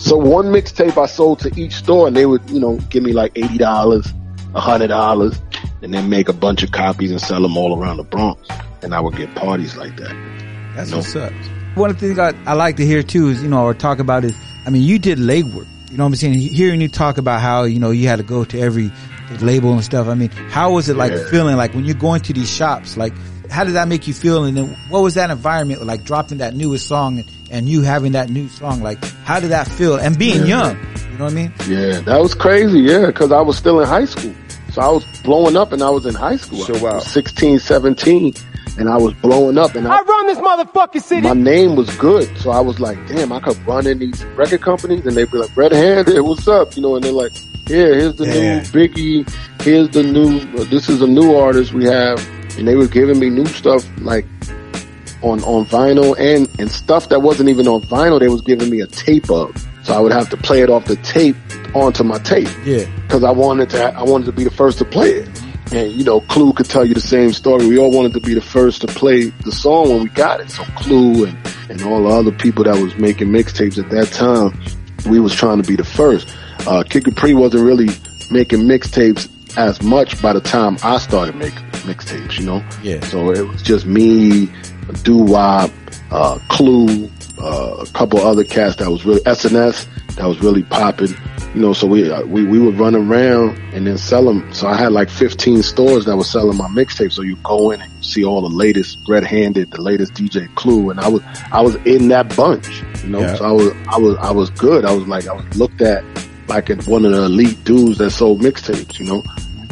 So 0.00 0.16
one 0.16 0.46
mixtape 0.46 0.96
I 1.02 1.06
sold 1.06 1.40
to 1.40 1.50
each 1.60 1.72
store 1.74 2.06
and 2.06 2.14
they 2.16 2.26
would, 2.26 2.48
you 2.50 2.60
know, 2.60 2.76
give 2.90 3.02
me 3.02 3.12
like 3.12 3.32
eighty 3.34 3.58
dollars, 3.58 4.06
a 4.54 4.60
hundred 4.60 4.88
dollars, 4.88 5.40
and 5.82 5.92
then 5.92 6.08
make 6.08 6.28
a 6.28 6.32
bunch 6.32 6.62
of 6.62 6.70
copies 6.70 7.10
and 7.10 7.20
sell 7.20 7.40
them 7.42 7.56
all 7.56 7.76
around 7.80 7.96
the 7.96 8.04
Bronx. 8.04 8.46
And 8.82 8.94
I 8.94 9.00
would 9.00 9.16
get 9.16 9.34
parties 9.34 9.76
like 9.76 9.96
that. 9.96 10.14
That's 10.76 10.90
No. 10.90 10.98
what's 10.98 11.16
up. 11.16 11.32
One 11.74 11.90
of 11.90 11.98
the 11.98 12.06
things 12.06 12.18
I, 12.18 12.34
I 12.44 12.52
like 12.54 12.76
to 12.76 12.86
hear 12.86 13.02
too 13.02 13.28
is, 13.28 13.42
you 13.42 13.48
know, 13.48 13.64
or 13.64 13.74
talk 13.74 13.98
about 13.98 14.24
is, 14.24 14.36
I 14.66 14.70
mean, 14.70 14.82
you 14.82 14.98
did 14.98 15.18
legwork. 15.18 15.66
You 15.90 15.96
know 15.96 16.04
what 16.04 16.08
I'm 16.08 16.14
saying? 16.16 16.34
Hearing 16.34 16.80
you 16.80 16.88
talk 16.88 17.16
about 17.18 17.40
how, 17.40 17.64
you 17.64 17.78
know, 17.80 17.90
you 17.90 18.06
had 18.06 18.16
to 18.16 18.22
go 18.22 18.44
to 18.44 18.60
every 18.60 18.92
label 19.40 19.72
and 19.74 19.84
stuff. 19.84 20.08
I 20.08 20.14
mean, 20.14 20.30
how 20.50 20.72
was 20.72 20.88
it 20.88 20.96
like 20.96 21.12
Yeah. 21.12 21.26
feeling 21.30 21.56
like 21.56 21.74
when 21.74 21.84
you're 21.84 21.94
going 21.94 22.20
to 22.22 22.32
these 22.32 22.50
shops? 22.50 22.96
Like, 22.96 23.12
how 23.50 23.64
did 23.64 23.74
that 23.74 23.88
make 23.88 24.06
you 24.08 24.14
feel? 24.14 24.44
And 24.44 24.56
then 24.56 24.76
what 24.88 25.02
was 25.02 25.14
that 25.14 25.30
environment 25.30 25.84
like 25.86 26.04
dropping 26.04 26.38
that 26.38 26.54
newest 26.54 26.86
song 26.86 27.18
and, 27.18 27.28
and 27.50 27.68
you 27.68 27.82
having 27.82 28.12
that 28.12 28.28
new 28.30 28.48
song? 28.48 28.82
Like, 28.82 29.04
how 29.24 29.40
did 29.40 29.50
that 29.50 29.68
feel? 29.68 29.96
And 29.96 30.18
being 30.18 30.40
Yeah. 30.40 30.46
young, 30.72 30.76
you 31.12 31.18
know 31.18 31.24
what 31.24 31.32
I 31.32 31.36
mean? 31.36 31.52
Yeah, 31.68 32.00
that 32.00 32.20
was 32.20 32.34
crazy. 32.34 32.80
Yeah, 32.80 33.06
because 33.06 33.32
I 33.32 33.40
was 33.40 33.56
still 33.56 33.80
in 33.80 33.86
high 33.86 34.04
school. 34.04 34.34
So 34.72 34.82
I 34.82 34.88
was 34.90 35.04
blowing 35.22 35.56
up 35.56 35.72
and 35.72 35.82
I 35.82 35.88
was 35.90 36.04
in 36.06 36.14
high 36.14 36.36
school. 36.36 36.64
Show 36.64 36.74
I 36.86 36.94
was 36.96 37.06
16, 37.10 37.60
17, 37.60 38.34
and 38.78 38.90
I 38.90 38.96
was 38.98 39.14
blowing 39.14 39.56
up 39.56 39.74
and 39.74 39.88
I, 39.88 39.96
I 39.96 40.02
run 40.02 40.26
this 40.26 40.36
motherfucking 40.38 41.02
city. 41.02 41.22
my 41.22 41.32
name 41.32 41.76
was 41.76 41.88
good. 41.96 42.28
So 42.38 42.50
I 42.50 42.60
was 42.60 42.78
like, 42.78 42.98
damn, 43.08 43.32
I 43.32 43.40
could 43.40 43.56
run 43.66 43.86
in 43.86 43.98
these 44.00 44.22
record 44.36 44.60
companies 44.60 45.06
and 45.06 45.16
they'd 45.16 45.30
be 45.30 45.38
like, 45.38 45.56
Red 45.56 45.72
Handed, 45.72 46.14
Hey, 46.14 46.20
what's 46.20 46.46
up? 46.46 46.76
You 46.76 46.82
know, 46.82 46.94
and 46.96 47.02
they're 47.04 47.12
like, 47.12 47.32
yeah, 47.68 47.76
here's 47.86 48.14
the 48.16 48.26
Yeah. 48.26 48.58
new 48.58 48.60
Biggie. 48.66 49.34
Here's 49.62 49.88
the 49.90 50.02
new, 50.02 50.38
uh, 50.58 50.64
this 50.64 50.88
is 50.88 51.02
a 51.02 51.06
new 51.06 51.34
artist 51.34 51.72
we 51.72 51.84
have. 51.84 52.24
And 52.58 52.66
they 52.66 52.74
were 52.76 52.86
giving 52.86 53.18
me 53.18 53.28
new 53.30 53.46
stuff 53.46 53.84
like 54.00 54.24
on, 55.22 55.42
on 55.44 55.66
vinyl 55.66 56.16
and, 56.18 56.48
and 56.58 56.70
stuff 56.70 57.08
that 57.10 57.20
wasn't 57.20 57.48
even 57.48 57.66
on 57.68 57.82
vinyl. 57.82 58.18
They 58.20 58.28
was 58.28 58.40
giving 58.42 58.70
me 58.70 58.80
a 58.80 58.86
tape 58.86 59.30
of. 59.30 59.54
So 59.82 59.94
I 59.94 60.00
would 60.00 60.12
have 60.12 60.28
to 60.30 60.36
play 60.36 60.62
it 60.62 60.70
off 60.70 60.84
the 60.86 60.96
tape 60.96 61.36
onto 61.74 62.02
my 62.04 62.18
tape 62.18 62.48
Yeah. 62.64 62.84
because 63.02 63.22
I 63.24 63.30
wanted 63.30 63.70
to. 63.70 63.84
I 63.94 64.02
wanted 64.02 64.26
to 64.26 64.32
be 64.32 64.44
the 64.44 64.50
first 64.50 64.78
to 64.78 64.84
play 64.84 65.10
it. 65.10 65.42
And 65.72 65.92
you 65.92 66.04
know, 66.04 66.20
Clue 66.22 66.52
could 66.52 66.66
tell 66.66 66.84
you 66.84 66.94
the 66.94 67.00
same 67.00 67.32
story. 67.32 67.66
We 67.66 67.78
all 67.78 67.90
wanted 67.90 68.12
to 68.14 68.20
be 68.20 68.34
the 68.34 68.40
first 68.40 68.80
to 68.82 68.86
play 68.88 69.26
the 69.44 69.52
song 69.52 69.88
when 69.90 70.02
we 70.04 70.08
got 70.10 70.40
it. 70.40 70.50
So 70.50 70.64
Clue 70.76 71.26
and 71.26 71.36
and 71.68 71.82
all 71.82 72.02
the 72.04 72.08
other 72.08 72.32
people 72.32 72.64
that 72.64 72.80
was 72.82 72.96
making 72.96 73.28
mixtapes 73.28 73.78
at 73.78 73.90
that 73.90 74.08
time, 74.12 74.58
we 75.06 75.20
was 75.20 75.34
trying 75.34 75.60
to 75.62 75.66
be 75.68 75.76
the 75.76 75.84
first. 75.84 76.34
Uh, 76.66 76.82
Kid 76.82 77.04
Capri 77.04 77.34
wasn't 77.34 77.64
really 77.64 77.88
making 78.30 78.60
mixtapes 78.60 79.28
as 79.56 79.82
much 79.82 80.20
by 80.20 80.32
the 80.32 80.40
time 80.40 80.76
I 80.82 80.98
started 80.98 81.36
making 81.36 81.64
mixtapes. 81.86 82.38
You 82.38 82.46
know, 82.46 82.64
Yeah. 82.82 83.00
so 83.06 83.30
it 83.30 83.46
was 83.46 83.62
just 83.62 83.86
me, 83.86 84.48
Doo 85.02 85.18
Wop, 85.18 85.70
uh, 86.10 86.38
Clue, 86.48 87.08
uh, 87.40 87.76
a 87.80 87.86
couple 87.92 88.18
other 88.20 88.44
cats 88.44 88.76
that 88.76 88.90
was 88.90 89.04
really 89.04 89.20
SNS 89.22 89.86
that 90.16 90.26
was 90.26 90.40
really 90.40 90.62
popping. 90.64 91.14
You 91.56 91.62
know, 91.62 91.72
so 91.72 91.86
we 91.86 92.10
uh, 92.10 92.22
we 92.26 92.44
we 92.44 92.58
would 92.58 92.78
run 92.78 92.94
around 92.94 93.56
and 93.72 93.86
then 93.86 93.96
sell 93.96 94.26
them. 94.26 94.52
So 94.52 94.66
I 94.68 94.76
had 94.76 94.92
like 94.92 95.08
15 95.08 95.62
stores 95.62 96.04
that 96.04 96.14
were 96.14 96.22
selling 96.22 96.58
my 96.58 96.68
mixtapes. 96.68 97.12
So 97.14 97.22
you 97.22 97.36
go 97.36 97.70
in 97.70 97.80
and 97.80 97.90
you 97.90 98.02
see 98.02 98.24
all 98.24 98.42
the 98.42 98.54
latest 98.54 98.98
Red 99.08 99.24
Handed, 99.24 99.70
the 99.70 99.80
latest 99.80 100.12
DJ 100.12 100.54
Clue, 100.54 100.90
and 100.90 101.00
I 101.00 101.08
was 101.08 101.22
I 101.50 101.62
was 101.62 101.76
in 101.86 102.08
that 102.08 102.36
bunch. 102.36 102.82
You 103.02 103.08
know, 103.08 103.20
Yeah. 103.20 103.36
so 103.36 103.44
I 103.46 103.52
was 103.52 103.72
I 103.88 103.96
was 103.98 104.16
I 104.18 104.30
was 104.32 104.50
good. 104.50 104.84
I 104.84 104.92
was 104.92 105.08
like 105.08 105.26
I 105.28 105.32
was 105.32 105.56
looked 105.56 105.80
at 105.80 106.04
like 106.46 106.68
one 106.82 107.06
of 107.06 107.12
the 107.12 107.22
elite 107.22 107.64
dudes 107.64 107.96
that 107.98 108.10
sold 108.10 108.42
mixtapes. 108.42 108.98
You 109.00 109.06
know, 109.06 109.24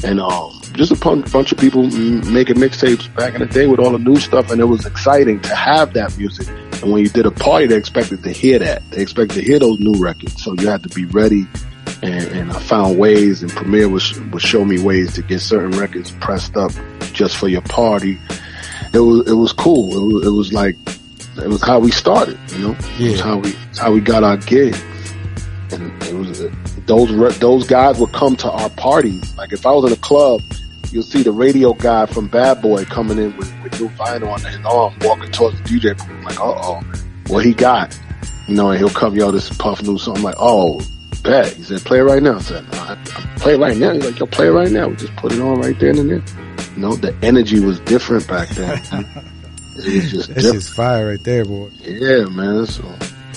and 0.05 0.21
um, 0.21 0.59
just 0.73 0.91
a 0.91 0.97
bunch 0.97 1.53
of 1.53 1.59
people 1.59 1.83
making 1.83 2.57
mixtapes 2.57 3.15
back 3.15 3.35
in 3.35 3.41
the 3.41 3.47
day 3.47 3.67
with 3.67 3.79
all 3.79 3.91
the 3.93 3.99
new 3.99 4.17
stuff, 4.17 4.51
and 4.51 4.59
it 4.59 4.65
was 4.65 4.87
exciting 4.87 5.39
to 5.43 5.55
have 5.55 5.93
that 5.93 6.17
music. 6.17 6.49
And 6.83 6.93
when 6.93 7.03
you 7.03 7.11
did 7.11 7.27
a 7.27 7.31
party, 7.31 7.67
they 7.67 7.77
expected 7.77 8.23
to 8.25 8.31
hear 8.31 8.59
that. 8.59 8.83
They 8.91 9.03
expected 9.03 9.35
to 9.35 9.43
hear 9.43 9.59
those 9.59 9.79
new 9.81 9.95
records, 10.03 10.43
so 10.43 10.55
you 10.55 10.67
had 10.69 10.83
to 10.85 10.89
be 10.89 11.05
ready 11.05 11.47
and, 12.05 12.25
and 12.37 12.53
I 12.53 12.59
found 12.61 12.99
ways, 12.99 13.43
and 13.43 13.51
Premier 13.51 13.89
would 13.89 14.03
would 14.33 14.43
show 14.43 14.65
me 14.65 14.81
ways 14.81 15.15
to 15.15 15.23
get 15.23 15.41
certain 15.41 15.73
records 15.79 16.11
pressed 16.21 16.57
up 16.57 16.73
just 17.13 17.37
for 17.37 17.49
your 17.49 17.63
party. 17.63 18.19
It 18.93 18.99
was 19.01 19.29
it 19.29 19.35
was 19.35 19.53
cool. 19.53 20.11
It 20.11 20.15
was, 20.15 20.27
it 20.27 20.31
was 20.31 20.53
like 20.53 20.77
it 21.37 21.49
was 21.49 21.63
how 21.63 21.79
we 21.81 21.91
started, 21.91 22.39
you 22.53 22.59
know. 22.59 22.71
It 22.73 22.77
was 22.79 22.99
Yeah. 23.19 23.23
how 23.25 23.39
we 23.39 23.55
it's 23.71 23.79
how 23.79 23.93
we 23.93 24.01
got 24.01 24.23
our 24.23 24.37
gigs, 24.37 24.81
and 25.73 26.03
it 26.05 26.15
was 26.15 26.45
those 26.87 27.39
those 27.39 27.67
guys 27.67 27.99
would 27.99 28.13
come 28.13 28.37
to 28.37 28.51
our 28.51 28.71
parties. 28.71 29.37
Like 29.37 29.53
if 29.53 29.67
I 29.67 29.73
was 29.73 29.87
in 29.91 29.93
a 29.97 30.01
club, 30.01 30.43
you'll 30.93 31.03
see 31.03 31.23
the 31.23 31.33
radio 31.33 31.73
guy 31.73 32.07
from 32.07 32.29
Bad 32.29 32.61
Boy 32.63 32.85
coming 32.85 33.19
in 33.19 33.37
with, 33.37 33.53
with 33.63 33.81
new 33.81 33.89
vinyl 33.91 34.29
on 34.33 34.41
his 34.45 34.65
arm, 34.65 34.95
walking 35.03 35.31
towards 35.33 35.57
the 35.63 35.65
DJ 35.65 35.97
booth. 35.97 36.25
Like, 36.25 36.39
uh 36.39 36.55
oh, 36.63 36.83
what 37.29 37.45
he 37.45 37.55
got? 37.55 37.99
You 38.47 38.55
know, 38.57 38.71
and 38.71 38.79
he'll 38.79 38.91
come, 38.91 39.17
yo, 39.17 39.31
this 39.31 39.51
is 39.51 39.57
Puff 39.57 39.83
new 39.83 39.97
song. 39.97 40.19
I'm 40.19 40.23
like, 40.23 40.35
oh, 40.39 40.79
bet. 41.25 41.53
He 41.55 41.63
said, 41.65 41.81
play 41.81 41.99
it 41.99 42.03
right 42.03 42.23
now. 42.23 42.37
I 42.37 42.41
said, 42.41 42.71
no, 42.73 42.79
I, 42.79 42.93
I 42.93 43.39
play 43.39 43.55
it 43.55 43.59
right 43.59 43.77
now. 43.77 43.93
He's 43.93 44.05
like, 44.05 44.19
yo, 44.19 44.27
play 44.27 44.47
it 44.47 44.53
right 44.53 44.71
now. 44.71 44.89
We 44.89 44.97
just 44.97 45.17
put 45.17 45.33
it 45.33 45.41
on 45.41 45.61
right 45.61 45.79
then 45.79 45.99
and 45.99 46.11
there. 46.11 46.23
You 46.77 46.81
know, 46.81 46.95
the 46.95 47.15
energy 47.23 47.59
was 47.61 47.81
different 47.81 48.29
back 48.29 48.49
then. 48.51 48.79
it 49.77 49.95
was 49.95 50.11
just 50.11 50.29
That's 50.29 50.43
different. 50.43 50.55
just 50.55 50.75
fire 50.75 51.09
right 51.09 51.25
there, 51.25 51.45
boy. 51.45 51.71
Yeah, 51.81 52.25
man. 52.27 52.67
So 52.67 52.83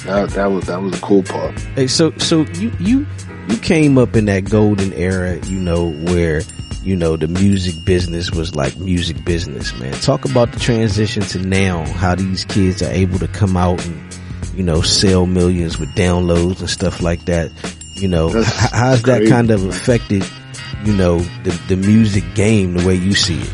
that 0.06 0.30
that 0.32 0.46
was 0.52 0.66
that 0.68 0.82
was 0.82 0.98
a 0.98 1.02
cool 1.02 1.24
part. 1.24 1.60
Hey, 1.60 1.88
so 1.88 2.12
so 2.18 2.42
you 2.54 2.72
you 2.80 3.06
you 3.50 3.58
came 3.58 3.98
up 3.98 4.16
in 4.16 4.26
that 4.26 4.50
golden 4.50 4.94
era, 4.94 5.38
you 5.46 5.60
know, 5.60 5.92
where 5.92 6.42
you 6.84 6.96
know 6.96 7.18
the 7.18 7.28
music 7.28 7.76
business 7.86 8.32
was 8.32 8.56
like 8.56 8.78
music 8.78 9.24
business, 9.26 9.78
man. 9.80 9.94
Talk 9.94 10.26
about 10.26 10.52
the 10.52 10.60
transition 10.60 11.24
to 11.24 11.40
now, 11.40 11.86
how 11.86 12.16
these 12.16 12.46
kids 12.46 12.82
are 12.82 12.92
able 12.92 13.20
to 13.20 13.28
come 13.28 13.58
out 13.58 13.84
and 13.86 14.20
you 14.56 14.64
know 14.64 14.82
sell 14.82 15.26
millions 15.26 15.78
with 15.78 15.90
downloads 15.96 16.60
and 16.60 16.70
stuff 16.70 17.02
like 17.02 17.26
that. 17.26 17.52
You 17.98 18.08
know, 18.08 18.30
That's 18.30 18.48
how's 18.72 19.02
that 19.04 19.28
kind 19.28 19.50
of 19.52 19.66
affected, 19.66 20.24
you 20.86 20.94
know, 20.94 21.20
the 21.44 21.52
the 21.68 21.76
music 21.76 22.24
game 22.36 22.74
the 22.76 22.86
way 22.88 22.96
you 22.96 23.14
see 23.14 23.40
it? 23.42 23.54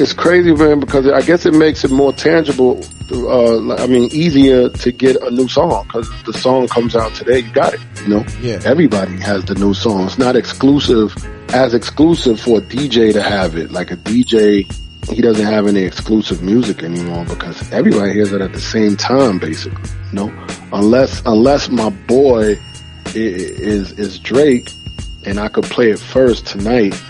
It's 0.00 0.12
crazy, 0.12 0.52
man, 0.54 0.80
because 0.80 1.06
I 1.06 1.20
guess 1.22 1.44
it 1.46 1.54
makes 1.54 1.84
it 1.84 1.90
more 1.90 2.12
tangible. 2.12 2.82
Uh, 3.12 3.74
I 3.74 3.86
mean, 3.88 4.08
easier 4.12 4.68
to 4.70 4.92
get 4.92 5.16
a 5.16 5.30
new 5.30 5.46
song 5.48 5.84
because 5.84 6.08
the 6.24 6.32
song 6.32 6.66
comes 6.68 6.96
out 6.96 7.12
today. 7.14 7.40
You 7.40 7.52
got 7.52 7.74
it. 7.74 7.80
You 8.02 8.08
know, 8.08 8.24
Yeah. 8.40 8.60
everybody 8.64 9.16
has 9.18 9.44
the 9.44 9.54
new 9.56 9.74
song. 9.74 10.06
It's 10.06 10.16
not 10.18 10.34
exclusive 10.34 11.14
as 11.52 11.74
exclusive 11.74 12.40
for 12.40 12.58
a 12.58 12.62
DJ 12.62 13.12
to 13.12 13.20
have 13.22 13.54
it. 13.56 13.70
Like 13.70 13.90
a 13.90 13.96
DJ, 13.96 14.66
he 15.10 15.20
doesn't 15.20 15.44
have 15.44 15.66
any 15.66 15.82
exclusive 15.82 16.42
music 16.42 16.82
anymore 16.82 17.26
because 17.26 17.70
everybody 17.70 18.12
hears 18.14 18.32
it 18.32 18.40
at 18.40 18.54
the 18.54 18.60
same 18.60 18.96
time, 18.96 19.38
basically. 19.38 19.90
You 20.12 20.16
know, 20.26 20.46
unless 20.72 21.20
unless 21.26 21.68
my 21.68 21.90
boy 21.90 22.58
is 23.16 23.92
is 23.92 24.18
Drake, 24.18 24.70
and 25.24 25.38
I 25.38 25.48
could 25.48 25.64
play 25.64 25.90
it 25.90 25.98
first 25.98 26.46
tonight 26.46 27.00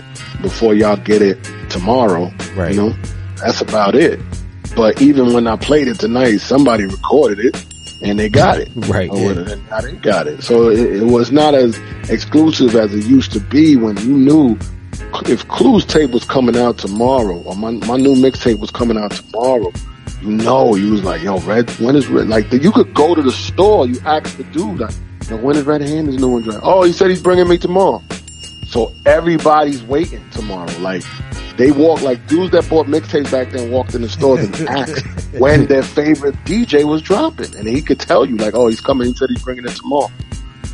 before 0.41 0.73
y'all 0.73 0.97
get 0.97 1.21
it 1.21 1.37
tomorrow. 1.69 2.31
Right. 2.55 2.73
You 2.73 2.81
know, 2.81 2.95
that's 3.37 3.61
about 3.61 3.95
it. 3.95 4.19
But 4.75 5.01
even 5.01 5.33
when 5.33 5.47
I 5.47 5.55
played 5.55 5.87
it 5.87 5.99
tonight, 5.99 6.37
somebody 6.37 6.85
recorded 6.85 7.39
it 7.39 7.65
and 8.03 8.19
they 8.19 8.29
got 8.29 8.59
it. 8.59 8.69
Right, 8.75 9.09
Or 9.09 9.17
yeah. 9.17 9.51
and 9.51 9.69
now 9.69 9.81
they 9.81 9.93
got 9.93 10.27
it. 10.27 10.43
So 10.43 10.69
it, 10.69 10.79
it 10.79 11.05
was 11.05 11.31
not 11.31 11.53
as 11.53 11.79
exclusive 12.09 12.75
as 12.75 12.93
it 12.93 13.05
used 13.05 13.31
to 13.33 13.39
be 13.39 13.75
when 13.75 13.97
you 13.97 14.17
knew 14.17 14.57
if 15.25 15.47
Clue's 15.47 15.85
tape 15.85 16.11
was 16.11 16.25
coming 16.25 16.57
out 16.57 16.77
tomorrow 16.77 17.37
or 17.43 17.55
my, 17.55 17.71
my 17.71 17.97
new 17.97 18.15
mixtape 18.15 18.59
was 18.59 18.71
coming 18.71 18.97
out 18.97 19.11
tomorrow, 19.11 19.71
you 20.21 20.31
know, 20.31 20.75
you 20.75 20.91
was 20.91 21.03
like, 21.03 21.21
yo, 21.21 21.39
Red, 21.39 21.69
when 21.79 21.95
is 21.95 22.07
Red? 22.07 22.27
Like, 22.27 22.51
you 22.51 22.71
could 22.71 22.93
go 22.93 23.13
to 23.13 23.21
the 23.21 23.31
store, 23.31 23.87
you 23.87 23.99
ask 24.05 24.37
the 24.37 24.43
dude, 24.45 24.79
like, 24.79 24.93
yo, 25.29 25.37
when 25.37 25.55
is 25.55 25.63
Red 25.63 25.81
Hand's 25.81 26.17
new 26.17 26.29
one 26.29 26.43
drop? 26.43 26.61
Oh, 26.63 26.83
he 26.83 26.93
said 26.93 27.09
he's 27.09 27.21
bringing 27.21 27.47
me 27.47 27.57
tomorrow. 27.57 28.01
So 28.67 28.91
everybody's 29.05 29.83
waiting 29.83 30.27
tomorrow. 30.31 30.71
Like, 30.79 31.03
they 31.57 31.71
walk, 31.71 32.01
like, 32.01 32.25
dudes 32.27 32.51
that 32.51 32.67
bought 32.69 32.87
mixtapes 32.87 33.31
back 33.31 33.51
then 33.51 33.71
walked 33.71 33.93
in 33.93 34.01
the 34.01 34.09
stores 34.09 34.43
and 34.43 34.55
asked 34.69 35.05
when 35.33 35.67
their 35.67 35.83
favorite 35.83 36.35
DJ 36.45 36.83
was 36.83 37.01
dropping. 37.01 37.55
And 37.55 37.67
he 37.67 37.81
could 37.81 37.99
tell 37.99 38.25
you, 38.25 38.37
like, 38.37 38.55
oh, 38.55 38.67
he's 38.67 38.81
coming, 38.81 39.07
he 39.07 39.13
said 39.13 39.29
he's 39.29 39.43
bringing 39.43 39.65
it 39.65 39.75
tomorrow. 39.75 40.11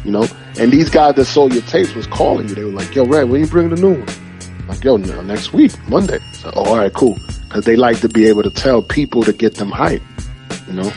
You 0.05 0.11
know? 0.11 0.27
And 0.57 0.71
these 0.71 0.89
guys 0.89 1.15
that 1.15 1.25
sold 1.25 1.53
your 1.53 1.63
tapes 1.63 1.93
was 1.93 2.07
calling 2.07 2.47
you. 2.47 2.55
They 2.55 2.63
were 2.63 2.71
like, 2.71 2.95
yo, 2.95 3.05
Red, 3.05 3.29
when 3.29 3.41
you 3.41 3.47
bringing 3.47 3.75
the 3.75 3.81
new 3.81 3.99
one? 3.99 4.67
Like, 4.67 4.83
yo, 4.83 4.97
no, 4.97 5.21
next 5.21 5.51
week, 5.51 5.73
Monday. 5.89 6.19
So, 6.33 6.51
oh, 6.55 6.63
all 6.63 6.77
right, 6.77 6.93
cool. 6.93 7.19
Cause 7.49 7.65
they 7.65 7.75
like 7.75 7.99
to 8.01 8.07
be 8.07 8.27
able 8.27 8.43
to 8.43 8.51
tell 8.51 8.83
people 8.83 9.23
to 9.23 9.33
get 9.33 9.55
them 9.55 9.71
hype. 9.71 10.03
You 10.67 10.73
know, 10.73 10.93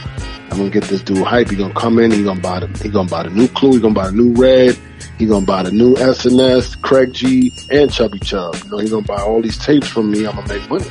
I'm 0.52 0.58
gonna 0.58 0.70
get 0.70 0.84
this 0.84 1.00
dude 1.00 1.26
hype. 1.26 1.48
He 1.48 1.56
gonna 1.56 1.72
come 1.72 1.98
in. 1.98 2.10
He 2.10 2.22
gonna 2.22 2.38
buy 2.38 2.60
the. 2.60 2.66
He 2.82 2.90
gonna 2.90 3.08
buy 3.08 3.22
the 3.22 3.30
new 3.30 3.48
Clue. 3.48 3.72
He 3.72 3.80
gonna 3.80 3.94
buy 3.94 4.10
the 4.10 4.16
new 4.16 4.34
Red. 4.34 4.78
He 5.16 5.24
gonna 5.24 5.46
buy 5.46 5.62
the 5.62 5.72
new 5.72 5.96
S&S, 5.96 6.74
Craig 6.76 7.14
G, 7.14 7.50
and 7.70 7.90
Chubby 7.90 8.18
Chub. 8.18 8.54
You 8.62 8.70
know, 8.70 8.78
he 8.78 8.90
gonna 8.90 9.06
buy 9.06 9.22
all 9.22 9.40
these 9.40 9.56
tapes 9.56 9.88
from 9.88 10.10
me. 10.10 10.26
I'm 10.26 10.36
gonna 10.36 10.48
make 10.48 10.68
money. 10.68 10.84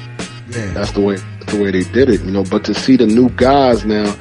Yeah. 0.50 0.74
That's 0.74 0.92
the 0.94 1.02
way. 1.02 1.18
That's 1.40 1.54
the 1.54 1.62
way 1.62 1.70
they 1.70 1.84
did 1.84 2.10
it. 2.10 2.22
You 2.22 2.32
know, 2.32 2.44
but 2.44 2.64
to 2.66 2.74
see 2.74 2.96
the 2.96 3.06
new 3.06 3.30
guys 3.30 3.86
now, 3.86 4.16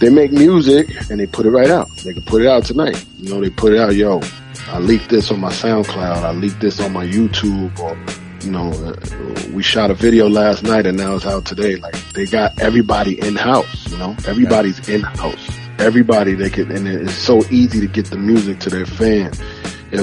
they 0.00 0.08
make 0.08 0.32
music 0.32 0.88
and 1.10 1.20
they 1.20 1.26
put 1.26 1.44
it 1.44 1.50
right 1.50 1.70
out. 1.70 1.90
They 1.98 2.14
can 2.14 2.22
put 2.22 2.40
it 2.40 2.48
out 2.48 2.64
tonight. 2.64 3.04
You 3.18 3.34
know, 3.34 3.42
they 3.42 3.50
put 3.50 3.74
it 3.74 3.80
out. 3.80 3.94
Yo, 3.94 4.22
I 4.68 4.78
leaked 4.78 5.10
this 5.10 5.30
on 5.30 5.40
my 5.40 5.50
SoundCloud. 5.50 6.22
I 6.22 6.32
leaked 6.32 6.60
this 6.60 6.80
on 6.80 6.94
my 6.94 7.06
YouTube. 7.06 7.78
Or, 7.78 7.98
you 8.44 8.50
know, 8.50 8.70
uh, 8.70 8.94
we 9.52 9.62
shot 9.62 9.90
a 9.90 9.94
video 9.94 10.28
last 10.28 10.62
night 10.62 10.86
and 10.86 10.98
now 10.98 11.16
it's 11.16 11.26
out 11.26 11.44
today. 11.44 11.76
Like 11.76 11.96
they 12.12 12.26
got 12.26 12.58
everybody 12.60 13.18
in 13.20 13.36
house. 13.36 13.90
You 13.90 13.98
know, 13.98 14.16
everybody's 14.26 14.88
in 14.88 15.00
house. 15.02 15.50
Everybody 15.78 16.34
they 16.34 16.50
can, 16.50 16.70
and 16.70 16.86
it's 16.86 17.14
so 17.14 17.42
easy 17.50 17.80
to 17.80 17.86
get 17.88 18.06
the 18.06 18.16
music 18.16 18.60
to 18.60 18.70
their 18.70 18.86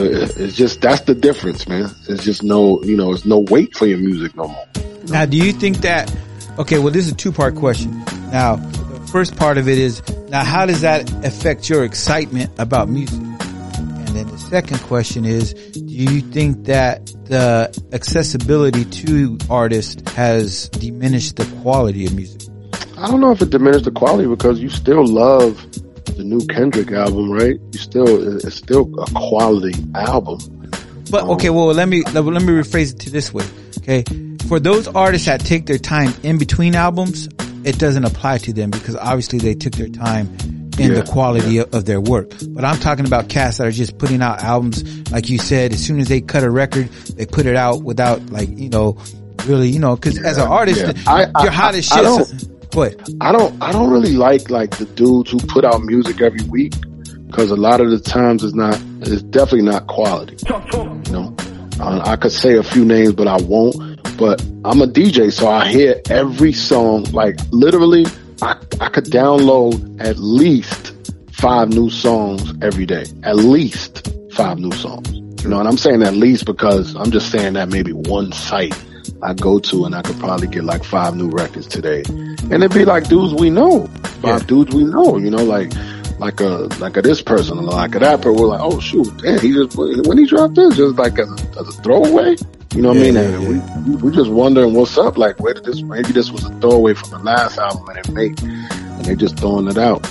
it- 0.03 0.37
It's 0.37 0.55
just 0.55 0.81
that's 0.81 1.01
the 1.01 1.15
difference, 1.15 1.67
man. 1.67 1.89
It's 2.09 2.23
just 2.23 2.43
no, 2.43 2.83
you 2.83 2.97
know, 2.97 3.13
it's 3.13 3.25
no 3.25 3.39
wait 3.39 3.75
for 3.75 3.85
your 3.85 3.99
music 3.99 4.35
no 4.35 4.47
more. 4.47 4.65
Now, 5.07 5.25
do 5.25 5.37
you 5.37 5.53
think 5.53 5.77
that? 5.77 6.13
Okay, 6.59 6.79
well, 6.79 6.91
this 6.91 7.05
is 7.07 7.13
a 7.13 7.15
two 7.15 7.31
part 7.31 7.55
question. 7.55 7.97
Now, 8.31 8.55
the 8.57 9.07
first 9.11 9.37
part 9.37 9.57
of 9.57 9.67
it 9.69 9.77
is 9.77 10.01
now, 10.29 10.43
how 10.43 10.65
does 10.65 10.81
that 10.81 11.09
affect 11.25 11.69
your 11.69 11.83
excitement 11.83 12.51
about 12.57 12.89
music? 12.89 13.19
And 14.11 14.19
then 14.19 14.27
the 14.27 14.39
second 14.39 14.79
question 14.79 15.23
is, 15.23 15.53
do 15.53 15.79
you 15.79 16.19
think 16.19 16.65
that 16.65 17.05
the 17.27 17.71
accessibility 17.93 18.83
to 18.83 19.37
artists 19.49 20.11
has 20.11 20.67
diminished 20.67 21.37
the 21.37 21.45
quality 21.61 22.07
of 22.07 22.13
music? 22.13 22.51
I 22.97 23.07
don't 23.07 23.21
know 23.21 23.31
if 23.31 23.41
it 23.41 23.51
diminished 23.51 23.85
the 23.85 23.91
quality 23.91 24.27
because 24.27 24.59
you 24.59 24.67
still 24.67 25.07
love 25.07 25.65
the 26.17 26.25
new 26.25 26.45
Kendrick 26.47 26.91
album, 26.91 27.31
right? 27.31 27.57
You 27.71 27.79
still, 27.79 28.35
it's 28.35 28.53
still 28.53 28.93
a 29.01 29.05
quality 29.15 29.81
album. 29.95 30.39
But 31.09 31.23
okay, 31.29 31.47
um, 31.47 31.55
well 31.55 31.67
let 31.67 31.87
me 31.87 32.03
let, 32.11 32.25
let 32.25 32.41
me 32.41 32.51
rephrase 32.51 32.91
it 32.93 32.99
to 33.03 33.11
this 33.11 33.33
way. 33.33 33.45
Okay, 33.77 34.03
for 34.49 34.59
those 34.59 34.89
artists 34.89 35.27
that 35.27 35.39
take 35.39 35.67
their 35.67 35.77
time 35.77 36.13
in 36.23 36.37
between 36.37 36.75
albums, 36.75 37.29
it 37.63 37.79
doesn't 37.79 38.03
apply 38.03 38.39
to 38.39 38.51
them 38.51 38.71
because 38.71 38.97
obviously 38.97 39.39
they 39.39 39.53
took 39.53 39.71
their 39.71 39.87
time 39.87 40.27
in 40.79 40.91
Yeah, 40.91 41.01
the 41.01 41.03
quality 41.11 41.57
of, 41.59 41.73
of 41.73 41.85
their 41.85 41.99
work. 42.01 42.31
But 42.49 42.63
I'm 42.65 42.77
talking 42.79 43.05
about 43.05 43.29
cats 43.29 43.57
that 43.57 43.67
are 43.67 43.71
just 43.71 43.97
putting 43.97 44.21
out 44.21 44.41
albums, 44.43 45.11
like 45.11 45.29
you 45.29 45.37
said. 45.37 45.73
As 45.73 45.83
soon 45.85 45.99
as 45.99 46.07
they 46.07 46.21
cut 46.21 46.43
a 46.43 46.49
record, 46.49 46.87
they 46.89 47.25
put 47.25 47.45
it 47.45 47.55
out 47.55 47.83
without 47.83 48.29
like 48.31 48.49
you 48.57 48.69
know, 48.69 48.97
really 49.45 49.69
you 49.69 49.79
know, 49.79 49.95
because 49.95 50.17
as 50.21 50.37
an 50.37 50.47
artist, 50.47 50.81
Yeah. 50.81 50.93
I- 51.07 51.27
I- 51.35 51.43
you're 51.43 51.51
hot 51.51 51.75
as 51.75 51.91
I 51.91 51.95
shit. 51.95 52.03
don't- 52.03 52.47
What? 52.73 53.09
I 53.19 53.31
don't, 53.33 53.61
I 53.61 53.71
don't 53.73 53.89
really 53.91 54.13
like 54.15 54.49
like 54.49 54.77
the 54.77 54.85
dudes 54.85 55.29
who 55.31 55.39
put 55.39 55.65
out 55.65 55.83
music 55.83 56.21
every 56.21 56.43
week 56.49 56.73
because 57.27 57.51
a 57.51 57.55
lot 57.57 57.81
of 57.81 57.91
the 57.91 57.99
times 57.99 58.43
it's 58.45 58.53
not, 58.55 58.81
it's 59.01 59.21
definitely 59.23 59.63
not 59.69 59.87
quality. 59.87 60.37
You 60.47 61.11
know, 61.11 61.35
uh, 61.81 62.01
I 62.05 62.15
could 62.15 62.31
say 62.31 62.55
a 62.57 62.63
few 62.63 62.85
names, 62.85 63.11
but 63.13 63.27
I 63.27 63.37
won't. 63.41 63.75
But 64.17 64.41
I'm 64.63 64.81
a 64.81 64.87
DJ, 64.87 65.31
so 65.33 65.47
I 65.49 65.67
hear 65.67 65.99
every 66.09 66.53
song. 66.53 67.03
Like 67.11 67.37
literally, 67.51 68.05
I 68.41 68.57
I 68.79 68.89
could 68.89 69.05
download 69.05 70.01
at 70.01 70.17
least 70.17 70.93
five 71.31 71.69
new 71.69 71.89
songs 71.89 72.53
every 72.61 72.85
day. 72.85 73.05
At 73.23 73.37
least 73.37 74.11
five 74.33 74.59
new 74.59 74.71
songs. 74.71 75.11
You 75.43 75.49
know, 75.49 75.59
and 75.59 75.67
I'm 75.67 75.77
saying 75.77 76.03
at 76.03 76.13
least 76.13 76.45
because 76.45 76.95
I'm 76.95 77.11
just 77.11 77.31
saying 77.31 77.53
that 77.53 77.69
maybe 77.69 77.93
one 77.93 78.31
site 78.31 78.75
I 79.23 79.33
go 79.33 79.59
to 79.59 79.85
and 79.85 79.95
I 79.95 80.01
could 80.01 80.19
probably 80.19 80.47
get 80.47 80.63
like 80.63 80.83
five 80.83 81.15
new 81.15 81.29
records 81.29 81.67
today. 81.67 82.03
And 82.07 82.53
it'd 82.53 82.73
be 82.73 82.85
like 82.85 83.07
dudes 83.07 83.33
we 83.33 83.49
know. 83.49 83.87
Five 84.21 84.45
dudes 84.47 84.73
we 84.75 84.83
know, 84.83 85.17
you 85.17 85.31
know, 85.31 85.43
like 85.43 85.71
like 86.21 86.39
a 86.39 86.69
like 86.79 86.95
a 86.97 87.01
this 87.01 87.21
person 87.21 87.57
or 87.57 87.63
like 87.63 87.95
a 87.95 87.99
that 87.99 88.21
person. 88.21 88.35
We're 88.39 88.47
like, 88.47 88.61
oh 88.61 88.79
shoot, 88.79 89.09
damn, 89.17 89.39
he 89.39 89.51
just 89.51 89.75
when 89.75 90.17
he 90.19 90.27
dropped 90.27 90.55
this, 90.55 90.77
just 90.77 90.95
like 90.95 91.17
as 91.17 91.29
a, 91.29 91.59
as 91.59 91.67
a 91.67 91.81
throwaway. 91.81 92.35
You 92.73 92.83
know 92.83 92.89
what 92.89 92.97
I 92.97 93.01
mean? 93.01 93.15
yeah, 93.15 93.21
And 93.21 93.47
we 93.47 93.95
we 93.95 94.15
just 94.15 94.29
wondering 94.29 94.73
what's 94.75 94.97
up. 94.97 95.17
Like 95.17 95.39
where 95.39 95.55
did 95.55 95.65
this 95.65 95.81
maybe 95.81 96.11
this 96.13 96.31
was 96.31 96.45
a 96.45 96.49
throwaway 96.59 96.93
from 96.93 97.09
the 97.09 97.19
last 97.19 97.57
album 97.57 97.89
and 97.89 97.97
it 97.97 98.09
made 98.11 98.41
and 98.41 99.05
they 99.05 99.15
just 99.15 99.39
throwing 99.39 99.67
it 99.67 99.79
out. 99.79 100.07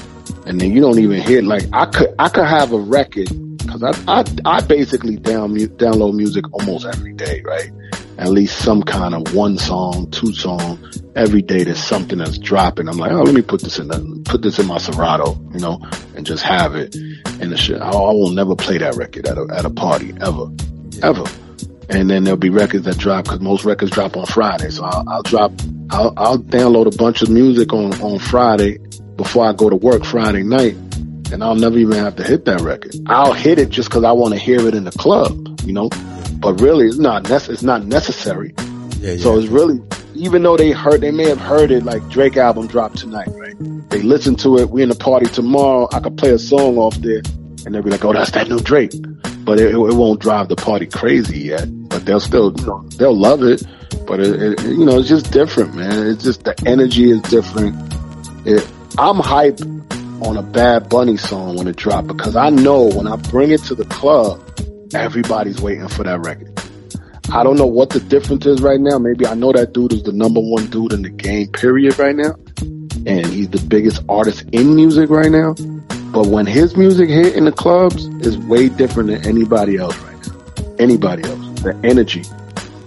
And 0.47 0.61
then 0.61 0.73
you 0.73 0.81
don't 0.81 0.99
even 0.99 1.23
hear 1.23 1.43
like 1.43 1.65
I 1.73 1.87
could 1.87 2.13
I 2.19 2.29
could 2.29 2.47
have 2.47 2.73
a 2.73 2.79
record 2.79 3.29
because 3.59 3.83
I, 3.85 3.93
I 4.09 4.25
I 4.45 4.61
basically 4.63 5.17
down 5.17 5.55
download 5.55 6.15
music 6.15 6.45
almost 6.53 6.87
every 6.87 7.13
day, 7.13 7.41
right? 7.43 7.71
At 8.21 8.29
least 8.29 8.59
some 8.59 8.83
kind 8.83 9.15
of 9.15 9.35
one 9.35 9.57
song, 9.57 10.11
two 10.11 10.35
song 10.35 10.79
every 11.17 11.41
day. 11.41 11.65
There's 11.65 11.83
something 11.83 12.19
that's 12.19 12.37
dropping. 12.37 12.87
I'm 12.87 12.99
like, 12.99 13.13
oh, 13.13 13.23
let 13.23 13.35
me 13.35 13.41
put 13.41 13.63
this 13.63 13.79
in 13.79 13.89
the, 13.89 14.23
put 14.27 14.43
this 14.43 14.59
in 14.59 14.67
my 14.67 14.77
Serato, 14.77 15.41
you 15.55 15.59
know, 15.59 15.81
and 16.15 16.27
just 16.27 16.43
have 16.43 16.75
it 16.75 16.95
and 16.95 17.51
the 17.51 17.57
shit. 17.57 17.81
I, 17.81 17.89
I 17.89 18.13
will 18.13 18.31
never 18.31 18.55
play 18.55 18.77
that 18.77 18.97
record 18.97 19.27
at 19.27 19.39
a, 19.39 19.47
at 19.57 19.65
a 19.65 19.71
party 19.71 20.13
ever, 20.21 20.51
ever. 21.03 21.25
And 21.89 22.11
then 22.11 22.25
there'll 22.25 22.39
be 22.39 22.51
records 22.51 22.85
that 22.85 22.99
drop 22.99 23.25
because 23.25 23.41
most 23.41 23.65
records 23.65 23.91
drop 23.91 24.17
on 24.19 24.27
Friday. 24.27 24.69
So 24.69 24.85
I'll, 24.85 25.05
I'll 25.09 25.23
drop, 25.23 25.53
I'll, 25.89 26.13
I'll 26.19 26.39
download 26.39 26.93
a 26.93 26.97
bunch 26.97 27.23
of 27.23 27.31
music 27.31 27.73
on, 27.73 27.95
on 28.03 28.19
Friday 28.19 28.79
before 29.17 29.47
I 29.47 29.55
go 29.55 29.71
to 29.71 29.77
work 29.77 30.05
Friday 30.05 30.43
night 30.43 30.75
and 31.33 31.43
I'll 31.43 31.55
never 31.55 31.79
even 31.79 31.97
have 31.97 32.17
to 32.17 32.23
hit 32.23 32.45
that 32.45 32.61
record. 32.61 32.95
I'll 33.07 33.33
hit 33.33 33.59
it 33.59 33.71
just 33.71 33.89
because 33.89 34.05
I 34.05 34.13
want 34.13 34.35
to 34.35 34.39
hear 34.39 34.67
it 34.69 34.75
in 34.75 34.85
the 34.85 34.93
club, 34.93 35.61
you 35.65 35.73
know. 35.73 35.89
But 36.41 36.61
really, 36.61 36.87
it's 36.87 36.99
not 36.99 37.25
nece- 37.25 37.51
it's 37.51 37.63
not 37.63 37.85
necessary. 37.87 38.55
Yeah, 38.99 39.17
So 39.17 39.39
it's 39.39 39.49
really, 39.49 39.81
even 40.15 40.43
though 40.43 40.57
they 40.57 40.73
heard, 40.73 41.01
they 41.01 41.11
may 41.11 41.29
have 41.29 41.41
heard 41.41 41.71
it 41.71 41.85
like 41.85 42.07
Drake 42.09 42.37
album 42.37 42.67
dropped 42.67 42.99
tonight, 42.99 43.29
right? 43.33 43.55
They 43.91 44.03
listen 44.03 44.37
to 44.37 44.59
it. 44.59 44.71
We 44.71 44.83
in 44.83 44.89
the 44.89 44.95
party 44.95 45.27
tomorrow. 45.27 45.89
I 45.93 46.01
could 46.01 46.17
play 46.17 46.31
a 46.31 46.39
song 46.39 46.77
off 46.79 46.97
there, 46.97 47.23
and 47.65 47.75
they'll 47.75 47.83
be 47.83 47.91
like, 47.91 48.05
"Oh, 48.05 48.13
that's 48.13 48.31
that 48.33 48.49
new 48.49 48.61
Drake," 48.61 48.93
but 49.45 49.59
it, 49.61 49.73
it 49.75 49.77
won't 49.77 50.21
drive 50.21 50.49
the 50.49 50.57
party 50.57 50.87
crazy 50.87 51.41
yet. 51.41 51.67
But 51.89 52.05
they'll 52.07 52.21
still, 52.21 52.53
you 52.59 52.67
know, 52.67 52.83
they'll 52.97 53.17
love 53.17 53.43
it. 53.43 53.63
But 54.07 54.21
it, 54.21 54.43
it, 54.43 54.63
you 54.65 54.85
know, 54.85 54.99
it's 54.99 55.09
just 55.09 55.31
different, 55.33 55.75
man. 55.75 56.07
It's 56.07 56.25
just 56.25 56.45
the 56.45 56.55
energy 56.67 57.11
is 57.11 57.21
different. 57.23 57.75
It, 58.47 58.67
I'm 58.99 59.17
hyped 59.19 59.63
on 60.27 60.37
a 60.37 60.43
Bad 60.43 60.89
Bunny 60.89 61.17
song 61.17 61.57
when 61.57 61.67
it 61.69 61.77
dropped 61.77 62.09
because 62.09 62.37
I 62.37 62.51
know 62.51 62.85
when 62.85 63.07
I 63.07 63.17
bring 63.17 63.51
it 63.51 63.63
to 63.65 63.75
the 63.75 63.85
club, 63.87 64.41
everybody's 64.95 65.61
waiting 65.61 65.89
for 65.89 66.05
that 66.05 66.21
record. 66.21 66.53
I 67.33 67.45
don't 67.45 67.57
know 67.57 67.67
what 67.67 67.91
the 67.91 68.01
difference 68.01 68.45
is 68.47 68.61
right 68.61 68.81
now. 68.81 68.99
Maybe 68.99 69.27
I 69.27 69.35
know 69.35 69.53
that 69.53 69.73
dude 69.73 69.93
is 69.93 70.03
the 70.03 70.13
number 70.13 70.41
one 70.41 70.67
dude 70.67 70.93
in 70.93 71.03
the 71.03 71.11
game, 71.11 71.49
period, 71.49 71.99
right 71.99 72.17
now. 72.17 72.35
And 73.07 73.25
he's 73.27 73.49
the 73.49 73.65
biggest 73.69 74.03
artist 74.09 74.45
in 74.53 74.75
music 74.75 75.11
right 75.11 75.31
now. 75.31 75.55
But 76.13 76.27
when 76.27 76.45
his 76.47 76.77
music 76.77 77.09
hit 77.09 77.37
in 77.37 77.45
the 77.45 77.53
clubs, 77.53 78.07
is 78.27 78.37
way 78.37 78.69
different 78.69 79.11
than 79.11 79.25
anybody 79.27 79.77
else 79.77 79.97
right 80.01 80.27
now. 80.27 80.75
Anybody 80.81 81.23
else. 81.23 81.61
The 81.61 81.79
energy. 81.85 82.25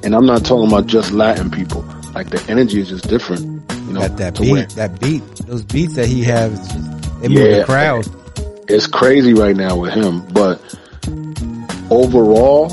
And 0.04 0.14
I'm 0.14 0.26
not 0.26 0.44
talking 0.44 0.68
about 0.68 0.88
just 0.88 1.12
Latin 1.12 1.50
people. 1.50 1.82
Like 2.14 2.30
the 2.30 2.44
energy 2.50 2.82
is 2.82 2.90
just 2.90 3.08
different. 3.08 3.44
You 3.88 3.94
know, 3.94 4.02
That 4.02 4.18
that 4.18 4.40
beat, 4.42 4.52
where- 4.52 4.66
that 4.66 5.00
beat, 5.00 5.24
those 5.48 5.64
beats 5.64 5.96
that 5.96 6.08
he 6.08 6.24
has, 6.24 6.68
they 7.22 7.30
move 7.30 7.38
the 7.60 7.64
crowd. 7.66 8.08
It's 8.68 8.88
crazy 8.88 9.34
right 9.34 9.56
now 9.56 9.78
with 9.78 9.94
him, 9.94 10.22
but 10.34 10.62
overall, 11.94 12.72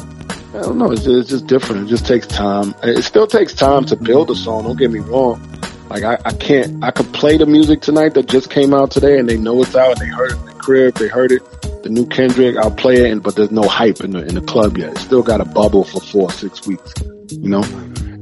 I 0.54 0.62
don't 0.62 0.78
know. 0.78 0.90
It's 0.90 1.04
just, 1.04 1.18
it's 1.20 1.30
just 1.30 1.46
different. 1.46 1.86
It 1.86 1.90
just 1.90 2.06
takes 2.06 2.26
time. 2.26 2.74
It 2.82 3.02
still 3.02 3.26
takes 3.26 3.54
time 3.54 3.84
to 3.86 3.96
build 3.96 4.30
a 4.30 4.34
song. 4.34 4.64
Don't 4.64 4.76
get 4.76 4.90
me 4.90 5.00
wrong. 5.00 5.40
Like 5.88 6.04
I, 6.04 6.18
I 6.24 6.32
can't. 6.32 6.82
I 6.84 6.90
could 6.90 7.12
play 7.12 7.36
the 7.36 7.46
music 7.46 7.80
tonight 7.80 8.14
that 8.14 8.28
just 8.28 8.50
came 8.50 8.72
out 8.72 8.90
today, 8.90 9.18
and 9.18 9.28
they 9.28 9.36
know 9.36 9.60
it's 9.62 9.74
out, 9.74 9.92
and 9.92 10.00
they 10.00 10.12
heard 10.12 10.32
it 10.32 10.38
in 10.38 10.46
the 10.46 10.54
crib. 10.54 10.94
They 10.94 11.08
heard 11.08 11.32
it. 11.32 11.42
The 11.82 11.88
new 11.88 12.06
Kendrick. 12.06 12.56
I'll 12.56 12.70
play 12.70 13.04
it, 13.04 13.10
and 13.10 13.22
but 13.22 13.36
there's 13.36 13.50
no 13.50 13.62
hype 13.62 14.00
in 14.00 14.12
the 14.12 14.24
in 14.26 14.34
the 14.34 14.42
club 14.42 14.78
yet. 14.78 14.92
It's 14.92 15.02
still 15.02 15.22
got 15.22 15.40
a 15.40 15.44
bubble 15.44 15.84
for 15.84 16.00
four 16.00 16.30
six 16.30 16.66
weeks. 16.66 16.94
You 17.30 17.48
know, 17.48 17.62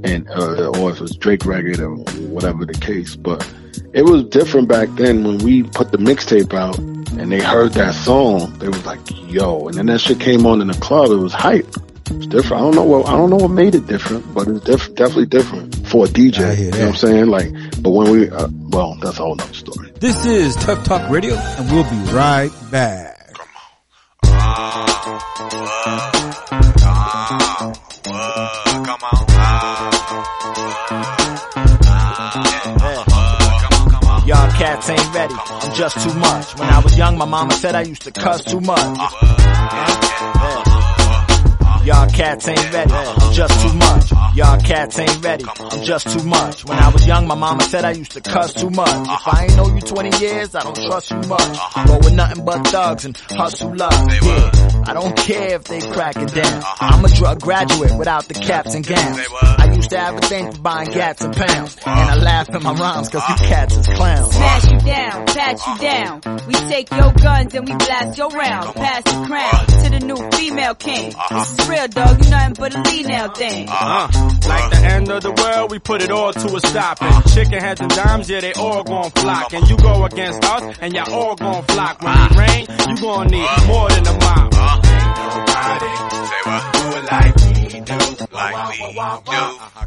and 0.05 0.29
uh, 0.31 0.71
or 0.79 0.91
if 0.91 1.01
it's 1.01 1.17
Drake 1.17 1.45
record 1.45 1.81
or 1.81 1.97
whatever 2.29 2.65
the 2.65 2.75
case. 2.75 3.17
But 3.17 3.47
it 3.93 4.03
was 4.03 4.25
different 4.25 4.69
back 4.69 4.89
then 4.97 5.25
when 5.25 5.39
we 5.39 5.63
put 5.63 5.91
the 5.93 5.99
mixtape 5.99 6.55
out 6.55 6.79
and 6.79 7.33
they 7.33 7.41
heard 7.41 7.73
that 7.73 7.95
song. 7.95 8.53
They 8.59 8.69
was 8.69 8.85
like, 8.87 9.01
"Yo!" 9.31 9.67
And 9.67 9.77
then 9.77 9.87
that 9.87 10.01
shit 10.01 10.21
came 10.21 10.47
on 10.47 10.61
in 10.61 10.69
the 10.69 10.75
club. 10.75 11.11
It 11.11 11.17
was 11.17 11.33
hype. 11.33 11.67
It's 12.11 12.27
different. 12.27 12.63
I 12.63 12.65
don't 12.65 12.75
know 12.75 12.85
what 12.85 13.07
I 13.07 13.13
don't 13.13 13.31
know 13.31 13.37
what 13.37 13.51
made 13.51 13.75
it 13.75 13.87
different, 13.87 14.33
but 14.35 14.49
it's 14.49 14.65
diff- 14.65 14.95
definitely 14.95 15.27
different 15.27 15.87
for 15.89 16.07
a 16.07 16.09
DJ. 16.09 16.59
You 16.59 16.71
know 16.71 16.79
what 16.79 16.89
I'm 16.89 16.95
saying? 16.97 17.27
Like, 17.27 17.53
but 17.83 17.91
when 17.91 18.11
we, 18.11 18.31
uh, 18.31 18.49
well, 18.71 18.97
that's 19.03 19.19
a 19.19 19.23
whole 19.23 19.35
nother 19.35 19.53
story. 19.55 19.91
This 20.01 20.25
is 20.25 20.57
Tuff 20.57 20.85
Talk 20.85 21.11
Radio, 21.11 21.35
and 21.35 21.71
we'll 21.71 21.85
be 21.85 22.13
right 22.13 22.51
back. 22.71 23.17
Y'all 24.25 24.88
ready. 35.29 35.41
I'm 35.51 35.75
just 35.75 36.01
too 36.03 36.15
much. 36.15 36.59
When 36.59 36.69
I 36.69 36.81
was 36.81 36.97
young, 36.97 37.19
my 37.19 37.25
mama 37.25 37.53
said 37.53 37.75
I 37.75 37.83
used 37.83 38.03
to 38.03 38.13
cuss 38.13 38.45
too 38.45 38.61
much. 38.61 40.58
Y'all 41.85 42.09
cats 42.11 42.49
ain't 42.49 42.73
ready. 42.73 42.93
I'm 42.93 43.33
just 43.33 43.61
too 43.63 43.75
much. 43.75 44.13
Y'all 44.35 44.61
cats 44.61 44.99
ain't 44.99 45.25
ready. 45.25 45.45
I'm 45.59 45.83
just 45.85 46.09
too 46.11 46.23
much. 46.25 46.65
When 46.65 46.79
I 46.79 46.89
was 46.91 47.07
young, 47.07 47.27
my 47.27 47.35
mama 47.35 47.63
said 47.63 47.85
I 47.85 47.93
used 47.93 48.13
to 48.13 48.21
cuss 48.21 48.53
too 48.55 48.71
much. 48.71 48.89
If 49.09 49.29
I 49.29 49.45
ain't 49.45 49.57
know 49.57 49.69
you 49.69 49.81
20 49.81 50.19
years, 50.19 50.55
I 50.55 50.63
don't 50.63 50.77
trust 50.77 51.11
you 51.11 51.17
much. 51.17 51.59
Roll 51.89 51.99
with 51.99 52.15
nothing 52.15 52.45
but 52.45 52.67
thugs 52.69 53.05
and 53.05 53.17
hustle 53.17 53.75
love. 53.75 53.93
Yeah. 53.93 54.85
I 54.87 54.95
don't 54.95 55.17
care 55.17 55.55
if 55.57 55.65
they 55.65 55.81
crack 55.81 56.17
it 56.17 56.35
down. 56.35 56.63
I'm 56.81 57.05
a 57.05 57.09
drug 57.09 57.41
graduate 57.41 57.97
without 57.99 58.27
the 58.27 58.35
caps 58.35 58.75
and 58.75 58.87
gowns. 58.87 59.19
I 59.43 59.73
used 59.75 59.91
to 59.91 59.99
have 59.99 60.17
a 60.17 60.21
thing 60.21 60.53
for 60.53 60.61
buying 60.61 60.91
gats 60.91 61.23
and 61.23 61.35
pounds. 61.35 61.77
And 61.87 62.11
I 62.11 62.15
laugh 62.17 62.49
at 62.51 62.63
my 62.63 62.73
rhymes 62.73 63.09
cause 63.09 63.23
you 63.29 63.35
cats 63.47 63.77
is 63.77 63.87
clowns. 63.87 64.35
Smash 64.35 64.65
you 64.71 64.79
down, 64.81 65.27
pat 65.27 65.61
you 65.67 65.79
down. 65.79 66.21
We 66.47 66.55
take 66.55 66.91
your 66.91 67.13
guns 67.13 67.55
and 67.55 67.69
we 67.69 67.75
blast 67.75 68.19
your 68.19 68.31
rounds. 68.31 68.73
Pass 68.73 69.03
the 69.05 69.25
crown 69.27 69.67
to 69.85 69.91
the 69.91 70.01
new 70.07 70.31
female 70.31 70.75
king. 70.75 71.13
This 71.31 71.59
is 71.59 71.69
real, 71.69 71.78
dog. 71.87 72.25
You 72.25 72.31
nothing 72.31 72.55
but 72.55 72.75
a 72.75 72.81
lead 72.83 73.07
now 73.07 73.29
thing. 73.29 73.69
Uh-huh. 73.69 74.49
Like 74.49 74.71
the 74.71 74.79
end 74.79 75.11
of 75.11 75.23
the 75.23 75.33
world, 75.33 75.71
we 75.71 75.79
put 75.79 76.03
it 76.03 76.11
all 76.11 76.33
to 76.33 76.57
a 76.57 76.61
stop. 76.61 77.01
And 77.01 77.15
uh-huh. 77.15 77.35
chicken 77.35 77.61
heads 77.61 77.81
and 77.81 77.91
dimes, 77.91 78.29
yeah, 78.29 78.41
they 78.41 78.53
all 78.55 78.83
gon' 78.83 79.11
flock. 79.11 79.53
And 79.55 79.69
you 79.69 79.77
go 79.77 80.05
against 80.05 80.45
us, 80.45 80.79
and 80.81 80.93
y'all 80.93 81.13
all 81.13 81.37
gon' 81.37 81.63
flock. 81.65 82.03
When 82.03 82.13
it 82.13 82.19
uh-huh. 82.19 82.41
rain, 82.41 82.67
you 82.89 83.01
gon' 83.01 83.27
need 83.29 83.49
more 83.67 83.89
than 83.89 84.07
a 84.07 84.13
mop. 84.13 84.55
Uh-huh. 84.55 84.89
Nobody 85.19 85.93
say 86.29 86.43
what? 86.49 86.63
Do 86.73 86.85
it 86.99 87.05
like 87.13 87.37
we 87.37 87.81
do. 87.81 87.99
Like 88.33 88.59
we 88.71 88.79
do. 88.79 88.99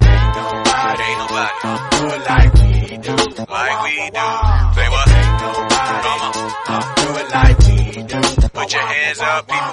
Ain't 0.02 0.32
nobody. 0.38 1.04
Ain't 1.04 1.20
nobody. 1.20 1.60
Do 1.92 2.06
it 2.08 2.24
like 2.30 2.54
we 2.54 2.98
do. 2.98 3.16
Like 3.50 3.78
we 3.84 3.96
do. 4.12 4.28
Say 4.76 4.88
what? 4.94 5.08
Ain't 5.12 5.36
nobody. 5.42 6.00
Come 6.06 6.22
on. 6.22 6.34
Do 6.96 7.08
it 7.20 7.28
like 7.32 7.58
we 7.60 7.76
do. 8.04 8.20
Put 8.54 8.74
your 8.74 8.82
hands 8.82 9.20
up, 9.20 9.48
people. 9.48 9.71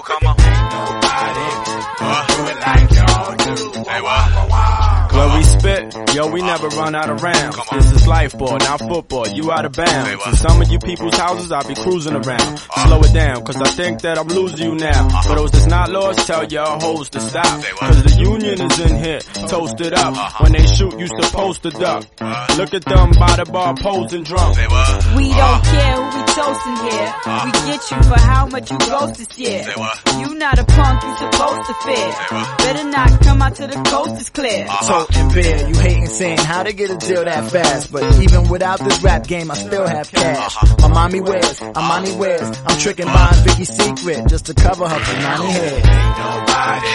Yo, 6.18 6.26
we 6.32 6.42
never 6.42 6.68
run 6.68 6.94
out 6.96 7.08
of 7.08 7.22
rounds. 7.22 7.56
This 7.70 7.92
is 7.92 8.06
life 8.08 8.36
ball, 8.36 8.58
not 8.58 8.80
football. 8.80 9.28
You 9.28 9.52
out 9.52 9.64
of 9.64 9.72
bounds. 9.72 10.26
In 10.26 10.34
some 10.34 10.60
of 10.60 10.68
you 10.68 10.78
people's 10.80 11.16
houses, 11.16 11.52
I'll 11.52 11.66
be 11.66 11.74
cruising 11.74 12.14
around. 12.14 12.58
Slow 12.58 13.00
it 13.00 13.14
down, 13.14 13.44
cause 13.44 13.56
I 13.56 13.68
think 13.70 14.02
that 14.02 14.18
I'm 14.18 14.26
losing 14.26 14.66
you 14.66 14.74
now. 14.74 15.08
For 15.22 15.36
those 15.36 15.52
that's 15.52 15.66
not 15.66 15.90
lost, 15.90 16.26
tell 16.26 16.44
your 16.44 16.66
hoes 16.66 17.10
to 17.10 17.20
stop. 17.20 17.62
Cause 17.78 18.02
the 18.02 18.14
union 18.20 18.60
is 18.60 18.80
in 18.80 18.96
here, 18.98 19.20
toasted 19.48 19.94
up. 19.94 20.42
When 20.42 20.52
they 20.52 20.66
shoot, 20.66 20.98
you 20.98 21.06
supposed 21.06 21.62
to 21.62 21.70
duck. 21.70 22.02
Look 22.58 22.74
at 22.74 22.84
them 22.84 23.10
by 23.18 23.36
the 23.36 23.46
bar 23.50 23.74
posing 23.76 24.24
drunk. 24.24 24.56
We 25.16 25.30
don't 25.30 25.62
care 25.70 25.94
who 25.94 26.18
we 26.18 26.22
toasting 26.34 26.78
here. 26.90 27.08
We 27.44 27.50
get 27.70 27.82
you 27.90 28.02
for 28.10 28.18
how 28.18 28.46
much 28.46 28.70
you 28.70 28.78
gross 28.78 29.16
this 29.18 29.38
year. 29.38 29.62
You 30.18 30.34
not 30.34 30.58
a 30.58 30.64
punk, 30.64 31.02
you 31.04 31.14
supposed 31.16 31.64
to 31.68 31.74
fear. 31.86 32.08
Better 32.58 32.84
not 32.90 33.22
come 33.22 33.42
out 33.42 33.54
to 33.56 33.66
the 33.68 33.78
coast 33.86 34.20
is 34.20 34.30
clear. 34.30 34.66
Salt 34.82 35.16
and 35.16 35.32
beer, 35.32 35.68
you 35.68 35.74
hating 35.78 36.07
saying 36.08 36.38
how 36.38 36.62
to 36.62 36.72
get 36.72 36.90
a 36.90 36.96
deal 36.96 37.24
that 37.24 37.50
fast. 37.50 37.92
But 37.92 38.18
even 38.20 38.48
without 38.48 38.78
this 38.80 39.02
rap 39.02 39.26
game, 39.26 39.50
I 39.50 39.54
still 39.54 39.86
have 39.86 40.10
cash. 40.10 40.56
My 40.80 40.88
mommy 40.88 41.20
wears, 41.20 41.60
Amani 41.62 42.12
wears. 42.16 42.62
I'm 42.66 42.78
tricking 42.78 43.06
buying 43.06 43.44
Vicky 43.44 43.64
Secret 43.64 44.28
just 44.28 44.46
to 44.46 44.54
cover 44.54 44.88
her 44.88 44.98
Panani 44.98 45.50
head. 45.50 45.72
Ain't 45.72 46.18
Nobody. 46.18 46.88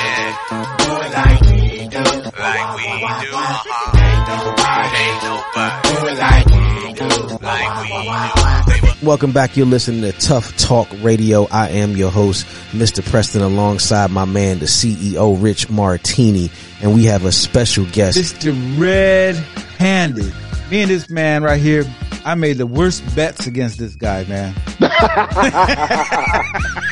Do 0.84 0.91
it 1.01 1.14
like 1.14 1.41
we 1.41 1.88
do. 1.88 1.97
Like 1.97 2.76
we 2.78 2.84
do. 2.84 3.36
Uh-huh. 3.36 3.97
Ain't 3.97 4.28
nobody. 4.30 4.97
Ain't 4.97 5.24
nobody. 5.24 5.78
Do 5.89 6.07
it 6.07 6.18
like 6.20 6.45
we 6.47 6.93
do. 6.93 7.38
Like 7.41 7.82
we 7.84 8.89
do. 8.89 9.05
Welcome 9.05 9.34
back. 9.34 9.57
You're 9.57 9.66
listening 9.66 10.01
to 10.01 10.14
Tuff 10.14 10.55
Talk 10.55 10.88
Radio. 11.01 11.45
I 11.51 11.70
am 11.70 11.97
your 11.97 12.09
host, 12.09 12.45
Mr. 12.72 13.03
Preston, 13.05 13.41
alongside 13.41 14.11
my 14.11 14.24
man, 14.24 14.59
the 14.59 14.66
CEO, 14.66 15.36
Rich 15.41 15.70
Martini. 15.70 16.49
And 16.84 16.93
we 16.93 17.05
have 17.05 17.23
a 17.23 17.31
special 17.31 17.86
guest. 17.93 18.17
Mr. 18.17 18.53
Red 18.79 19.36
Handed. 19.77 20.34
Me 20.69 20.81
and 20.81 20.91
this 20.91 21.09
man 21.09 21.41
right 21.41 21.59
here, 21.59 21.86
I 22.25 22.36
made 22.36 22.57
the 22.57 22.67
worst 22.67 23.03
bets 23.15 23.47
against 23.47 23.79
this 23.79 23.95
guy, 23.95 24.25
man. 24.25 24.53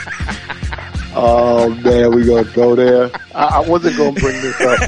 Oh 1.13 1.69
man, 1.83 2.15
we 2.15 2.25
gonna 2.25 2.45
go 2.53 2.73
there. 2.73 3.11
I, 3.35 3.57
I 3.57 3.59
wasn't 3.67 3.97
gonna 3.97 4.13
bring 4.13 4.41
this 4.41 4.59
up. 4.61 4.79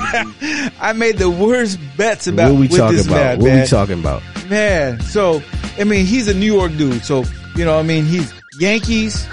I 0.81 0.93
made 0.95 1.17
the 1.17 1.29
worst 1.29 1.77
bets 1.97 2.27
about 2.27 2.51
what 2.51 2.59
we 2.61 2.67
with 2.69 2.77
talking 2.77 2.95
this 2.97 3.07
about? 3.07 3.15
man, 3.15 3.39
what 3.39 3.45
man. 3.47 3.61
we 3.61 3.67
talking 3.67 3.99
about? 3.99 4.23
Man, 4.49 5.01
so 5.01 5.43
I 5.77 5.83
mean, 5.83 6.05
he's 6.05 6.29
a 6.29 6.33
New 6.33 6.51
York 6.53 6.77
dude. 6.77 7.03
So 7.03 7.25
you 7.57 7.65
know, 7.65 7.77
I 7.77 7.83
mean, 7.83 8.05
he's 8.05 8.33
Yankees, 8.57 9.27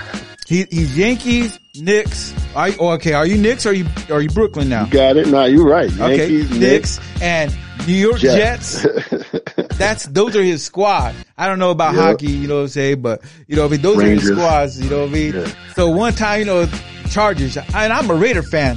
he, 0.50 0.64
he's 0.68 0.98
Yankees, 0.98 1.60
Knicks. 1.76 2.34
Are 2.56 2.70
you, 2.70 2.76
oh, 2.80 2.88
okay, 2.94 3.12
are 3.12 3.24
you 3.24 3.38
Knicks 3.38 3.64
or 3.66 3.68
are 3.68 3.72
you 3.72 3.86
are 4.10 4.20
you 4.20 4.28
Brooklyn 4.30 4.68
now? 4.68 4.86
You 4.86 4.90
got 4.90 5.16
it. 5.16 5.28
Nah, 5.28 5.44
you're 5.44 5.64
right. 5.64 5.88
Okay, 5.92 6.16
Yankees, 6.16 6.58
Knicks 6.58 7.00
and 7.22 7.56
New 7.86 7.94
York 7.94 8.18
Jets. 8.18 8.82
Jets. 8.82 9.78
That's 9.78 10.06
those 10.06 10.34
are 10.34 10.42
his 10.42 10.64
squad. 10.64 11.14
I 11.38 11.46
don't 11.46 11.60
know 11.60 11.70
about 11.70 11.94
Yep. 11.94 12.02
hockey, 12.02 12.32
you 12.32 12.48
know 12.48 12.56
what 12.56 12.62
I'm 12.62 12.68
saying, 12.68 13.00
but 13.00 13.22
you 13.46 13.54
know, 13.54 13.64
I 13.64 13.68
mean, 13.68 13.80
those 13.80 13.98
are 13.98 14.06
his 14.06 14.26
squads. 14.26 14.82
You 14.82 14.90
know 14.90 15.02
what 15.02 15.10
I 15.10 15.12
mean? 15.12 15.46
So 15.76 15.88
one 15.88 16.14
time, 16.14 16.40
you 16.40 16.46
know, 16.46 16.68
Chargers, 17.10 17.56
and 17.56 17.92
I'm 17.92 18.10
a 18.10 18.14
Raider 18.14 18.42
fan. 18.42 18.76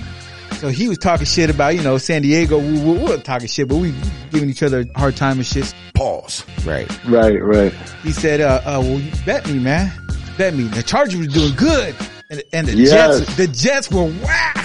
So 0.58 0.70
he 0.70 0.88
was 0.88 1.00
talking 1.00 1.26
shit 1.26 1.50
about, 1.50 1.76
you 1.76 1.82
know, 1.82 1.98
San 1.98 2.22
Diego. 2.22 2.60
We, 2.60 2.72
we, 2.84 2.92
we 3.00 3.04
were 3.04 3.18
talking 3.18 3.48
shit, 3.48 3.68
but 3.68 3.78
we 3.78 3.96
giving 4.30 4.48
each 4.50 4.62
other 4.62 4.86
a 4.96 5.00
hard 5.00 5.16
time 5.16 5.38
and 5.38 5.46
shit. 5.46 5.74
Pause. 5.96 6.46
Right. 6.66 7.06
Right, 7.06 7.44
right. 7.44 7.74
He 8.04 8.12
said, 8.12 8.42
uh, 8.42 8.62
uh, 8.64 8.80
well, 8.80 9.00
you 9.00 9.12
bet 9.26 9.46
me, 9.48 9.58
man. 9.58 9.92
Bet 10.38 10.54
me. 10.54 10.64
The 10.66 10.84
Chargers 10.84 11.20
were 11.20 11.28
doing 11.28 11.56
good. 11.56 11.96
And, 12.30 12.42
and 12.52 12.68
the 12.68 12.76
Yes. 12.76 13.20
Jets, 13.20 13.38
the 13.38 13.48
Jets 13.48 13.92
were 13.92 14.06
whack. 14.06 14.56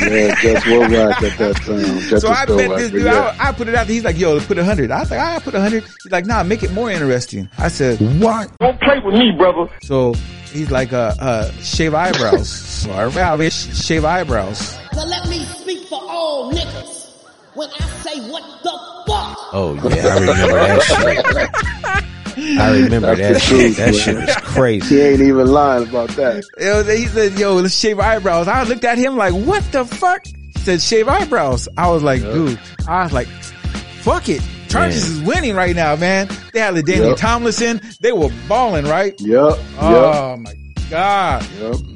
Yeah, 0.00 0.34
Jets 0.40 0.66
were 0.66 0.80
whack 0.80 1.22
at 1.22 1.38
that 1.38 1.56
time. 1.56 2.00
Jets 2.08 2.22
so 2.22 2.28
I 2.28 2.44
bet 2.46 2.68
whack, 2.70 2.78
this 2.78 2.90
dude, 2.90 3.04
yeah. 3.04 3.36
I, 3.38 3.48
I 3.48 3.52
put 3.52 3.68
it 3.68 3.74
out 3.74 3.86
there. 3.86 3.94
He's 3.94 4.04
like, 4.04 4.18
yo, 4.18 4.40
put 4.40 4.58
a 4.58 4.64
hundred. 4.64 4.90
I 4.90 5.00
was 5.00 5.10
like, 5.10 5.20
I 5.20 5.38
put 5.38 5.54
a 5.54 5.60
hundred. 5.60 5.84
He's 5.84 6.10
like, 6.12 6.26
nah, 6.26 6.42
make 6.42 6.62
it 6.62 6.72
more 6.72 6.90
interesting. 6.90 7.48
I 7.58 7.68
said, 7.68 7.98
what? 8.20 8.50
Don't 8.58 8.80
play 8.80 8.98
with 8.98 9.14
me, 9.14 9.32
brother. 9.32 9.70
So 9.82 10.14
he's 10.52 10.70
like, 10.70 10.92
uh, 10.92 11.14
uh, 11.20 11.50
shave 11.62 11.94
eyebrows. 11.94 12.48
so 12.82 12.92
I 12.92 13.48
sh- 13.48 13.76
shave 13.76 14.04
eyebrows. 14.04 14.76
Now 14.94 15.04
let 15.04 15.28
me 15.28 15.44
speak 15.44 15.86
for 15.88 16.00
all 16.02 16.52
niggas 16.52 17.24
when 17.54 17.68
I 17.70 17.86
say 18.02 18.20
what 18.30 18.42
the 18.62 18.70
fuck. 19.06 19.38
Oh 19.52 19.74
yeah, 19.94 20.06
I 20.08 20.18
remember 20.18 20.54
that 20.54 21.94
shit. 21.94 22.06
I 22.36 22.78
remember 22.80 23.14
That's 23.16 23.38
that 23.38 23.42
shit. 23.42 23.60
truth, 23.60 23.76
That 23.78 23.84
man. 23.92 23.94
shit 23.94 24.16
was 24.16 24.36
crazy. 24.36 24.96
He 24.96 25.00
ain't 25.02 25.20
even 25.22 25.46
lying 25.46 25.88
about 25.88 26.10
that. 26.10 26.44
Yo, 26.60 26.82
he 26.84 27.06
said, 27.06 27.38
yo, 27.38 27.54
let's 27.54 27.74
shave 27.78 27.98
eyebrows. 27.98 28.46
I 28.48 28.62
looked 28.64 28.84
at 28.84 28.98
him 28.98 29.16
like, 29.16 29.32
what 29.32 29.64
the 29.72 29.84
fuck? 29.84 30.26
He 30.26 30.58
said, 30.60 30.80
shave 30.82 31.08
eyebrows. 31.08 31.68
I 31.78 31.88
was 31.90 32.02
like, 32.02 32.20
dude, 32.20 32.58
I 32.86 33.04
was 33.04 33.12
like, 33.12 33.28
fuck 33.28 34.28
it. 34.28 34.42
Chargers 34.68 35.08
is 35.08 35.22
winning 35.22 35.54
right 35.54 35.74
now, 35.76 35.96
man. 35.96 36.28
They 36.52 36.60
had 36.60 36.74
the 36.74 36.82
Daniel 36.82 37.10
Yep. 37.10 37.18
Tomlinson. 37.18 37.80
They 38.00 38.12
were 38.12 38.30
balling, 38.48 38.84
right? 38.84 39.18
Yep. 39.20 39.58
Oh 39.80 40.36
my 40.36 40.54
God. 40.90 41.46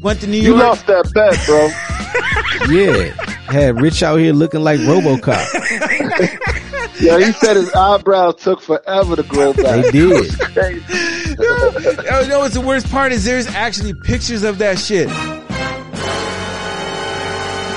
Went 0.00 0.20
to 0.20 0.26
New 0.26 0.38
York. 0.38 0.46
You 0.46 0.62
lost 0.62 0.86
that 0.86 1.12
bet, 1.12 1.36
bro. 1.46 1.68
Yeah, 2.68 3.12
had 3.50 3.80
Rich 3.80 4.02
out 4.02 4.16
here 4.16 4.32
looking 4.32 4.62
like 4.62 4.80
RoboCop. 4.80 5.28
yeah, 7.00 7.18
he 7.18 7.32
said 7.32 7.56
his 7.56 7.72
eyebrows 7.72 8.36
took 8.36 8.60
forever 8.60 9.16
to 9.16 9.22
grow 9.22 9.52
back. 9.52 9.84
They 9.84 9.90
did. 9.90 10.26
It's 10.26 10.36
crazy. 10.36 11.36
Oh, 11.38 12.26
no, 12.28 12.40
what's 12.40 12.54
the 12.54 12.60
worst 12.60 12.90
part 12.90 13.12
is 13.12 13.24
there's 13.24 13.46
actually 13.48 13.94
pictures 13.94 14.42
of 14.42 14.58
that 14.58 14.78
shit. 14.78 15.08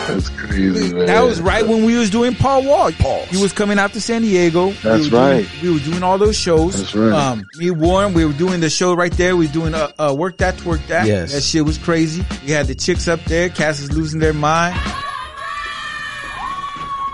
That's 0.08 0.30
crazy, 0.30 0.94
man. 0.94 1.06
That 1.06 1.22
was 1.22 1.42
right 1.42 1.66
when 1.66 1.86
we 1.86 1.98
was 1.98 2.10
doing 2.10 2.36
Paul 2.36 2.66
Wall. 2.66 2.92
Paul. 2.92 3.24
He 3.26 3.42
was 3.42 3.54
coming 3.54 3.80
out 3.80 3.94
to 3.94 4.02
San 4.02 4.22
Diego. 4.22 4.72
That's 4.72 5.06
we 5.06 5.10
were 5.10 5.18
right. 5.18 5.48
Doing, 5.62 5.64
we 5.64 5.80
were 5.80 5.86
doing 5.86 6.04
all 6.04 6.18
those 6.18 6.38
shows. 6.38 6.78
That's 6.78 6.94
right. 6.94 7.14
Um, 7.14 7.46
me, 7.58 7.72
Warren, 7.72 8.14
we 8.14 8.26
were 8.26 8.34
doing 8.34 8.60
the 8.60 8.70
show 8.70 8.94
right 8.94 9.12
there. 9.14 9.36
We 9.38 9.48
were 9.48 9.54
doing 9.54 9.74
uh, 9.74 9.92
uh, 9.98 10.16
work 10.18 10.38
that, 10.38 10.56
twerk 10.58 10.86
that. 10.88 11.08
Yes. 11.08 11.34
That 11.34 11.42
shit 11.42 11.66
was 11.66 11.78
crazy. 11.78 12.26
We 12.46 12.52
had 12.52 12.68
the 12.68 12.76
chicks 12.76 13.08
up 13.08 13.24
there. 13.26 13.50
Cass 13.50 13.80
is 13.80 13.92
losing 13.92 14.20
their 14.20 14.34
mind. 14.34 14.80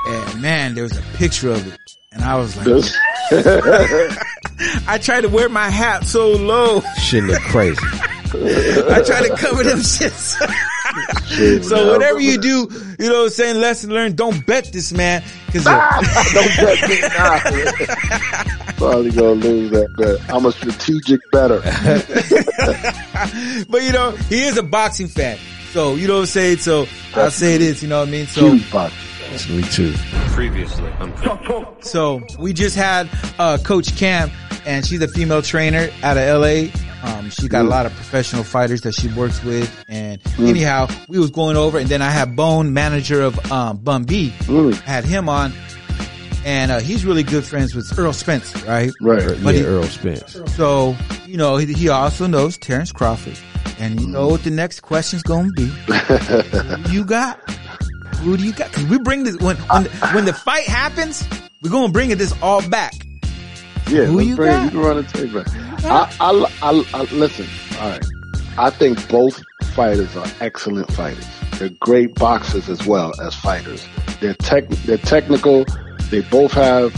And 0.08 0.42
man, 0.42 0.74
there 0.76 0.84
was 0.84 0.98
a 0.98 1.02
picture 1.18 1.50
of 1.50 1.66
it, 1.68 1.80
and 2.12 2.24
I 2.24 2.36
was 2.36 2.56
like, 2.58 2.68
I 4.88 4.98
tried 4.98 5.22
to 5.22 5.30
wear 5.30 5.50
my 5.50 5.70
hat 5.70 6.06
so 6.06 6.32
low. 6.32 6.82
Shit 7.02 7.24
look 7.24 7.42
crazy. 7.44 7.78
I 8.32 9.02
try 9.06 9.28
to 9.28 9.36
cover 9.38 9.64
them 9.64 9.80
shits. 9.80 10.36
so 11.64 11.92
whatever 11.92 12.20
you 12.20 12.38
do, 12.40 12.68
you 13.00 13.10
know 13.10 13.20
what 13.20 13.24
I'm 13.26 13.30
saying, 13.30 13.60
lesson 13.60 13.90
learned, 13.92 14.18
don't 14.18 14.46
bet 14.46 14.66
this 14.72 14.94
man. 14.94 15.24
Cause 15.52 15.64
don't 16.34 16.56
bet 16.58 16.90
me 16.90 17.02
now. 17.02 17.40
Probably 18.78 19.12
gonna 19.12 19.32
lose 19.32 19.72
that 19.72 19.94
bet. 19.98 20.34
I'm 20.34 20.46
a 20.46 20.52
strategic 20.52 21.20
better. 21.32 21.60
but 23.70 23.84
you 23.84 23.92
know, 23.92 24.12
he 24.12 24.44
is 24.44 24.58
a 24.58 24.64
boxing 24.64 25.08
fan. 25.08 25.38
So, 25.72 25.96
you 25.96 26.08
know 26.08 26.16
what 26.16 26.22
I'm 26.22 26.26
saying? 26.28 26.58
So, 26.58 26.88
I'll 27.16 27.30
say 27.32 27.58
this, 27.58 27.84
you 27.84 27.90
know 27.90 28.00
what 28.00 28.08
I 28.08 28.12
mean? 28.12 28.26
So, 28.28 28.52
Huge 28.52 28.72
boxing. 28.72 29.09
Me 29.50 29.62
too. 29.64 29.94
Previously, 30.34 30.92
so 31.82 32.22
we 32.40 32.54
just 32.54 32.76
had, 32.76 33.10
uh, 33.38 33.58
Coach 33.64 33.96
Cam 33.98 34.32
and 34.66 34.86
she's 34.86 35.02
a 35.02 35.08
female 35.08 35.42
trainer 35.42 35.90
out 36.04 36.18
of 36.18 36.42
LA. 36.42 36.70
Um, 37.02 37.30
she 37.30 37.48
got 37.48 37.64
a 37.66 37.68
lot 37.70 37.86
of 37.86 37.94
professional 37.94 38.44
fighters 38.44 38.82
that 38.82 38.94
she 38.94 39.08
works 39.14 39.42
with. 39.44 39.74
And 39.88 40.20
anyhow, 40.40 40.88
we 41.08 41.18
was 41.20 41.32
going 41.32 41.56
over 41.58 41.78
and 41.78 41.88
then 41.88 42.02
I 42.02 42.10
had 42.10 42.36
Bone, 42.36 42.74
manager 42.74 43.22
of, 43.22 43.52
um, 43.52 43.78
Bun 43.78 44.04
B, 44.04 44.30
had 44.86 45.06
him 45.06 45.30
on. 45.30 45.54
And, 46.46 46.72
uh, 46.72 46.80
he's 46.80 47.06
really 47.06 47.24
good 47.24 47.44
friends 47.46 47.76
with 47.76 47.98
Errol 47.98 48.14
Spence, 48.14 48.54
right? 48.64 48.92
Right. 49.02 49.26
But 49.44 49.56
yeah, 49.56 49.62
he- 49.62 49.66
Errol 49.66 49.84
Spence. 49.84 50.38
So, 50.56 50.96
you 51.26 51.38
know, 51.38 51.58
he, 51.58 51.72
he 51.74 51.90
also 51.90 52.28
knows 52.28 52.58
Terrence 52.58 52.92
Crawford. 52.92 53.38
And 53.80 54.00
you 54.02 54.08
know 54.08 54.28
what 54.28 54.44
the 54.44 54.52
next 54.52 54.82
question's 54.82 55.24
gonna 55.24 55.52
be. 55.52 55.66
Who 55.88 56.92
you 56.92 57.06
got? 57.06 57.40
Who 58.20 58.38
do 58.38 58.44
you 58.44 58.54
got? 58.54 58.72
Cause 58.72 58.86
we 58.86 59.00
bring 59.00 59.24
this, 59.24 59.38
when, 59.38 59.56
when, 59.58 59.84
the, 59.84 59.90
when 60.14 60.26
the 60.26 60.34
fight 60.34 60.66
happens, 60.66 61.28
we're 61.62 61.70
gonna 61.70 61.92
bring 61.92 62.12
it 62.12 62.18
this 62.18 62.34
all 62.42 62.68
back. 62.70 62.94
Yeah, 63.88 64.06
Who 64.06 64.20
you 64.20 64.36
bring 64.36 64.52
got? 64.52 64.64
You 64.66 64.70
can 64.72 64.80
run 64.80 64.98
the 64.98 65.04
tape 65.04 65.34
back. 65.34 65.48
I, 65.86 66.16
I, 66.20 66.52
I, 66.62 66.84
I, 66.94 67.02
listen. 67.14 67.48
All 67.80 67.90
right. 67.90 68.06
I 68.58 68.70
think 68.70 69.08
both 69.10 69.42
fighters 69.74 70.16
are 70.16 70.28
excellent 70.42 70.92
fighters. 70.92 71.26
They're 71.58 71.70
great 71.80 72.14
boxers 72.16 72.70
as 72.70 72.86
well 72.86 73.20
as 73.22 73.34
fighters. 73.36 73.88
They're 74.20 74.34
tech, 74.34 74.68
they're 74.70 74.98
technical. 74.98 75.66
They 76.10 76.22
both 76.22 76.52
have 76.54 76.94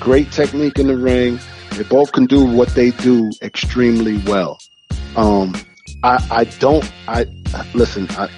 great 0.00 0.32
technique 0.32 0.78
in 0.78 0.86
the 0.88 0.96
ring. 0.96 1.38
They 1.72 1.84
both 1.84 2.12
can 2.12 2.26
do 2.26 2.44
what 2.44 2.68
they 2.70 2.90
do 2.90 3.30
extremely 3.42 4.18
well. 4.18 4.58
Um, 5.16 5.54
I, 6.02 6.26
I 6.30 6.44
don't, 6.44 6.90
I, 7.08 7.26
listen, 7.74 8.06
I, 8.10 8.28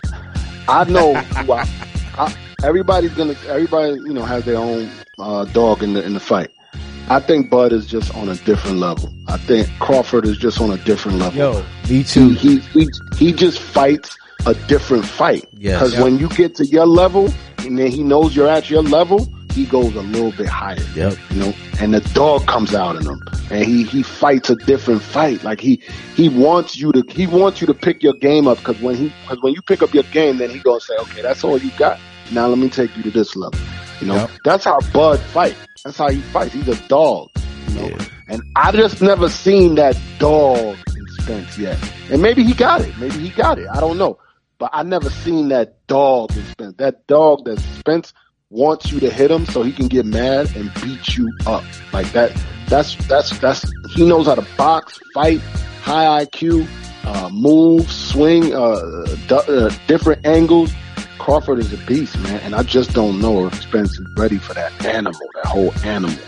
I 0.69 0.85
know 0.85 1.15
who 1.15 1.53
I, 1.53 1.67
I, 2.19 2.35
everybody's 2.63 3.13
gonna, 3.15 3.35
everybody, 3.49 3.93
you 3.95 4.13
know, 4.13 4.25
has 4.25 4.45
their 4.45 4.57
own, 4.57 4.91
uh, 5.19 5.45
dog 5.47 5.83
in 5.83 5.95
the, 5.95 6.05
in 6.05 6.15
the 6.15 6.21
fight. 6.21 6.51
I 7.09 7.21
think 7.21 7.51
Bud 7.51 7.73
is 7.73 7.87
just 7.87 8.15
on 8.15 8.29
a 8.31 8.35
different 8.35 8.79
level. 8.79 9.13
I 9.29 9.37
think 9.37 9.69
Crawford 9.79 10.25
is 10.25 10.39
just 10.39 10.61
on 10.61 10.71
a 10.71 10.79
different 10.79 11.19
level. 11.19 11.39
Yo, 11.39 11.65
me 11.89 12.03
too. 12.03 12.31
He 12.31 12.61
he 12.61 12.89
he 13.17 13.33
just 13.33 13.59
fights 13.59 14.17
a 14.47 14.55
different 14.69 15.05
fight. 15.05 15.45
Yes. 15.53 15.75
Because 15.79 15.95
Yep. 15.95 16.03
when 16.03 16.19
you 16.19 16.29
get 16.31 16.55
to 16.57 16.67
your 16.67 16.87
level, 16.87 17.31
and 17.59 17.79
then 17.79 17.91
he 17.91 18.03
knows 18.03 18.35
you're 18.35 18.49
at 18.49 18.71
your 18.71 18.83
level, 18.83 19.29
he 19.55 19.65
goes 19.67 19.95
a 19.95 20.03
little 20.03 20.33
bit 20.33 20.49
higher. 20.49 20.83
Yep. 20.95 21.17
You 21.31 21.41
know, 21.41 21.55
and 21.81 21.95
the 21.95 22.01
dog 22.13 22.47
comes 22.47 22.75
out 22.75 22.97
in 22.97 23.07
him, 23.07 23.21
and 23.51 23.65
he 23.65 23.85
he 23.85 24.03
fights 24.03 24.51
a 24.51 24.57
different 24.57 25.01
fight. 25.03 25.43
Like 25.45 25.61
he 25.61 25.83
he 26.17 26.29
wants 26.29 26.77
you 26.77 26.93
to 26.93 27.03
he 27.09 27.27
wants 27.27 27.61
you 27.61 27.67
to 27.69 27.75
pick 27.75 28.03
your 28.03 28.15
game 28.15 28.47
up 28.49 28.59
because 28.59 28.81
when 28.81 28.97
he 28.97 29.13
because 29.23 29.43
when 29.43 29.55
you 29.55 29.63
pick 29.63 29.83
up 29.83 29.95
your 29.95 30.03
game, 30.05 30.39
then 30.39 30.51
he 30.51 30.59
gonna 30.59 30.81
say, 30.81 30.95
okay, 31.01 31.23
that's 31.23 31.45
all 31.45 31.59
you 31.59 31.71
got. 31.79 31.99
Now 32.33 32.47
let 32.49 32.59
me 32.59 32.69
take 32.69 32.97
you 32.97 33.03
to 33.05 33.11
this 33.11 33.37
level. 33.37 33.59
You 34.01 34.09
know, 34.09 34.17
Yep. 34.17 34.31
that's 34.45 34.65
how 34.65 34.81
Bud 34.93 35.21
fight. 35.21 35.57
That's 35.85 35.97
how 35.99 36.11
he 36.11 36.21
fights. 36.21 36.53
He's 36.53 36.69
a 36.69 36.89
dog. 36.89 37.29
You 37.69 37.75
know, 37.91 37.97
and 38.29 38.43
I 38.57 38.73
just 38.73 39.01
never 39.03 39.29
seen 39.29 39.77
that 39.77 39.97
dog 40.19 40.77
in 40.97 41.07
Spence 41.21 41.59
yet. 41.59 41.79
And 42.11 42.21
maybe 42.21 42.43
he 42.43 42.55
got 42.55 42.81
it. 42.81 42.97
Maybe 42.99 43.19
he 43.19 43.29
got 43.31 43.59
it. 43.59 43.67
I 43.73 43.81
don't 43.81 43.99
know. 43.99 44.19
But 44.59 44.71
I 44.73 44.83
never 44.83 45.11
seen 45.11 45.49
that 45.49 45.87
dog 45.87 46.31
in 46.37 46.45
Spence. 46.47 46.75
That 46.79 47.07
dog 47.07 47.45
that 47.45 47.59
Spence 47.79 48.13
wants 48.55 48.93
you 48.93 49.01
to 49.01 49.11
hit 49.11 49.31
him 49.31 49.45
so 49.47 49.63
he 49.63 49.73
can 49.73 49.89
get 49.89 50.07
mad 50.07 50.55
and 50.57 50.73
beat 50.83 51.17
you 51.17 51.33
up. 51.47 51.65
Like 51.93 52.11
that. 52.13 52.33
That's 52.69 52.95
that's 53.07 53.39
that's. 53.41 53.71
He 53.91 54.07
knows 54.07 54.27
how 54.27 54.37
to 54.37 54.47
box, 54.57 54.99
fight, 55.13 55.41
high 55.83 56.25
IQ, 56.25 56.67
uh, 57.05 57.29
move, 57.31 57.91
swing, 57.91 58.55
uh, 58.55 59.05
d- 59.29 59.35
uh, 59.35 59.71
different 59.87 60.25
angles. 60.25 60.73
Crawford 61.19 61.59
is 61.59 61.73
a 61.73 61.77
beast, 61.87 62.19
man, 62.21 62.41
and 62.41 62.55
I 62.55 62.63
just 62.63 62.93
don't 62.93 63.21
know 63.21 63.47
if 63.47 63.63
Spence 63.63 63.99
is 63.99 64.07
ready 64.17 64.39
for 64.39 64.55
that 64.55 64.85
animal, 64.85 65.31
that 65.35 65.47
whole 65.47 65.73
animal 65.85 66.19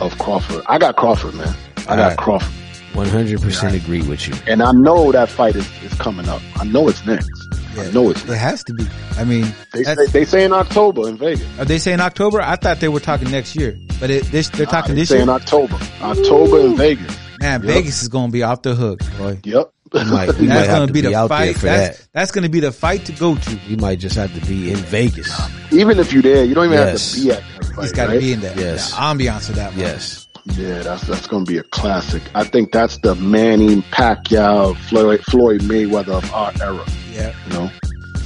of 0.00 0.16
Crawford. 0.18 0.64
I 0.68 0.78
got 0.78 0.96
Crawford, 0.96 1.34
man. 1.34 1.54
I 1.78 1.96
got 1.96 1.98
Alright. 1.98 2.18
Crawford. 2.18 2.52
One 2.94 3.06
hundred 3.08 3.40
percent 3.42 3.74
agree 3.74 4.02
with 4.02 4.26
you. 4.26 4.34
And 4.46 4.62
I 4.62 4.72
know 4.72 5.12
that 5.12 5.28
fight 5.28 5.54
is, 5.56 5.68
is 5.82 5.94
coming 5.94 6.28
up. 6.28 6.40
I 6.56 6.64
know 6.64 6.88
it's 6.88 7.04
next. 7.06 7.30
I 7.78 7.90
know 7.92 8.10
it's 8.10 8.24
It 8.24 8.36
has 8.36 8.64
to 8.64 8.74
be. 8.74 8.86
I 9.16 9.24
mean, 9.24 9.46
They 9.72 9.84
say, 9.84 10.06
they 10.06 10.24
say 10.24 10.44
in 10.44 10.52
October 10.52 11.08
in 11.08 11.16
Vegas. 11.16 11.46
are 11.60 11.64
they 11.64 11.78
saying 11.78 12.00
October? 12.00 12.40
I 12.40 12.56
thought 12.56 12.80
they 12.80 12.88
were 12.88 12.98
talking 13.00 13.30
next 13.30 13.54
year, 13.54 13.76
but 14.00 14.10
it, 14.10 14.24
this, 14.32 14.48
they're 14.48 14.66
talking 14.66 14.94
They 14.94 15.02
this 15.02 15.10
say 15.10 15.16
year. 15.16 15.22
in 15.24 15.28
October. 15.28 15.78
October 16.00 16.60
in 16.60 16.76
Vegas. 16.76 17.16
Man, 17.40 17.62
Yep. 17.62 17.72
Vegas 17.72 18.02
is 18.02 18.08
gonna 18.08 18.32
be 18.32 18.42
off 18.42 18.62
the 18.62 18.74
hook, 18.74 18.98
boy. 19.16 19.38
Yep. 19.44 19.70
We 19.92 20.04
might, 20.04 20.34
we 20.38 20.46
That's 20.48 20.66
gonna 20.66 20.86
be 20.88 20.92
be, 20.94 21.00
the 21.02 21.14
out 21.14 21.28
fight. 21.28 21.44
there 21.44 21.54
for 21.54 21.66
That's, 21.66 21.98
that. 21.98 22.08
that's 22.12 22.30
gonna 22.32 22.48
be 22.48 22.58
the 22.60 22.72
fight 22.72 23.04
to 23.04 23.12
go 23.12 23.36
to. 23.36 23.58
We 23.68 23.76
might 23.76 24.00
just 24.00 24.16
have 24.16 24.34
to 24.38 24.44
be 24.46 24.70
in 24.72 24.76
Vegas. 24.76 25.30
Even 25.72 26.00
if 26.00 26.12
you're 26.12 26.22
there, 26.22 26.44
you 26.44 26.54
don't 26.54 26.64
even 26.66 26.78
Yes. 26.78 27.14
have 27.14 27.22
to 27.22 27.26
be 27.28 27.32
at 27.32 27.42
that 27.60 27.74
fight. 27.76 27.82
He's 27.82 27.92
got 27.92 28.06
to 28.06 28.12
right? 28.12 28.20
be 28.20 28.32
in 28.32 28.40
that, 28.40 28.56
Yes. 28.56 28.90
the 28.90 28.96
ambiance 28.96 29.48
of 29.50 29.54
that. 29.54 29.70
one. 29.70 29.78
Yes. 29.80 30.26
Yeah, 30.54 30.82
that's 30.82 31.06
that's 31.06 31.26
gonna 31.26 31.44
be 31.44 31.58
a 31.58 31.62
classic. 31.62 32.22
I 32.34 32.44
think 32.44 32.72
that's 32.72 32.98
the 32.98 33.14
Manny, 33.14 33.82
Pacquiao, 33.92 34.76
Floyd, 34.76 35.20
Floyd 35.24 35.62
Mayweather 35.62 36.18
of 36.18 36.32
our 36.32 36.52
era. 36.60 36.84
Yeah. 37.12 37.34
You 37.46 37.52
know. 37.52 37.70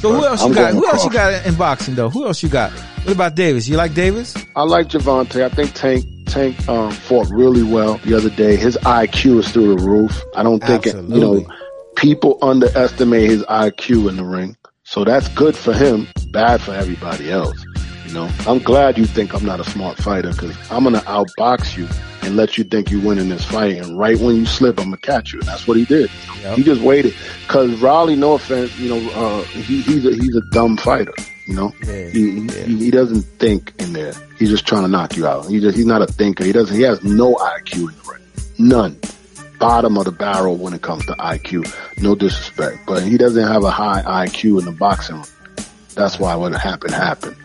So 0.01 0.13
who 0.13 0.25
else 0.25 0.43
I'm 0.43 0.49
you 0.51 0.55
got? 0.55 0.73
going 0.73 0.75
Who 0.75 0.87
else 0.89 1.05
you 1.05 1.11
got 1.13 1.47
in 1.47 1.55
boxing 1.55 1.95
though? 1.95 2.11
Who 2.11 2.27
else 2.27 2.43
you 2.43 2.49
got? 2.49 2.73
What 2.73 3.13
about 3.13 3.35
Davis? 3.35 3.69
You 3.69 3.77
like 3.77 3.95
Davis? 3.95 4.35
I 4.57 4.63
like 4.63 4.89
Gervonta. 4.89 5.45
I 5.45 5.49
think 5.49 5.75
Tank 5.75 6.05
Tank 6.27 6.69
um, 6.69 6.91
fought 6.91 7.29
really 7.31 7.63
well 7.63 7.99
the 7.99 8.17
other 8.17 8.31
day. 8.31 8.57
His 8.57 8.77
IQ 8.79 9.41
is 9.41 9.51
through 9.53 9.77
the 9.77 9.85
roof. 9.85 10.21
I 10.35 10.43
don't 10.43 10.63
think 10.63 10.87
it, 10.87 10.95
you 10.95 11.21
know 11.21 11.47
people 11.97 12.39
underestimate 12.43 13.31
his 13.31 13.43
IQ 13.45 14.09
in 14.09 14.17
the 14.17 14.25
ring. 14.25 14.57
So 14.85 15.05
that's 15.05 15.29
good 15.29 15.57
for 15.57 15.73
him, 15.73 16.09
bad 16.33 16.61
for 16.61 16.73
everybody 16.73 17.31
else. 17.31 17.65
You 18.13 18.19
know, 18.19 18.31
I'm 18.47 18.59
glad 18.59 18.99
you 18.99 19.07
think 19.07 19.33
I'm 19.33 19.47
not 19.47 19.59
a 19.59 19.65
smart 19.65 19.97
fighter 19.97 20.33
because 20.33 20.55
I'm 20.71 20.85
gonna 20.85 21.01
outbox 21.01 21.79
you 21.79 21.89
and 22.21 22.37
let 22.37 22.59
you 22.59 22.65
think 22.65 22.91
you 22.91 23.01
winning 23.01 23.31
this 23.31 23.43
fight. 23.43 23.79
And 23.79 23.99
right 23.99 24.19
when 24.19 24.37
you 24.37 24.45
slip, 24.45 24.79
I'm 24.79 24.89
gonna 24.91 24.99
catch 24.99 25.33
you. 25.33 25.39
And 25.39 25.49
that's 25.49 25.67
what 25.67 25.79
he 25.79 25.87
did. 25.87 26.11
He 26.55 26.63
just 26.63 26.83
waited 26.83 27.15
because 27.47 27.81
Rolly, 27.81 28.15
no 28.15 28.35
offense, 28.35 28.79
you 28.79 28.91
know, 28.91 29.11
uh, 29.13 29.43
he, 29.45 29.81
he's 29.81 30.05
a 30.05 30.11
he's 30.11 30.37
a 30.37 30.43
dumb 30.51 30.77
fighter. 30.77 31.15
You 31.47 31.55
know, 31.55 31.69
he, 31.87 32.47
he 32.49 32.77
he 32.77 32.91
doesn't 32.91 33.23
think 33.23 33.73
in 33.79 33.95
there. 33.95 34.13
He's 34.39 34.51
just 34.51 34.67
trying 34.67 34.83
to 34.83 34.89
knock 34.89 35.17
you 35.17 35.27
out. 35.27 35.47
He 35.47 35.59
just 35.59 35.75
he's 35.75 35.87
not 35.87 36.03
a 36.03 36.07
thinker. 36.07 36.45
He 36.45 36.53
doesn't. 36.53 36.77
He 36.77 36.83
has 36.83 37.03
no 37.03 37.37
IQ 37.37 37.77
in 37.77 37.97
the 37.97 38.13
ring. 38.13 38.23
None. 38.59 39.01
Bottom 39.59 39.97
of 39.97 40.05
the 40.05 40.13
barrel 40.13 40.57
when 40.57 40.75
it 40.75 40.83
comes 40.83 41.07
to 41.07 41.13
IQ. 41.13 41.67
No 42.03 42.15
disrespect, 42.15 42.81
but 42.87 43.05
he 43.05 43.17
doesn't 43.17 43.49
have 43.49 43.65
a 43.65 43.71
high 43.71 44.27
IQ 44.27 44.59
in 44.59 44.67
the 44.67 44.73
boxing. 44.73 45.25
That's 45.95 46.19
why 46.19 46.35
what 46.35 46.53
happened 46.53 46.93
happened. 46.93 47.37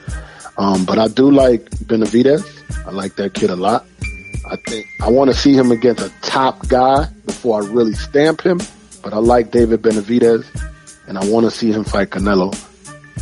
Um, 0.58 0.86
but 0.86 0.98
I 0.98 1.08
do 1.08 1.30
like 1.30 1.70
Benavidez. 1.86 2.44
I 2.86 2.92
like 2.92 3.16
that 3.18 3.34
kid 3.34 3.50
a 3.50 3.56
lot. 3.56 3.86
I 4.50 4.56
think 4.68 4.88
I 5.02 5.10
want 5.10 5.30
to 5.30 5.36
see 5.36 5.54
him 5.54 5.72
against 5.72 6.02
a 6.02 6.12
top 6.22 6.68
guy 6.68 7.06
before 7.26 7.62
I 7.62 7.68
really 7.68 7.94
stamp 7.94 8.42
him. 8.42 8.60
But 9.04 9.14
I 9.14 9.18
like 9.18 9.52
David 9.52 9.82
Benavidez, 9.82 10.46
and 11.08 11.18
I 11.18 11.26
want 11.26 11.46
to 11.46 11.52
see 11.52 11.72
him 11.72 11.84
fight 11.84 12.10
Canelo. 12.10 12.52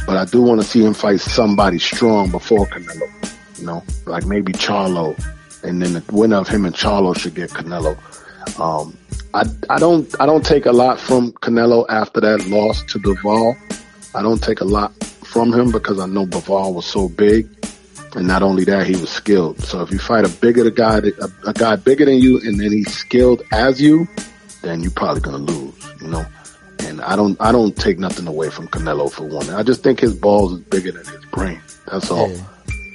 But 0.06 0.18
I 0.18 0.26
do 0.26 0.42
want 0.42 0.62
to 0.62 0.68
see 0.68 0.84
him 0.84 0.94
fight 0.94 1.20
somebody 1.20 1.80
strong 1.80 2.32
before 2.32 2.66
Canelo. 2.68 3.60
You 3.60 3.66
know, 3.66 3.84
like 4.06 4.26
maybe 4.26 4.54
Charlo, 4.54 5.18
and 5.64 5.82
then 5.82 5.94
the 5.94 6.04
winner 6.12 6.38
of 6.38 6.48
him 6.48 6.66
and 6.66 6.76
Charlo 6.76 7.18
should 7.18 7.36
get 7.36 7.50
Canelo. 7.50 7.98
Um, 8.60 8.98
I 9.34 9.44
I 9.70 9.80
don't 9.80 10.14
I 10.22 10.26
don't 10.26 10.46
take 10.46 10.66
a 10.66 10.72
lot 10.72 11.00
from 11.00 11.34
Canelo 11.34 11.86
after 11.90 12.22
that 12.22 12.48
loss 12.48 12.84
to 12.84 13.00
Bivol. 13.00 13.56
I 14.14 14.22
don't 14.22 14.42
take 14.42 14.62
a 14.62 14.66
lot 14.66 14.94
from 15.36 15.52
him 15.52 15.70
because 15.70 16.00
I 16.00 16.06
know 16.06 16.26
Bivol 16.26 16.74
was 16.74 16.86
so 16.86 17.10
big, 17.10 17.46
and 18.16 18.26
not 18.26 18.42
only 18.42 18.64
that, 18.64 18.88
he 18.88 18.94
was 18.96 19.10
skilled. 19.10 19.62
So 19.62 19.82
if 19.82 19.92
you 19.92 20.00
fight 20.00 20.24
a 20.26 20.30
bigger 20.30 20.70
guy, 20.70 21.00
a, 21.00 21.50
a 21.50 21.52
guy 21.54 21.76
bigger 21.76 22.06
than 22.06 22.20
you, 22.20 22.40
and 22.40 22.58
then 22.58 22.72
he's 22.72 22.94
skilled 22.96 23.42
as 23.52 23.82
you, 23.82 24.08
then 24.62 24.82
you're 24.82 24.92
probably 24.92 25.20
gonna 25.20 25.40
lose. 25.40 25.74
You 26.02 26.08
know. 26.08 26.26
And 26.80 27.02
I 27.02 27.18
don't 27.18 27.36
I 27.42 27.52
don't 27.52 27.76
take 27.76 28.00
nothing 28.00 28.28
away 28.28 28.50
from 28.50 28.70
Canelo 28.70 29.12
for 29.12 29.24
one. 29.26 29.50
I 29.50 29.62
just 29.62 29.84
think 29.84 30.00
his 30.00 30.16
balls 30.16 30.54
is 30.54 30.60
bigger 30.62 30.94
than 30.94 31.06
his 31.06 31.26
brain. 31.26 31.60
That's 31.92 32.10
all. 32.10 32.30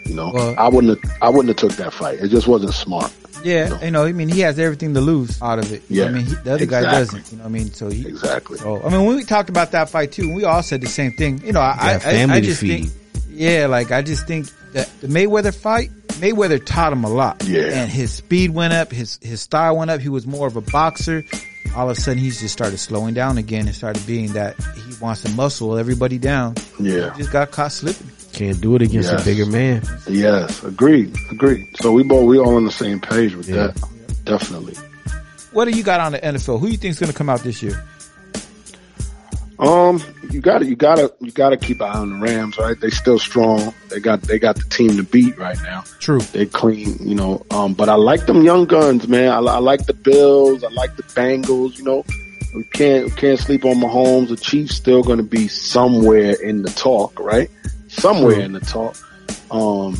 You 0.06 0.14
know, 0.14 0.30
Well- 0.32 0.54
I 0.58 0.68
wouldn't 0.68 0.98
have, 0.98 1.12
I 1.20 1.28
wouldn't 1.28 1.48
have 1.48 1.56
took 1.68 1.76
that 1.76 1.92
fight. 1.92 2.20
It 2.20 2.28
just 2.28 2.48
wasn't 2.48 2.72
smart. 2.72 3.12
Yeah, 3.44 3.82
you 3.82 3.90
know, 3.90 4.04
I 4.04 4.12
mean, 4.12 4.28
he 4.28 4.40
has 4.40 4.58
everything 4.58 4.94
to 4.94 5.00
lose 5.00 5.40
out 5.40 5.58
of 5.58 5.72
it. 5.72 5.82
You 5.88 6.02
know 6.02 6.08
I 6.08 6.10
mean, 6.10 6.26
he, 6.26 6.34
the 6.34 6.54
other 6.54 6.66
guy 6.66 6.82
doesn't. 6.82 7.30
You 7.30 7.38
know 7.38 7.44
what 7.44 7.50
I 7.50 7.52
mean? 7.52 7.72
So 7.72 7.88
he 7.88 8.06
exactly. 8.06 8.58
So 8.58 8.82
I 8.82 8.90
mean, 8.90 9.04
when 9.06 9.16
we 9.16 9.24
talked 9.24 9.48
about 9.48 9.72
that 9.72 9.88
fight 9.88 10.12
too, 10.12 10.34
we 10.34 10.44
all 10.44 10.62
said 10.62 10.80
the 10.80 10.88
same 10.88 11.12
thing. 11.12 11.44
You 11.44 11.52
know, 11.52 11.60
I, 11.60 12.00
I, 12.04 12.26
I, 12.28 12.40
just 12.40 12.60
feed. 12.60 12.88
think, 12.88 12.92
yeah, 13.28 13.66
like 13.66 13.90
I 13.90 14.02
just 14.02 14.26
think 14.26 14.48
that 14.72 14.90
the 15.00 15.08
Mayweather 15.08 15.54
fight, 15.54 15.90
Mayweather 16.20 16.64
taught 16.64 16.92
him 16.92 17.04
a 17.04 17.08
lot. 17.08 17.42
Yeah. 17.44 17.62
and 17.62 17.90
his 17.90 18.12
speed 18.12 18.50
went 18.50 18.72
up, 18.72 18.90
his 18.90 19.18
his 19.22 19.40
style 19.40 19.76
went 19.76 19.90
up. 19.90 20.00
He 20.00 20.08
was 20.08 20.26
more 20.26 20.46
of 20.46 20.56
a 20.56 20.60
boxer. 20.60 21.24
All 21.76 21.88
of 21.88 21.96
a 21.96 22.00
sudden, 22.00 22.18
he's 22.18 22.40
just 22.40 22.52
started 22.52 22.78
slowing 22.78 23.14
down 23.14 23.38
again 23.38 23.66
and 23.66 23.76
started 23.76 24.04
being 24.04 24.32
that 24.32 24.56
he 24.74 24.94
wants 25.00 25.22
to 25.22 25.30
muscle 25.30 25.78
everybody 25.78 26.18
down. 26.18 26.56
Yeah. 26.80 27.12
He 27.12 27.18
just 27.18 27.32
got 27.32 27.52
caught 27.52 27.70
slipping. 27.70 28.10
Can't 28.32 28.60
do 28.60 28.76
it 28.76 28.82
against 28.82 29.10
Yes. 29.10 29.22
a 29.22 29.24
bigger 29.24 29.46
man. 29.46 29.82
Yes, 30.08 30.62
agreed, 30.62 31.14
agreed. 31.30 31.66
So 31.80 31.92
we 31.92 32.02
both 32.04 32.26
we 32.26 32.38
all 32.38 32.56
on 32.56 32.64
the 32.64 32.72
same 32.72 33.00
page 33.00 33.34
with 33.34 33.46
that. 33.48 33.74
Definitely. 34.24 34.74
What 35.52 35.64
do 35.64 35.72
you 35.72 35.82
got 35.82 36.00
on 36.00 36.12
the 36.12 36.20
NFL? 36.20 36.60
Who 36.60 36.68
you 36.68 36.76
think's 36.76 36.98
going 37.00 37.10
to 37.10 37.16
come 37.18 37.28
out 37.28 37.40
this 37.40 37.60
year? 37.62 37.84
Um, 39.58 40.02
you 40.30 40.40
got 40.40 40.60
to 40.60 40.66
you 40.66 40.74
got 40.74 40.96
to 40.96 41.12
you 41.20 41.32
got 41.32 41.50
to 41.50 41.56
keep 41.58 41.80
an 41.82 41.88
eye 41.88 41.98
on 41.98 42.18
the 42.20 42.24
Rams, 42.26 42.56
right? 42.56 42.80
They 42.80 42.88
still 42.88 43.18
strong. 43.18 43.74
They 43.88 44.00
got 44.00 44.22
they 44.22 44.38
got 44.38 44.56
the 44.56 44.62
team 44.64 44.96
to 44.96 45.02
beat 45.02 45.36
right 45.36 45.58
now. 45.64 45.84
True. 45.98 46.20
They 46.20 46.46
clean, 46.46 46.96
you 47.06 47.14
know. 47.14 47.44
Um, 47.50 47.74
but 47.74 47.90
I 47.90 47.94
like 47.96 48.24
them 48.24 48.42
young 48.42 48.64
guns, 48.64 49.06
man. 49.06 49.28
I, 49.28 49.36
I 49.38 49.58
like 49.58 49.84
the 49.84 49.92
Bills. 49.92 50.64
I 50.64 50.68
like 50.68 50.96
the 50.96 51.02
Bengals. 51.02 51.76
You 51.76 51.84
know, 51.84 52.04
we 52.54 52.64
can't 52.64 53.04
we 53.06 53.10
can't 53.10 53.38
sleep 53.38 53.66
on 53.66 53.74
Mahomes. 53.76 54.28
The 54.28 54.36
Chiefs 54.36 54.76
still 54.76 55.02
going 55.02 55.18
to 55.18 55.24
be 55.24 55.46
somewhere 55.48 56.32
in 56.40 56.62
the 56.62 56.70
talk, 56.70 57.20
right? 57.20 57.50
Somewhere 57.90 58.34
True. 58.36 58.42
in 58.44 58.52
the 58.52 58.60
talk. 58.60 58.96
Um, 59.50 59.94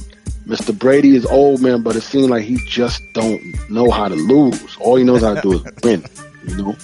Mr. 0.46 0.76
Brady 0.76 1.14
is 1.16 1.26
old 1.26 1.60
man, 1.60 1.82
but 1.82 1.96
it 1.96 2.00
seems 2.02 2.28
like 2.28 2.44
he 2.44 2.56
just 2.66 3.02
don't 3.14 3.42
know 3.70 3.90
how 3.90 4.08
to 4.08 4.14
lose. 4.14 4.76
All 4.78 4.96
he 4.96 5.04
knows 5.04 5.22
how 5.22 5.34
to 5.34 5.40
do 5.40 5.52
is 5.54 5.62
win. 5.82 6.04
You 6.46 6.56
know. 6.56 6.76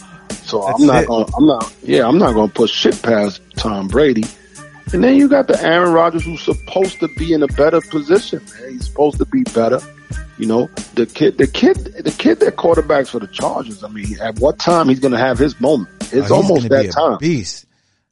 So 0.45 0.65
That's 0.67 0.81
I'm 0.81 0.87
not 0.87 1.03
it. 1.05 1.07
going. 1.09 1.27
I'm 1.37 1.47
not. 1.47 1.75
Yeah, 1.83 2.07
I'm 2.07 2.19
not 2.19 2.35
going 2.35 2.49
to 2.49 2.55
push 2.55 2.71
shit 2.71 3.01
past 3.03 3.41
Tom 3.57 3.89
Brady. 3.89 4.25
And 4.93 5.03
then 5.03 5.17
you 5.17 5.29
got 5.29 5.49
the 5.49 5.61
Aaron 5.61 5.93
Rodgers 5.93 6.25
who's 6.25 6.43
supposed 6.43 7.01
to 7.01 7.09
be 7.17 7.33
in 7.33 7.43
a 7.43 7.49
better 7.49 7.81
position. 7.81 8.41
Man. 8.61 8.73
He's 8.73 8.87
supposed 8.87 9.19
to 9.19 9.27
be 9.27 9.43
better. 9.55 9.81
You 10.39 10.47
know, 10.47 10.67
the 10.95 11.07
kid, 11.07 11.39
the 11.39 11.47
kid, 11.47 11.77
the 11.77 12.15
kid 12.17 12.39
that 12.41 12.57
quarterbacks 12.57 13.09
for 13.09 13.19
the 13.19 13.27
Chargers. 13.27 13.83
I 13.83 13.89
mean, 13.89 14.21
at 14.21 14.39
what 14.39 14.59
time 14.61 14.89
he's 14.89 15.01
going 15.01 15.13
to 15.13 15.19
have 15.19 15.39
his 15.39 15.59
moment? 15.61 15.89
It's 16.13 16.31
Oh, 16.31 16.37
almost 16.37 16.69
that 16.69 16.91
time. 16.93 17.19
Beast. 17.19 17.65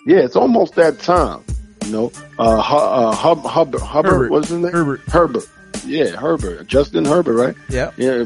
Yeah, 0.07 0.19
it's 0.21 0.35
almost 0.35 0.75
that 0.75 0.99
time. 1.01 1.45
You 1.85 1.93
know, 1.93 2.13
uh, 2.39 2.59
uh, 2.59 3.13
Hub, 3.13 3.45
Hubbard, 3.45 3.81
Hubbard, 3.81 4.11
Herbert. 4.13 4.31
what's 4.31 4.49
his 4.49 4.59
name? 4.59 4.73
Herbert. 4.73 5.01
Herbert. 5.09 5.45
Yeah, 5.87 6.07
Herbert. 6.17 6.67
Justin 6.67 7.05
Herbert, 7.05 7.35
right? 7.35 7.55
Yeah. 7.69 7.91
Yeah. 7.97 8.25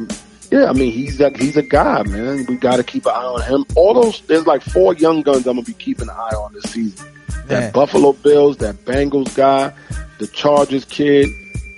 Yeah, 0.50 0.70
I 0.70 0.72
mean 0.72 0.92
he's 0.92 1.20
a 1.20 1.28
he's 1.36 1.56
a 1.58 1.62
guy, 1.62 2.02
man. 2.04 2.46
We 2.48 2.56
got 2.56 2.76
to 2.76 2.82
keep 2.84 3.04
an 3.04 3.12
eye 3.12 3.22
on 3.22 3.42
him. 3.42 3.64
All 3.76 3.92
those 3.92 4.22
there's 4.22 4.46
like 4.46 4.62
four 4.62 4.94
young 4.94 5.20
guns 5.20 5.46
I'm 5.46 5.56
gonna 5.56 5.62
be 5.62 5.74
keeping 5.74 6.08
an 6.08 6.14
eye 6.16 6.34
on 6.36 6.54
this 6.54 6.64
season. 6.72 7.06
Man. 7.06 7.46
That 7.48 7.72
Buffalo 7.74 8.14
Bills, 8.14 8.56
that 8.58 8.76
Bengals 8.86 9.34
guy, 9.36 9.74
the 10.18 10.26
Chargers 10.28 10.86
kid, 10.86 11.28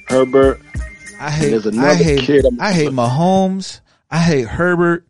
Herbert. 0.06 0.60
I 1.20 1.30
hate. 1.30 1.50
There's 1.50 1.66
another 1.66 1.88
I 1.88 1.94
hate. 1.94 2.20
kid. 2.20 2.44
I'm- 2.44 2.58
I 2.60 2.72
hate 2.72 2.90
Mahomes. 2.92 3.80
I 4.10 4.18
hate 4.18 4.46
Herbert. 4.46 5.04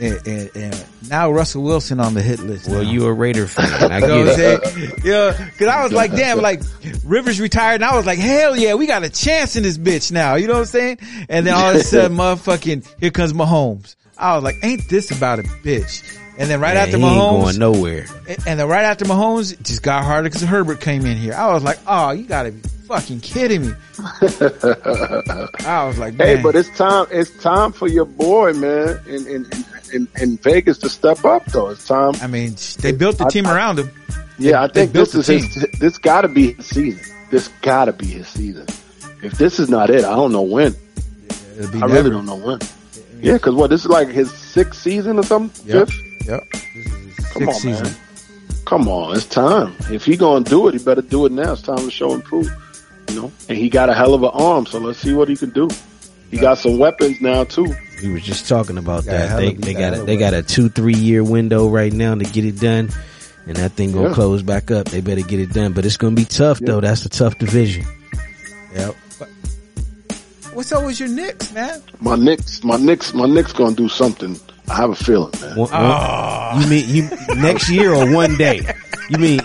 And, 0.00 0.26
and, 0.28 0.50
and 0.54 0.86
now 1.10 1.30
Russell 1.32 1.62
Wilson 1.64 1.98
on 1.98 2.14
the 2.14 2.22
hit 2.22 2.38
list. 2.40 2.68
Well, 2.68 2.84
now. 2.84 2.90
you 2.90 3.06
a 3.06 3.12
Raider 3.12 3.46
fan. 3.48 3.90
I 3.90 3.98
You 4.00 4.06
know 4.06 4.18
what 4.20 4.28
I'm 4.28 4.36
get 4.36 4.62
it. 4.62 4.66
saying? 4.68 4.92
Yeah, 5.04 5.48
cause 5.58 5.66
I 5.66 5.82
was 5.82 5.92
like, 5.92 6.12
damn, 6.12 6.40
like 6.40 6.62
Rivers 7.04 7.40
retired, 7.40 7.76
and 7.76 7.84
I 7.84 7.96
was 7.96 8.06
like, 8.06 8.18
hell 8.20 8.56
yeah, 8.56 8.74
we 8.74 8.86
got 8.86 9.02
a 9.02 9.10
chance 9.10 9.56
in 9.56 9.64
this 9.64 9.76
bitch 9.76 10.12
now. 10.12 10.36
You 10.36 10.46
know 10.46 10.52
what 10.54 10.60
I'm 10.60 10.64
saying? 10.66 10.98
And 11.28 11.44
then 11.46 11.54
all 11.54 11.70
of 11.70 11.76
a 11.76 11.80
sudden, 11.84 12.16
motherfucking, 12.16 12.86
here 13.00 13.10
comes 13.10 13.32
Mahomes. 13.32 13.96
I 14.16 14.34
was 14.36 14.44
like, 14.44 14.56
ain't 14.62 14.88
this 14.88 15.10
about 15.10 15.40
a 15.40 15.42
bitch? 15.42 16.16
And 16.38 16.48
then 16.48 16.60
right 16.60 16.74
Man, 16.74 16.84
after 16.84 16.98
he 16.98 17.02
ain't 17.04 17.12
Mahomes, 17.12 17.42
going 17.42 17.58
nowhere. 17.58 18.06
and- 18.28 18.38
and 18.46 18.60
then 18.60 18.68
right 18.68 18.84
after 18.84 19.04
Mahomes, 19.04 19.52
it 19.52 19.62
just 19.64 19.82
got 19.82 20.04
harder 20.04 20.28
because 20.28 20.42
Herbert 20.42 20.80
came 20.80 21.04
in 21.06 21.16
here. 21.16 21.34
I 21.34 21.52
was 21.52 21.64
like, 21.64 21.80
oh, 21.88 22.12
you 22.12 22.22
gotta 22.22 22.52
be 22.52 22.60
fucking 22.86 23.18
kidding 23.20 23.62
me. 23.62 23.72
I 24.48 25.84
was 25.86 25.98
like, 25.98 26.14
man. 26.14 26.36
Hey, 26.36 26.42
but 26.42 26.54
it's 26.56 26.68
time. 26.76 27.06
It's 27.10 27.30
time 27.42 27.72
for 27.72 27.88
your 27.88 28.04
boy, 28.04 28.52
man, 28.52 29.00
And, 29.08 29.26
in, 29.26 29.44
in, 29.46 29.64
in, 29.92 30.08
in 30.20 30.36
Vegas 30.38 30.78
to 30.78 30.88
step 30.88 31.24
up. 31.24 31.44
Though 31.46 31.68
it's 31.70 31.86
time. 31.86 32.14
I 32.22 32.26
mean, 32.26 32.54
they 32.80 32.92
built 32.92 33.18
the 33.18 33.26
team 33.26 33.46
I- 33.46 33.54
around 33.54 33.78
him. 33.78 33.90
Yeah, 34.38 34.62
I 34.62 34.68
think 34.68 34.92
this 34.92 35.14
is 35.16 35.26
his. 35.26 35.66
This 35.80 35.98
got 35.98 36.20
to 36.22 36.28
be 36.28 36.52
his 36.52 36.66
season. 36.66 37.14
This 37.30 37.48
got 37.62 37.86
to 37.86 37.92
be 37.92 38.06
his 38.06 38.28
season. 38.28 38.66
If 39.22 39.32
this 39.32 39.58
is 39.58 39.68
not 39.68 39.90
it, 39.90 40.04
I 40.04 40.14
don't 40.14 40.30
know 40.32 40.42
when. 40.42 40.76
It'll 41.58 41.72
be 41.72 41.78
I 41.78 41.80
never. 41.80 41.92
really 41.94 42.10
don't 42.10 42.26
know 42.26 42.36
when. 42.36 42.58
Yeah, 43.20 43.32
because 43.32 43.54
what 43.56 43.68
this 43.70 43.80
is 43.80 43.88
like 43.88 44.06
his 44.08 44.32
sixth 44.32 44.80
season 44.80 45.18
or 45.18 45.24
something. 45.24 45.66
Yep. 45.66 45.88
Fifth. 45.88 46.26
Yep. 46.28 46.50
Come 46.50 46.62
Sixth 47.32 47.48
on, 47.48 47.54
season. 47.54 47.82
man. 47.84 47.96
Come 48.64 48.86
on, 48.88 49.16
it's 49.16 49.24
time. 49.26 49.74
If 49.90 50.04
he 50.04 50.16
gonna 50.16 50.44
do 50.44 50.68
it, 50.68 50.74
he 50.74 50.84
better 50.84 51.02
do 51.02 51.26
it 51.26 51.32
now. 51.32 51.54
It's 51.54 51.62
time 51.62 51.78
to 51.78 51.90
show 51.90 52.12
and 52.12 52.22
prove. 52.22 52.48
You 53.10 53.16
know, 53.22 53.32
and 53.48 53.58
he 53.58 53.68
got 53.68 53.88
a 53.88 53.94
hell 53.94 54.14
of 54.14 54.22
an 54.22 54.30
arm, 54.34 54.66
so 54.66 54.78
let's 54.78 54.98
see 55.00 55.14
what 55.14 55.28
he 55.28 55.34
can 55.36 55.50
do. 55.50 55.68
He 56.30 56.36
got 56.36 56.58
some 56.58 56.78
weapons 56.78 57.20
now 57.20 57.42
too. 57.44 57.74
We 58.02 58.10
was 58.12 58.22
just 58.22 58.48
talking 58.48 58.78
about 58.78 59.04
Got 59.04 59.12
that. 59.12 59.36
They 59.36 59.54
they 59.54 59.72
got 59.74 59.78
a 59.78 59.80
got 59.80 59.80
hell 59.80 59.94
a, 59.94 60.00
of 60.00 60.06
they 60.06 60.16
got 60.16 60.34
a 60.34 60.42
two 60.42 60.68
three 60.68 60.94
year 60.94 61.24
window 61.24 61.68
right 61.68 61.92
now 61.92 62.14
to 62.14 62.24
get 62.24 62.44
it 62.44 62.60
done, 62.60 62.90
and 63.46 63.56
that 63.56 63.72
thing 63.72 63.92
gonna 63.92 64.08
Yeah. 64.08 64.14
close 64.14 64.42
back 64.42 64.70
up. 64.70 64.86
They 64.88 65.00
better 65.00 65.22
get 65.22 65.40
it 65.40 65.52
done, 65.52 65.72
but 65.72 65.84
it's 65.84 65.96
gonna 65.96 66.14
be 66.14 66.24
tough 66.24 66.58
though. 66.60 66.80
That's 66.80 67.04
a 67.04 67.08
tough 67.08 67.38
division. 67.38 67.84
Yep. 68.74 68.94
What's 70.54 70.72
up 70.72 70.84
with 70.84 70.98
your 70.98 71.08
Knicks, 71.08 71.52
man? 71.52 71.80
My 72.00 72.16
Knicks, 72.16 72.64
my 72.64 72.76
Knicks, 72.76 73.14
my 73.14 73.26
Knicks 73.26 73.52
gonna 73.52 73.74
do 73.76 73.88
something. 73.88 74.38
I 74.70 74.76
have 74.76 74.90
a 74.90 74.94
feeling, 74.94 75.32
man. 75.40 75.50
One- 75.56 75.70
one- 75.70 75.70
Ah. 75.72 76.60
you 76.60 76.66
mean 76.66 76.88
you 76.88 77.10
next 77.36 77.68
year 77.70 77.92
or 77.94 78.10
one 78.12 78.36
day? 78.36 78.60
You 79.10 79.16
mean 79.18 79.40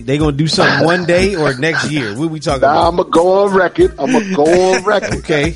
they 0.00 0.16
gonna 0.16 0.32
do 0.32 0.46
something 0.46 0.86
one 0.86 1.04
day 1.04 1.34
or 1.34 1.52
next 1.58 1.90
year? 1.90 2.14
What 2.16 2.30
we 2.30 2.40
talking 2.40 2.62
Nah, 2.62 2.70
about? 2.72 2.88
I'm 2.88 2.96
gonna 2.96 3.10
go 3.10 3.44
on 3.44 3.52
record. 3.54 3.94
I'm 3.98 4.10
gonna 4.12 4.34
go 4.34 4.44
on 4.74 4.82
record. 4.84 5.14
okay. 5.18 5.54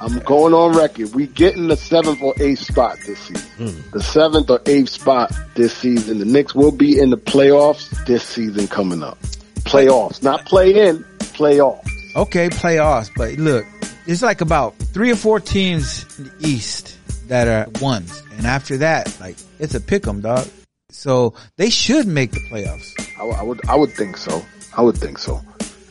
I'm 0.00 0.20
going 0.20 0.54
on 0.54 0.76
record. 0.76 1.12
We 1.12 1.26
getting 1.26 1.66
the 1.66 1.76
seventh 1.76 2.22
or 2.22 2.32
eighth 2.38 2.60
spot 2.60 2.96
this 3.06 3.18
season. 3.18 3.48
Hmm. 3.58 3.90
The 3.92 4.02
seventh 4.02 4.50
or 4.50 4.60
eighth 4.66 4.90
spot 4.90 5.32
this 5.56 5.76
season. 5.76 6.20
The 6.20 6.24
Knicks 6.24 6.54
will 6.54 6.70
be 6.70 6.98
in 7.00 7.10
the 7.10 7.16
playoffs 7.18 7.88
this 8.06 8.22
season 8.22 8.68
coming 8.68 9.02
up. 9.02 9.18
Playoffs, 9.62 10.22
not 10.22 10.44
play 10.46 10.88
in, 10.88 11.04
playoffs. 11.18 11.84
Okay, 12.14 12.48
playoffs, 12.50 13.10
but 13.16 13.32
look, 13.34 13.64
it's 14.06 14.22
like 14.22 14.40
about 14.40 14.76
three 14.94 15.10
or 15.10 15.16
four 15.16 15.40
teams 15.40 16.06
in 16.18 16.24
the 16.24 16.48
East 16.48 16.96
that 17.30 17.48
are 17.48 17.70
ones, 17.80 18.22
and 18.36 18.46
after 18.46 18.76
that, 18.78 19.16
like 19.20 19.36
it's 19.58 19.74
a 19.74 19.80
pick 19.80 20.06
'em, 20.06 20.20
dog. 20.20 20.46
So 20.90 21.34
they 21.56 21.70
should 21.70 22.06
make 22.06 22.32
the 22.32 22.40
playoffs. 22.50 22.92
I, 23.18 23.24
would- 23.24 23.36
I 23.36 23.42
would, 23.42 23.60
I 23.68 23.74
would 23.76 23.92
think 23.92 24.16
so. 24.16 24.44
I 24.76 24.82
would 24.82 24.96
think 24.98 25.18
so. 25.18 25.40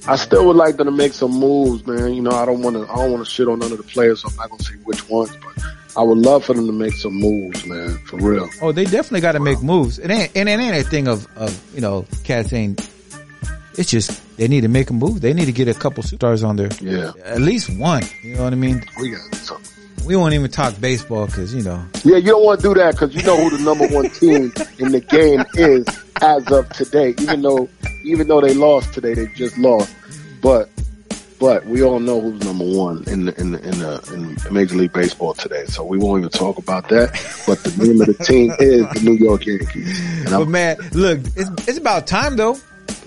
I 0.07 0.15
still 0.15 0.45
would 0.47 0.55
like 0.55 0.77
them 0.77 0.85
to 0.85 0.91
make 0.91 1.13
some 1.13 1.31
moves, 1.31 1.85
man. 1.85 2.13
You 2.13 2.21
know, 2.21 2.31
I 2.31 2.45
don't 2.45 2.61
want 2.61 2.75
to, 2.75 2.83
I 2.91 2.95
don't 2.95 3.11
want 3.11 3.25
to 3.25 3.29
shit 3.31 3.47
on 3.47 3.59
none 3.59 3.71
of 3.71 3.77
the 3.77 3.83
players, 3.83 4.21
so 4.21 4.29
I'm 4.29 4.35
not 4.35 4.49
gonna 4.49 4.63
say 4.63 4.75
which 4.83 5.07
ones, 5.09 5.31
but 5.37 5.63
I 5.97 6.03
would 6.03 6.17
love 6.17 6.43
for 6.45 6.53
them 6.53 6.65
to 6.67 6.71
make 6.73 6.93
some 6.93 7.13
moves, 7.13 7.65
man, 7.65 7.97
for 8.05 8.17
real. 8.17 8.49
Oh, 8.61 8.71
they 8.71 8.83
definitely 8.85 9.21
got 9.21 9.33
to 9.33 9.39
make 9.39 9.61
moves. 9.61 9.99
It 9.99 10.09
ain't, 10.11 10.31
and 10.35 10.47
it 10.49 10.59
ain't 10.59 10.75
a 10.85 10.89
thing 10.89 11.07
of, 11.07 11.25
of, 11.37 11.51
you 11.73 11.81
know, 11.81 12.05
cats 12.23 12.53
ain't, 12.53 12.79
it's 13.77 13.89
just, 13.89 14.11
they 14.37 14.47
need 14.47 14.61
to 14.61 14.67
make 14.67 14.89
a 14.89 14.93
move. 14.93 15.21
They 15.21 15.33
need 15.33 15.45
to 15.45 15.51
get 15.51 15.67
a 15.67 15.73
couple 15.73 16.03
stars 16.03 16.43
on 16.43 16.55
there. 16.57 16.69
Yeah. 16.81 17.11
At 17.23 17.41
least 17.41 17.69
one. 17.77 18.03
You 18.23 18.35
know 18.35 18.43
what 18.43 18.53
I 18.53 18.57
mean? 18.57 18.83
We 18.99 19.11
got 19.11 19.35
some. 19.35 19.61
We 20.09 20.15
won't 20.15 20.33
even 20.33 20.49
talk 20.49 20.73
baseball 20.81 21.27
because, 21.27 21.53
you 21.53 21.61
know, 21.61 21.85
Yeah, 22.03 22.17
you 22.17 22.31
don't 22.31 22.43
want 22.43 22.61
to 22.61 22.69
do 22.69 22.73
that 22.73 22.95
because 22.95 23.13
you 23.13 23.21
know 23.21 23.37
who 23.37 23.55
the 23.55 23.63
number 23.63 23.87
one 23.89 24.09
team 24.09 24.51
in 24.79 24.91
the 24.91 25.01
game 25.01 25.45
is 25.53 25.85
as 26.19 26.51
of 26.51 26.67
today. 26.69 27.13
Even 27.19 27.43
though, 27.43 27.69
even 28.03 28.27
though 28.27 28.41
they 28.41 28.55
lost 28.55 28.91
today, 28.91 29.13
they 29.13 29.27
just 29.27 29.55
lost. 29.59 29.95
But, 30.41 30.67
but 31.39 31.63
we 31.67 31.83
all 31.83 31.99
know 31.99 32.19
who's 32.21 32.43
number 32.43 32.65
one 32.65 33.03
in 33.05 33.25
the, 33.25 33.39
in 33.39 33.51
the, 33.51 33.59
in 33.59 33.77
the, 33.77 34.37
in 34.47 34.51
Major 34.51 34.77
League 34.77 34.93
Baseball 34.93 35.35
today. 35.35 35.65
So 35.65 35.85
we 35.85 35.99
won't 35.99 36.21
even 36.21 36.31
talk 36.31 36.57
about 36.57 36.89
that. 36.89 37.11
But 37.45 37.63
the 37.63 37.85
name 37.85 38.01
of 38.01 38.07
the 38.07 38.23
team 38.23 38.51
is 38.57 38.89
the 38.89 39.01
New 39.03 39.13
York 39.13 39.45
Yankees. 39.45 40.01
But 40.27 40.47
man, 40.47 40.77
look, 40.93 41.19
it's, 41.35 41.51
it's 41.67 41.77
about 41.77 42.07
time 42.07 42.35
though. 42.35 42.57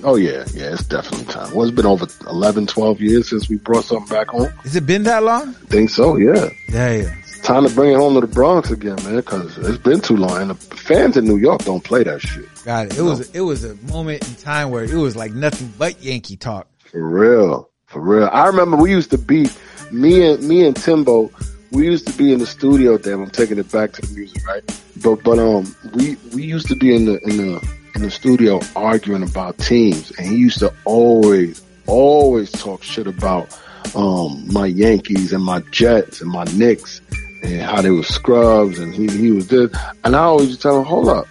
Oh 0.05 0.16
yeah, 0.16 0.45
yeah, 0.55 0.72
it's 0.72 0.85
definitely 0.85 1.26
time. 1.26 1.55
Well, 1.55 1.66
it's 1.66 1.74
been 1.74 1.87
over 1.87 2.07
11, 2.28 2.66
12 2.66 3.01
years 3.01 3.28
since 3.28 3.49
we 3.49 3.57
brought 3.57 3.85
something 3.85 4.09
back 4.09 4.28
home. 4.28 4.51
Has 4.62 4.76
it 4.76 4.87
been 4.87 5.03
that 5.05 5.22
long? 5.22 5.51
I 5.51 5.66
think 5.66 5.91
so, 5.91 6.16
yeah. 6.16 6.49
Yeah, 6.68 6.93
yeah. 6.93 7.14
It's 7.18 7.41
time 7.41 7.66
to 7.66 7.74
bring 7.74 7.93
it 7.93 7.97
home 7.97 8.14
to 8.14 8.20
the 8.20 8.26
Bronx 8.26 8.70
again, 8.70 8.97
man, 9.05 9.16
because 9.16 9.59
it's 9.59 9.78
been 9.78 10.01
too 10.01 10.16
long. 10.16 10.41
And 10.41 10.51
the 10.51 10.55
fans 10.55 11.16
in 11.16 11.24
New 11.24 11.37
York 11.37 11.62
don't 11.64 11.83
play 11.83 12.03
that 12.05 12.20
shit. 12.20 12.47
Got 12.64 12.87
it. 12.87 12.99
It 12.99 13.03
was, 13.03 13.30
it 13.30 13.41
was 13.41 13.64
a 13.64 13.74
moment 13.91 14.26
in 14.28 14.35
time 14.37 14.70
where 14.70 14.85
it 14.85 14.95
was 14.95 15.16
like 15.16 15.33
nothing 15.33 15.72
but 15.78 16.03
Yankee 16.03 16.37
talk. 16.37 16.68
For 16.91 17.07
real. 17.07 17.70
For 17.87 18.01
real. 18.01 18.28
I 18.33 18.47
remember 18.47 18.76
we 18.76 18.91
used 18.91 19.11
to 19.11 19.18
be, 19.18 19.49
me 19.91 20.30
and, 20.30 20.47
me 20.47 20.66
and 20.66 20.76
Timbo, 20.76 21.30
we 21.70 21.87
used 21.87 22.07
to 22.07 22.12
be 22.16 22.33
in 22.33 22.39
the 22.39 22.47
studio 22.47 22.99
damn, 22.99 23.22
I'm 23.22 23.30
taking 23.30 23.59
it 23.59 23.70
back 23.72 23.93
to 23.93 24.03
the 24.03 24.14
music, 24.14 24.47
right? 24.47 24.62
But, 25.03 25.22
but, 25.24 25.39
um, 25.39 25.74
we, 25.95 26.16
we 26.35 26.45
used 26.45 26.68
to 26.68 26.76
be 26.76 26.95
in 26.95 27.07
the, 27.07 27.18
in 27.24 27.37
the, 27.37 27.82
in 27.95 28.03
the 28.03 28.11
studio 28.11 28.61
arguing 28.74 29.22
about 29.22 29.59
teams 29.59 30.11
and 30.12 30.26
he 30.26 30.36
used 30.36 30.59
to 30.61 30.72
always, 30.84 31.62
always 31.86 32.51
talk 32.51 32.82
shit 32.82 33.07
about, 33.07 33.59
um, 33.95 34.45
my 34.53 34.66
Yankees 34.66 35.32
and 35.32 35.45
my 35.45 35.61
Jets 35.70 36.20
and 36.20 36.30
my 36.30 36.45
Knicks 36.45 37.01
and 37.43 37.61
how 37.61 37.82
they 37.82 37.90
were 37.90 38.03
scrubs 38.03 38.78
and 38.78 38.95
he, 38.95 39.07
he 39.09 39.30
was 39.30 39.49
this. 39.49 39.70
And 40.05 40.16
I 40.16 40.20
always 40.20 40.57
tell 40.59 40.78
him, 40.78 40.84
hold 40.84 41.09
up. 41.09 41.26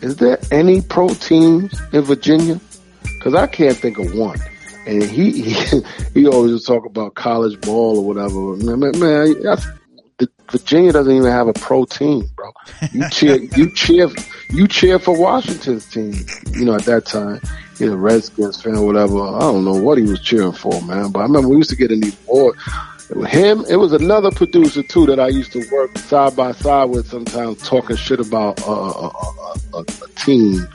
Is 0.00 0.16
there 0.16 0.38
any 0.50 0.80
pro 0.80 1.08
teams 1.08 1.78
in 1.92 2.02
Virginia? 2.02 2.58
Cause 3.22 3.34
I 3.34 3.46
can't 3.46 3.76
think 3.76 3.98
of 3.98 4.14
one. 4.14 4.38
And 4.86 5.02
he, 5.02 5.42
he, 5.42 5.82
he 6.14 6.26
always 6.26 6.64
talk 6.64 6.86
about 6.86 7.14
college 7.14 7.60
ball 7.60 7.98
or 7.98 8.06
whatever. 8.06 8.56
Man, 8.56 8.80
man 8.98 9.42
that's, 9.42 9.66
the, 9.66 9.79
Virginia 10.50 10.92
doesn't 10.92 11.12
even 11.12 11.30
have 11.30 11.48
a 11.48 11.52
pro 11.52 11.84
team, 11.84 12.28
bro. 12.34 12.52
You 12.92 13.08
cheer, 13.10 13.36
you 13.36 13.72
cheer, 13.74 14.08
you 14.50 14.66
cheer 14.66 14.98
for 14.98 15.18
Washington's 15.18 15.86
team. 15.86 16.14
You 16.52 16.64
know, 16.64 16.74
at 16.74 16.84
that 16.84 17.06
time, 17.06 17.40
he's 17.78 17.90
a 17.90 17.96
Redskins 17.96 18.60
fan 18.60 18.76
or 18.76 18.86
whatever. 18.86 19.20
I 19.20 19.40
don't 19.40 19.64
know 19.64 19.74
what 19.74 19.98
he 19.98 20.04
was 20.04 20.20
cheering 20.20 20.52
for, 20.52 20.80
man. 20.82 21.10
But 21.10 21.20
I 21.20 21.22
remember 21.22 21.48
we 21.48 21.56
used 21.56 21.70
to 21.70 21.76
get 21.76 21.92
in 21.92 22.00
these 22.00 22.14
boards. 22.14 22.60
Him, 23.28 23.64
it 23.68 23.76
was 23.76 23.92
another 23.92 24.30
producer 24.30 24.82
too 24.84 25.04
that 25.06 25.18
I 25.18 25.28
used 25.28 25.52
to 25.52 25.68
work 25.72 25.98
side 25.98 26.36
by 26.36 26.52
side 26.52 26.90
with 26.90 27.08
sometimes 27.08 27.60
talking 27.66 27.96
shit 27.96 28.20
about 28.20 28.60
uh, 28.62 28.70
a, 28.70 29.08
a, 29.08 29.54
a, 29.74 29.80
a 29.80 30.08
team. 30.14 30.66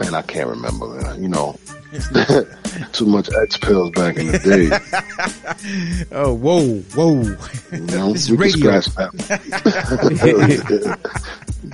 Man, 0.00 0.14
I 0.14 0.22
can't 0.22 0.48
remember, 0.48 0.88
man. 0.88 1.22
You 1.22 1.28
know, 1.28 1.56
too 2.92 3.06
much 3.06 3.28
X 3.42 3.56
pills 3.56 3.90
back 3.90 4.16
in 4.16 4.26
the 4.26 4.38
day. 4.38 4.68
oh, 6.12 6.34
whoa, 6.34 6.78
whoa. 6.94 7.22
You 7.72 7.80
know, 7.86 8.12
This 8.14 8.28
is 8.28 8.30
we 8.32 8.36
can 8.52 8.60
radio. 8.62 8.80
scratch 8.80 9.12
that. 9.12 10.98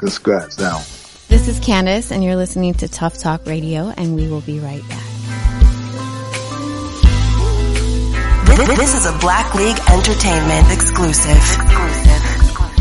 you 0.02 0.08
scratch 0.10 0.56
that 0.56 0.74
one. 0.74 0.84
This 1.28 1.48
is 1.48 1.58
Candace, 1.60 2.10
and 2.10 2.22
you're 2.22 2.36
listening 2.36 2.74
to 2.74 2.88
Tuff 2.88 3.16
Talk 3.18 3.46
Radio, 3.46 3.94
and 3.96 4.14
we 4.14 4.28
will 4.28 4.42
be 4.42 4.58
right 4.58 4.86
back. 4.88 5.06
This, 8.58 8.78
this 8.78 8.94
is 8.94 9.06
a 9.06 9.16
Black 9.20 9.54
League 9.54 9.78
Entertainment 9.88 10.70
exclusive. 10.70 11.40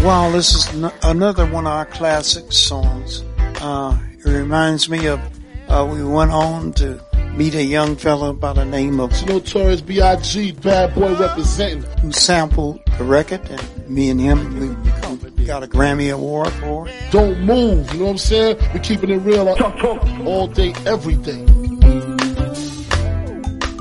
Wow, 0.03 0.29
this 0.31 0.53
is 0.55 0.67
n- 0.83 0.91
another 1.03 1.45
one 1.45 1.65
of 1.67 1.71
our 1.71 1.85
classic 1.85 2.51
songs. 2.51 3.23
Uh, 3.61 3.97
it 4.17 4.25
reminds 4.25 4.89
me 4.89 5.05
of 5.07 5.19
uh, 5.69 5.85
we 5.89 6.03
went 6.03 6.31
on 6.31 6.73
to 6.73 6.99
meet 7.35 7.53
a 7.55 7.63
young 7.63 7.95
fella 7.95 8.33
by 8.33 8.53
the 8.53 8.65
name 8.65 8.99
of 8.99 9.11
Notorious 9.27 9.81
B.I.G. 9.81 10.53
Bad 10.53 10.93
Boy 10.95 11.15
representing. 11.15 11.83
who 12.01 12.11
sampled 12.11 12.81
the 12.97 13.03
record, 13.03 13.41
and 13.49 13.87
me 13.89 14.09
and 14.09 14.19
him 14.19 14.59
we 15.37 15.45
got 15.45 15.63
a 15.63 15.67
Grammy 15.67 16.13
Award 16.13 16.51
for 16.53 16.87
it. 16.87 16.93
Don't 17.11 17.39
move, 17.41 17.91
you 17.93 17.99
know 17.99 18.05
what 18.05 18.11
I'm 18.11 18.17
saying? 18.17 18.57
We're 18.73 18.81
keeping 18.81 19.09
it 19.09 19.17
real 19.17 19.47
all 20.27 20.47
day, 20.47 20.73
every 20.85 21.15
day. 21.15 21.45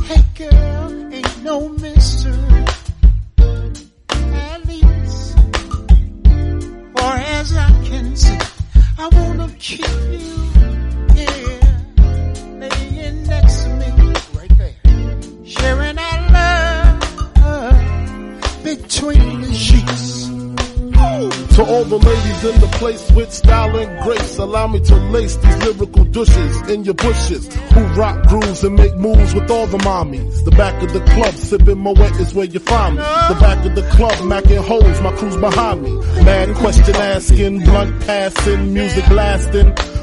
Hey 0.05 0.22
girl, 0.36 1.12
ain't 1.12 1.43
no 1.43 1.68
mystery. 1.68 2.64
At 4.11 4.66
least, 4.66 5.34
far 6.97 7.16
as 7.16 7.57
I 7.57 7.70
can 7.84 8.16
see, 8.16 8.39
I 8.99 9.09
wanna 9.12 9.49
keep 9.59 9.84
the 21.89 21.97
ladies 21.97 22.45
in 22.45 22.61
the 22.61 22.66
place 22.78 23.11
with 23.12 23.32
style 23.32 23.74
and 23.76 24.03
grace, 24.03 24.36
allow 24.36 24.66
me 24.66 24.78
to 24.80 24.95
lace 25.11 25.36
these 25.36 25.57
lyrical 25.64 26.05
douches 26.05 26.70
in 26.70 26.84
your 26.84 26.95
bushes. 26.95 27.53
Who 27.72 27.80
rock 28.01 28.26
grooves 28.28 28.62
and 28.62 28.76
make 28.76 28.95
moves 28.97 29.34
with 29.34 29.51
all 29.51 29.66
the 29.66 29.78
mommies. 29.78 30.45
The 30.45 30.51
back 30.51 30.82
of 30.82 30.93
the 30.93 31.01
club, 31.01 31.34
sipping 31.34 31.78
Moet 31.78 31.99
is 32.20 32.34
where 32.34 32.47
you 32.47 32.61
find 32.61 32.97
me. 32.97 33.03
The 33.03 33.39
back 33.41 33.64
of 33.64 33.74
the 33.74 33.89
club, 33.91 34.12
macking 34.18 34.62
holes, 34.64 35.01
my 35.01 35.12
crew's 35.16 35.36
behind 35.36 35.82
me. 35.82 35.93
Mad 36.24 36.55
question 36.57 36.95
asking, 36.95 37.64
blunt 37.64 38.01
passing, 38.03 38.74
music 38.74 39.07
blasting. 39.09 39.74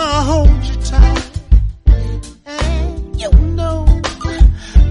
Wanna 0.00 0.22
hold 0.32 0.64
you 0.64 0.76
tight, 0.82 1.30
and 2.46 3.20
you 3.20 3.30
know 3.58 3.84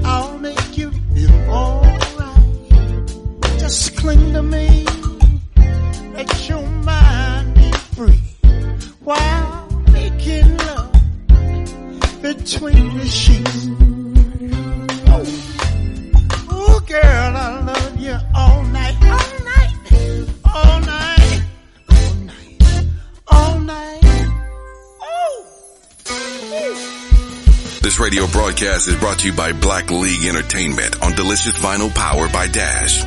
I'll 0.06 0.38
make 0.38 0.78
you 0.78 0.92
feel 1.16 1.34
alright. 1.50 3.08
Just 3.58 3.98
cling 3.98 4.34
to 4.34 4.44
me, 4.44 4.86
let 6.14 6.48
your 6.48 6.62
mind 6.62 7.56
be 7.56 7.72
free 7.96 8.22
while 9.04 9.68
making 9.92 10.58
love 10.58 10.94
between 12.22 12.98
the 13.00 13.08
sheets. 13.08 13.68
Oh, 15.08 15.26
oh 16.52 16.80
girl, 16.88 17.36
I 17.46 17.64
love 17.66 18.00
you 18.00 18.18
all 18.36 18.49
This 27.90 28.00
radio 28.00 28.28
broadcast 28.28 28.88
is 28.88 28.96
brought 28.98 29.18
to 29.18 29.26
you 29.26 29.34
by 29.34 29.52
Black 29.52 29.90
League 29.90 30.24
Entertainment 30.24 31.02
on 31.02 31.14
Delicious 31.14 31.58
Vinyl 31.58 31.92
powered 31.96 32.32
by 32.32 32.46
Dash. 32.46 33.00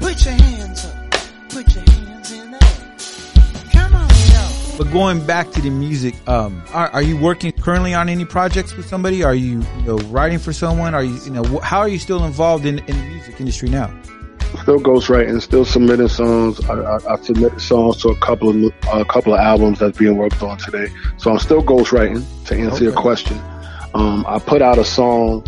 Put 0.00 0.24
your 0.24 0.34
hands 0.34 0.84
up. 0.84 1.10
Put 1.48 1.72
your 1.76 1.84
hands 1.84 2.32
in 2.32 2.50
the 2.50 2.56
air. 2.60 3.70
Come 3.70 3.94
on, 3.94 4.08
y'all. 4.08 4.78
But 4.78 4.92
going 4.92 5.24
back 5.26 5.52
to 5.52 5.60
the 5.60 5.70
music, 5.70 6.16
um, 6.28 6.60
are, 6.72 6.88
are 6.88 7.02
you 7.02 7.16
working 7.16 7.52
currently 7.52 7.94
on 7.94 8.08
any 8.08 8.24
projects 8.24 8.76
with 8.76 8.88
somebody? 8.88 9.22
Are 9.22 9.36
you, 9.36 9.62
you 9.76 9.82
know, 9.84 9.98
writing 10.08 10.40
for 10.40 10.52
someone? 10.52 10.96
Are 10.96 11.04
you, 11.04 11.14
you 11.22 11.30
know, 11.30 11.60
how 11.60 11.78
are 11.78 11.88
you 11.88 12.00
still 12.00 12.24
involved 12.24 12.66
in, 12.66 12.80
in 12.80 12.96
the 12.96 13.04
music 13.10 13.38
industry 13.38 13.68
now? 13.68 13.96
Still 14.62 14.80
ghostwriting, 14.80 15.40
still 15.42 15.64
submitting 15.64 16.08
songs. 16.08 16.64
I, 16.68 16.74
I, 16.74 17.14
I 17.14 17.20
submitted 17.20 17.60
songs 17.60 17.98
to 17.98 18.08
a 18.08 18.16
couple 18.16 18.48
of 18.48 18.72
a 18.92 19.04
couple 19.04 19.34
of 19.34 19.40
albums 19.40 19.78
that's 19.78 19.98
being 19.98 20.16
worked 20.16 20.42
on 20.42 20.56
today. 20.58 20.88
So 21.18 21.30
I'm 21.30 21.38
still 21.38 21.62
ghostwriting 21.62 22.24
to 22.46 22.54
answer 22.54 22.84
your 22.84 22.94
question. 22.94 23.38
Um, 23.94 24.24
I 24.26 24.38
put 24.38 24.62
out 24.62 24.78
a 24.78 24.84
song 24.84 25.44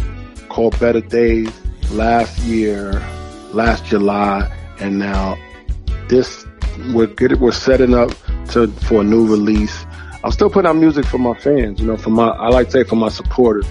called 0.48 0.78
Better 0.78 1.01
Days 1.01 1.51
last 1.90 2.38
year, 2.40 2.92
last 3.53 3.86
July, 3.86 4.51
and 4.80 4.98
now 4.98 5.36
this 6.09 6.46
we're 6.92 7.07
getting 7.07 7.40
we're 7.40 7.53
setting 7.53 7.94
up 7.94 8.11
to 8.51 8.68
for 8.68 9.01
a 9.01 9.05
new 9.05 9.26
release. 9.26 9.86
I'm 10.22 10.32
still 10.32 10.51
putting 10.51 10.68
out 10.68 10.76
music 10.76 11.07
for 11.07 11.18
my 11.18 11.34
fans, 11.34 11.80
you 11.80 11.86
know, 11.86 11.96
for 11.96 12.11
my 12.11 12.28
I 12.28 12.48
like 12.48 12.66
to 12.66 12.72
say 12.72 12.84
for 12.84 12.96
my 12.96 13.09
supporters. 13.09 13.66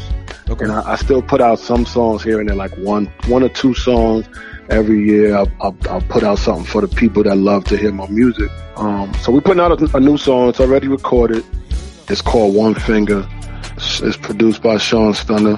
Okay. 0.50 0.64
And 0.64 0.72
I, 0.72 0.94
I 0.94 0.96
still 0.96 1.22
put 1.22 1.42
out 1.42 1.60
some 1.60 1.86
songs 1.86 2.24
here 2.24 2.40
and 2.40 2.50
there, 2.50 2.56
like 2.56 2.76
one 2.78 3.06
one 3.28 3.44
or 3.44 3.50
two 3.50 3.76
songs 3.76 4.28
every 4.70 5.06
year. 5.06 5.36
I'll, 5.36 5.52
I'll, 5.62 5.76
I'll 5.90 6.02
put 6.02 6.24
out 6.24 6.40
something 6.40 6.66
for 6.66 6.82
the 6.82 6.88
people 6.88 7.24
that 7.24 7.36
love 7.36 7.66
to 7.66 7.78
hear 7.78 7.92
my 7.92 8.08
music. 8.08 8.50
Um, 8.76 9.14
so 9.16 9.32
we're 9.32 9.42
putting 9.42 9.62
out 9.62 9.82
a, 9.82 9.98
a 9.98 10.00
new 10.00 10.18
song. 10.18 10.50
It's 10.50 10.60
already 10.60 10.88
recorded. 10.88 11.46
It's 12.08 12.22
called 12.22 12.56
One 12.56 12.76
Finger. 12.76 13.28
It's, 13.76 14.02
it's 14.02 14.18
produced 14.18 14.62
by 14.62 14.78
Sean 14.78 15.14
Stunner, 15.14 15.58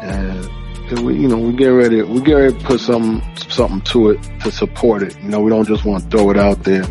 and, 0.00 0.44
and 0.90 1.06
we, 1.06 1.14
you 1.14 1.28
know, 1.28 1.38
we 1.38 1.54
get 1.56 1.68
ready. 1.68 2.02
We 2.02 2.20
get 2.20 2.34
ready 2.34 2.58
to 2.58 2.64
put 2.64 2.80
some 2.80 3.22
something 3.48 3.80
to 3.82 4.10
it 4.10 4.22
to 4.40 4.50
support 4.50 5.02
it. 5.02 5.16
You 5.20 5.28
know, 5.28 5.40
we 5.40 5.50
don't 5.50 5.66
just 5.66 5.84
want 5.84 6.04
to 6.04 6.10
throw 6.10 6.30
it 6.30 6.36
out 6.36 6.64
there. 6.64 6.82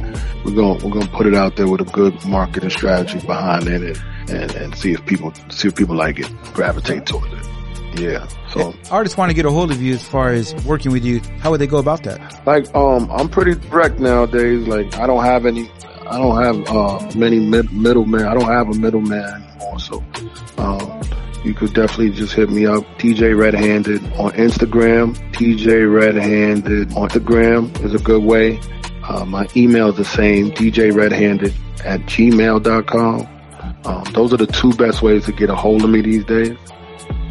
We're 0.45 0.55
gonna 0.55 0.85
we're 0.85 0.93
gonna 0.93 1.11
put 1.11 1.27
it 1.27 1.35
out 1.35 1.55
there 1.55 1.67
with 1.67 1.81
a 1.81 1.85
good 1.85 2.25
marketing 2.25 2.69
strategy 2.69 3.19
behind 3.25 3.67
it, 3.67 3.81
and, 3.81 4.29
and, 4.29 4.51
and 4.55 4.75
see 4.75 4.93
if 4.93 5.05
people 5.05 5.33
see 5.49 5.67
if 5.67 5.75
people 5.75 5.95
like 5.95 6.19
it, 6.19 6.31
gravitate 6.53 7.05
towards 7.05 7.33
it. 7.33 7.52
Yeah. 7.95 8.27
So 8.49 8.73
Artists 8.91 9.17
want 9.17 9.29
to 9.29 9.35
get 9.35 9.45
a 9.45 9.51
hold 9.51 9.71
of 9.71 9.81
you 9.81 9.93
as 9.93 10.03
far 10.03 10.29
as 10.31 10.53
working 10.65 10.91
with 10.91 11.03
you. 11.05 11.19
How 11.39 11.51
would 11.51 11.59
they 11.59 11.67
go 11.67 11.77
about 11.77 12.03
that? 12.03 12.45
like 12.45 12.73
um 12.75 13.09
I'm 13.11 13.29
pretty 13.29 13.55
direct 13.55 13.99
nowadays. 13.99 14.67
Like 14.67 14.95
I 14.97 15.07
don't 15.07 15.23
have 15.23 15.45
any 15.45 15.69
I 16.07 16.17
don't 16.17 16.43
have 16.43 16.67
uh 16.75 17.11
many 17.17 17.39
mid- 17.39 17.71
middlemen. 17.71 18.25
I 18.25 18.33
don't 18.33 18.49
have 18.49 18.69
a 18.69 18.73
middleman 18.73 19.23
anymore. 19.23 19.79
So 19.79 20.03
um 20.57 21.01
you 21.43 21.53
could 21.53 21.73
definitely 21.73 22.11
just 22.11 22.33
hit 22.33 22.49
me 22.49 22.65
up. 22.65 22.83
DJ 22.97 23.37
Red 23.37 23.53
Handed 23.53 24.01
on 24.13 24.31
Instagram. 24.31 25.15
DJ 25.33 25.91
Red 25.93 26.15
Handed 26.15 26.93
on 26.93 27.09
Instagram 27.09 27.83
is 27.83 27.93
a 27.93 27.99
good 27.99 28.23
way. 28.23 28.59
Uh, 29.03 29.25
my 29.25 29.45
email 29.57 29.89
is 29.89 29.97
the 29.97 30.05
same, 30.05 30.51
DJ 30.51 30.95
Red 30.95 31.11
Handed 31.11 31.53
at 31.83 31.99
gmail.com. 32.01 33.27
Um, 33.85 34.03
those 34.13 34.33
are 34.33 34.37
the 34.37 34.47
two 34.47 34.71
best 34.73 35.01
ways 35.01 35.25
to 35.25 35.33
get 35.33 35.49
a 35.49 35.55
hold 35.55 35.83
of 35.83 35.89
me 35.89 35.99
these 36.01 36.23
days. 36.23 36.57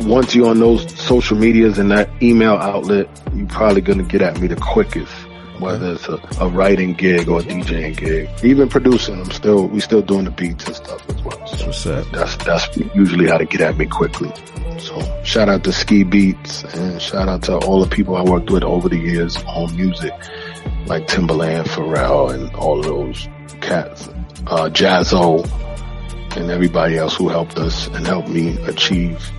Once 0.00 0.34
you're 0.34 0.48
on 0.48 0.58
those 0.58 0.90
social 0.98 1.36
medias 1.36 1.78
and 1.78 1.90
that 1.90 2.10
email 2.22 2.54
outlet, 2.54 3.08
you're 3.34 3.46
probably 3.46 3.80
going 3.80 3.98
to 3.98 4.04
get 4.04 4.20
at 4.22 4.40
me 4.40 4.46
the 4.48 4.56
quickest. 4.56 5.12
Whether 5.58 5.92
it's 5.92 6.08
a, 6.08 6.18
a 6.40 6.48
writing 6.48 6.94
gig 6.94 7.28
or 7.28 7.38
a 7.38 7.42
DJing 7.42 7.96
gig, 7.96 8.28
even 8.42 8.68
producing, 8.68 9.20
I'm 9.20 9.30
still 9.30 9.68
we 9.68 9.78
still 9.80 10.02
doing 10.02 10.24
the 10.24 10.32
beats 10.32 10.66
and 10.66 10.74
stuff 10.74 11.08
as 11.08 11.22
well. 11.22 11.46
So 11.46 11.66
What's 11.66 11.86
up? 11.86 12.04
that's 12.10 12.36
that's 12.44 12.76
usually 12.96 13.28
how 13.28 13.38
to 13.38 13.44
get 13.44 13.60
at 13.60 13.76
me 13.76 13.86
quickly. 13.86 14.32
So 14.80 15.22
shout 15.22 15.48
out 15.48 15.62
to 15.64 15.72
Ski 15.72 16.02
Beatz 16.02 16.64
and 16.74 17.00
shout 17.00 17.28
out 17.28 17.42
to 17.44 17.58
all 17.58 17.78
the 17.84 17.88
people 17.88 18.16
I 18.16 18.22
worked 18.22 18.50
with 18.50 18.64
over 18.64 18.88
the 18.88 18.98
years 18.98 19.36
on 19.46 19.76
music, 19.76 20.12
like 20.86 21.06
Timbaland, 21.06 21.66
Pharrell, 21.68 22.34
and 22.34 22.52
all 22.56 22.80
of 22.80 22.86
those 22.86 23.28
cats, 23.60 24.08
uh, 24.48 24.68
Jaz-O, 24.68 25.44
and 26.36 26.50
everybody 26.50 26.96
else 26.96 27.14
who 27.14 27.28
helped 27.28 27.56
us 27.58 27.86
and 27.88 28.04
helped 28.04 28.30
me 28.30 28.56
achieve 28.62 29.30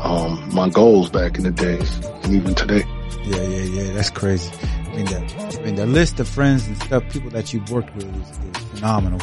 um, 0.00 0.48
my 0.54 0.68
goals 0.68 1.10
back 1.10 1.36
in 1.36 1.44
the 1.44 1.50
days 1.50 1.96
and 2.24 2.34
even 2.34 2.54
today. 2.54 2.84
Yeah, 3.24 3.42
yeah, 3.42 3.82
yeah. 3.82 3.92
That's 3.92 4.10
crazy. 4.10 4.50
I 4.62 4.96
mean, 4.96 5.04
the, 5.06 5.58
I 5.60 5.64
mean, 5.64 5.74
the 5.74 5.86
list 5.86 6.18
of 6.20 6.28
friends 6.28 6.66
and 6.66 6.76
stuff, 6.82 7.04
people 7.10 7.30
that 7.30 7.52
you've 7.52 7.70
worked 7.70 7.94
with 7.94 8.04
is, 8.04 8.56
is 8.56 8.64
phenomenal. 8.70 9.20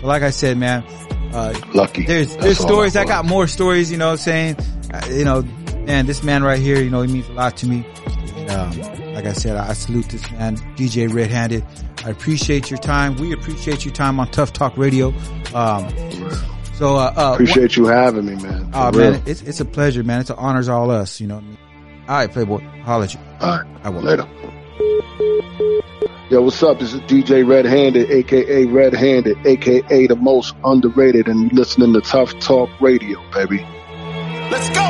So, 0.00 0.06
like 0.06 0.22
I 0.22 0.30
said, 0.30 0.56
man, 0.56 0.82
uh, 1.32 1.54
Lucky. 1.74 2.04
there's, 2.04 2.30
That's 2.30 2.42
there's 2.42 2.60
all 2.60 2.66
stories. 2.68 2.96
I 2.96 3.02
I 3.02 3.04
got 3.04 3.24
more 3.24 3.46
stories, 3.46 3.90
you 3.90 3.98
know 3.98 4.06
what 4.06 4.12
I'm 4.12 4.18
saying? 4.18 4.56
Uh, 4.92 5.06
you 5.10 5.24
know, 5.24 5.42
man, 5.84 6.06
this 6.06 6.22
man 6.22 6.42
right 6.42 6.58
here, 6.58 6.80
you 6.80 6.90
know, 6.90 7.02
he 7.02 7.12
means 7.12 7.28
a 7.28 7.32
lot 7.32 7.56
to 7.58 7.66
me. 7.66 7.84
And, 8.36 8.50
um, 8.50 9.14
like 9.14 9.26
I 9.26 9.32
said, 9.32 9.56
I, 9.56 9.70
I 9.70 9.72
salute 9.74 10.08
this 10.08 10.28
man, 10.32 10.56
DJ 10.76 11.12
Red 11.12 11.30
Handed. 11.30 11.64
I 12.04 12.10
appreciate 12.10 12.70
your 12.70 12.78
time. 12.78 13.16
We 13.16 13.32
appreciate 13.32 13.84
your 13.84 13.92
time 13.92 14.18
on 14.18 14.30
Tuff 14.30 14.52
Talk 14.52 14.76
Radio. 14.78 15.08
Um, 15.54 15.86
so, 16.80 16.96
uh, 16.96 17.12
uh, 17.14 17.32
Appreciate 17.34 17.76
you 17.76 17.86
having 17.86 18.24
me, 18.24 18.36
man. 18.36 18.70
Oh 18.72 18.90
real. 18.90 19.12
man, 19.12 19.22
it's 19.26 19.42
it's 19.42 19.60
a 19.60 19.66
pleasure, 19.66 20.02
man. 20.02 20.22
It's 20.22 20.30
an 20.30 20.36
honors 20.38 20.66
all 20.66 20.90
us. 20.90 21.20
You 21.20 21.26
know 21.26 21.34
what 21.34 21.44
I 21.44 21.46
mean? 21.46 21.58
All 22.08 22.16
right, 22.16 22.32
Playboy, 22.32 22.60
holla 22.82 23.04
at 23.04 23.12
you. 23.12 23.20
All 23.38 23.58
right, 23.58 23.66
I 23.84 23.90
will 23.90 24.00
later. 24.00 24.26
Yo, 26.30 26.40
what's 26.40 26.62
up? 26.62 26.78
This 26.78 26.94
is 26.94 27.00
DJ 27.02 27.46
Red 27.46 27.66
Handed, 27.66 28.10
aka 28.10 28.64
Red 28.64 28.94
Handed, 28.94 29.36
aka 29.46 30.06
the 30.06 30.16
most 30.16 30.54
underrated, 30.64 31.28
and 31.28 31.52
listening 31.52 31.92
to 31.92 32.00
Tuff 32.00 32.32
Talk 32.40 32.70
Radio, 32.80 33.20
baby. 33.34 33.58
Let's 34.50 34.70
go. 34.70 34.86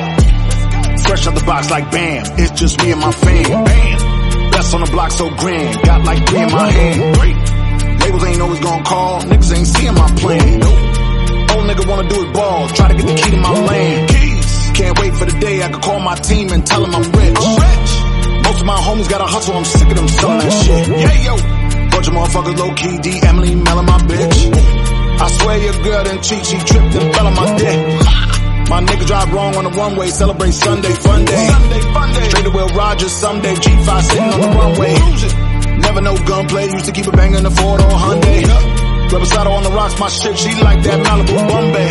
Fresh 1.09 1.27
out 1.27 1.35
the 1.35 1.43
box 1.45 1.73
like 1.73 1.91
bam. 1.91 2.25
It's 2.39 2.53
just 2.53 2.81
me 2.81 2.93
and 2.93 3.01
my 3.01 3.11
fam. 3.11 3.65
Bam. 3.65 4.51
Best 4.53 4.73
on 4.75 4.81
the 4.83 4.91
block 4.93 5.11
so 5.11 5.29
grand. 5.35 5.83
Got 5.83 6.05
like 6.05 6.29
three 6.29 6.39
in 6.39 6.53
my 6.53 6.71
hand. 6.71 7.17
Three. 7.17 7.97
Labels 8.05 8.25
ain't 8.27 8.41
always 8.41 8.61
gonna 8.61 8.85
call. 8.85 9.23
Niggas 9.23 9.57
ain't 9.57 9.67
seeing 9.67 9.95
my 9.95 10.09
plan. 10.15 10.61
Nope. 10.61 11.00
Nigga 11.71 11.87
wanna 11.87 12.09
do 12.09 12.27
it 12.27 12.35
ball. 12.35 12.67
Try 12.71 12.89
to 12.89 12.95
get 12.95 13.07
the 13.07 13.15
key 13.15 13.31
to 13.31 13.37
my 13.37 13.53
land. 13.53 14.11
Keys. 14.11 14.71
Can't 14.75 14.99
wait 14.99 15.15
for 15.15 15.25
the 15.25 15.39
day 15.39 15.63
I 15.63 15.69
can 15.71 15.81
call 15.81 16.01
my 16.01 16.17
team 16.17 16.51
and 16.51 16.67
tell 16.67 16.83
them 16.83 16.93
I'm 16.93 17.07
rich. 17.15 17.39
rich. 17.39 17.91
Most 18.43 18.59
of 18.59 18.67
my 18.67 18.75
homies 18.75 19.09
gotta 19.09 19.31
hustle. 19.31 19.55
I'm 19.55 19.65
sick 19.65 19.87
of 19.87 19.95
them 19.95 20.09
selling 20.09 20.39
that 20.41 20.51
shit. 20.51 20.89
Yeah, 20.89 21.17
yo. 21.31 21.35
Bunch 21.95 22.09
of 22.09 22.15
motherfuckers 22.15 22.59
low 22.59 22.75
key. 22.75 22.99
D. 22.99 23.23
Emily 23.23 23.55
Mellon, 23.55 23.87
my 23.87 23.99
bitch. 24.03 24.39
I 25.23 25.29
swear 25.31 25.59
your 25.63 25.79
girl 25.85 26.03
done 26.03 26.21
cheat. 26.23 26.45
She 26.45 26.59
tripped 26.59 26.95
and 26.99 27.15
fell 27.15 27.27
on 27.29 27.35
my 27.39 27.57
dick. 27.57 27.79
My 28.71 28.81
nigga 28.83 29.05
drive 29.05 29.33
wrong 29.33 29.57
on 29.57 29.65
the 29.65 29.77
one 29.77 29.97
way, 29.97 30.11
celebrate 30.11 30.53
Sunday 30.53 30.93
fun 30.93 31.25
day. 31.25 31.47
Sunday 31.49 31.81
fun 31.93 32.13
day. 32.15 32.29
Straight 32.29 32.45
to 32.45 32.51
Will 32.51 32.69
Rogers 32.69 33.11
someday, 33.11 33.55
G5 33.55 34.03
sitting 34.03 34.23
on 34.23 34.41
the 34.41 34.47
runway. 34.47 34.95
Never 35.81 36.01
know 36.01 36.17
gunplay, 36.25 36.71
used 36.71 36.85
to 36.85 36.93
keep 36.93 37.09
it 37.09 37.17
banging 37.17 37.43
the 37.43 37.51
Ford 37.51 37.81
or 37.81 37.91
Hyundai. 37.91 38.80
Reposado 39.11 39.51
on 39.51 39.63
the 39.65 39.71
rocks, 39.71 39.99
my 39.99 40.09
shit, 40.09 40.39
she 40.39 40.55
like 40.63 40.83
that 40.85 40.99
Malibu 41.05 41.35
Bombay. 41.51 41.91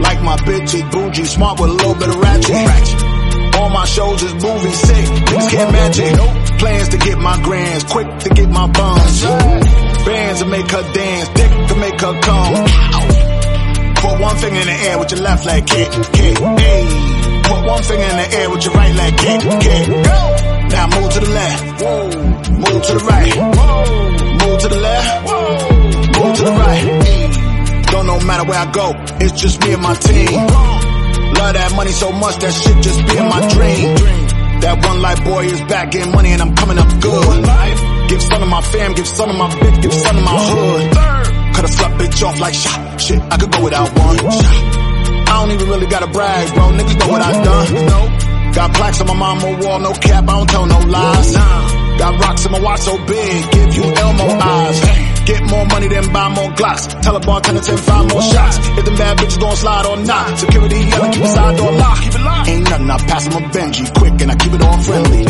Like 0.00 0.20
my 0.22 0.36
bitch 0.36 0.74
is 0.74 0.82
bougie, 0.92 1.24
smart 1.24 1.58
with 1.58 1.70
a 1.70 1.72
little 1.72 1.94
bit 1.94 2.08
of 2.10 2.16
ratchet. 2.20 3.56
All 3.56 3.70
my 3.70 3.86
shows 3.86 4.22
is 4.22 4.34
movie 4.34 4.70
sick, 4.70 5.06
niggas 5.32 5.50
can't 5.50 5.72
match 5.72 5.98
it. 5.98 6.58
Plans 6.58 6.88
to 6.90 6.98
get 6.98 7.18
my 7.18 7.40
grands, 7.42 7.84
quick 7.84 8.06
to 8.18 8.28
get 8.28 8.50
my 8.50 8.66
buns. 8.68 9.22
Bands 10.04 10.40
to 10.40 10.46
make 10.46 10.70
her 10.70 10.84
dance, 10.92 11.28
dick 11.30 11.50
to 11.68 11.74
make 11.76 12.00
her 12.00 12.20
come. 12.20 12.54
Put 13.96 14.20
one 14.20 14.36
finger 14.36 14.60
in 14.60 14.66
the 14.66 14.78
air 14.92 14.98
with 14.98 15.10
your 15.12 15.20
left 15.20 15.46
leg, 15.46 15.66
kick, 15.66 15.88
kick, 16.12 16.36
hey. 16.36 16.84
Put 17.48 17.64
one 17.64 17.82
finger 17.82 18.04
in 18.04 18.16
the 18.20 18.28
air 18.36 18.50
with 18.50 18.62
your 18.62 18.74
right 18.74 18.94
leg, 18.94 19.16
kick, 19.16 19.40
kick. 19.64 19.88
Now 20.68 20.86
move 21.00 21.10
to 21.16 21.20
the 21.20 21.30
left. 21.32 21.64
Move 22.52 22.82
to 22.84 22.92
the 22.92 23.04
right. 23.08 23.34
Move 24.44 24.58
to 24.60 24.68
the 24.68 24.80
left. 24.80 25.75
To 26.36 26.42
the 26.44 26.52
right. 26.52 27.86
Don't 27.90 28.06
no 28.06 28.20
matter 28.20 28.44
where 28.44 28.58
I 28.58 28.70
go, 28.70 28.92
it's 29.24 29.40
just 29.40 29.60
me 29.64 29.72
and 29.72 29.82
my 29.82 29.94
team. 29.94 30.36
Love 31.36 31.52
that 31.56 31.72
money 31.74 31.92
so 31.92 32.12
much, 32.12 32.36
that 32.44 32.52
shit 32.52 32.76
just 32.84 33.00
be 33.08 33.16
in 33.16 33.28
my 33.28 33.40
dream. 33.48 33.96
That 34.60 34.84
one 34.84 35.00
life 35.00 35.22
boy 35.24 35.44
is 35.44 35.60
back 35.62 35.92
getting 35.92 36.12
money 36.12 36.32
and 36.32 36.42
I'm 36.42 36.54
coming 36.54 36.78
up 36.78 36.88
good. 37.00 37.40
Give 38.08 38.22
some 38.22 38.40
to 38.40 38.46
my 38.46 38.60
fam, 38.60 38.94
give 38.94 39.06
some 39.06 39.28
to 39.30 39.36
my 39.36 39.48
bitch, 39.48 39.82
give 39.82 39.94
some 39.94 40.16
to 40.16 40.22
my 40.22 40.36
hood. 40.36 40.82
Cut 41.56 41.64
a 41.64 41.68
slut 41.72 41.92
bitch 41.98 42.26
off 42.26 42.38
like 42.40 42.54
shot. 42.54 43.00
Shit, 43.00 43.20
I 43.32 43.36
could 43.36 43.52
go 43.52 43.64
without 43.64 43.88
one. 43.96 44.16
I 44.20 45.32
don't 45.40 45.50
even 45.52 45.68
really 45.68 45.86
gotta 45.86 46.06
brag, 46.06 46.54
bro. 46.54 46.64
Niggas 46.76 46.98
know 47.00 47.08
what 47.08 47.22
I 47.22 47.32
done. 47.32 48.52
Got 48.52 48.74
plaques 48.74 49.00
on 49.00 49.06
my 49.08 49.14
mama 49.14 49.58
wall, 49.64 49.78
no 49.80 49.92
cap, 49.92 50.24
I 50.24 50.32
don't 50.36 50.48
tell 50.48 50.66
no 50.66 50.78
lies. 50.80 51.32
Got 51.32 52.20
rocks 52.20 52.44
in 52.44 52.52
my 52.52 52.60
watch 52.60 52.80
so 52.80 52.96
big, 53.06 53.52
give 53.52 53.74
you 53.74 53.84
Elmo 53.84 54.24
eyes. 54.24 55.15
Get 55.26 55.42
more 55.50 55.66
money 55.66 55.88
than 55.88 56.12
buy 56.12 56.28
more 56.28 56.50
Glocks. 56.54 56.86
Tell 57.02 57.16
a 57.16 57.20
bartender 57.20 57.60
ten 57.60 57.76
five 57.78 58.08
more 58.08 58.22
shots. 58.22 58.58
If 58.78 58.84
them 58.84 58.96
bad 58.96 59.18
bitches 59.18 59.40
gon' 59.40 59.56
slide 59.56 59.86
or 59.86 59.96
not. 59.96 60.38
Security 60.38 60.76
yelling, 60.76 61.12
keep 61.12 61.22
the 61.22 61.28
side 61.28 61.56
door 61.56 61.72
locked. 61.72 62.02
Keep 62.02 62.14
it 62.14 62.22
locked. 62.22 62.48
Ain't 62.48 62.64
nothing, 62.70 62.90
I 62.90 62.98
pass 62.98 63.24
them 63.26 63.42
a 63.42 63.48
Benji 63.48 63.94
quick 63.98 64.20
and 64.22 64.30
I 64.30 64.36
keep 64.36 64.52
it 64.52 64.62
all 64.62 64.78
friendly. 64.78 65.24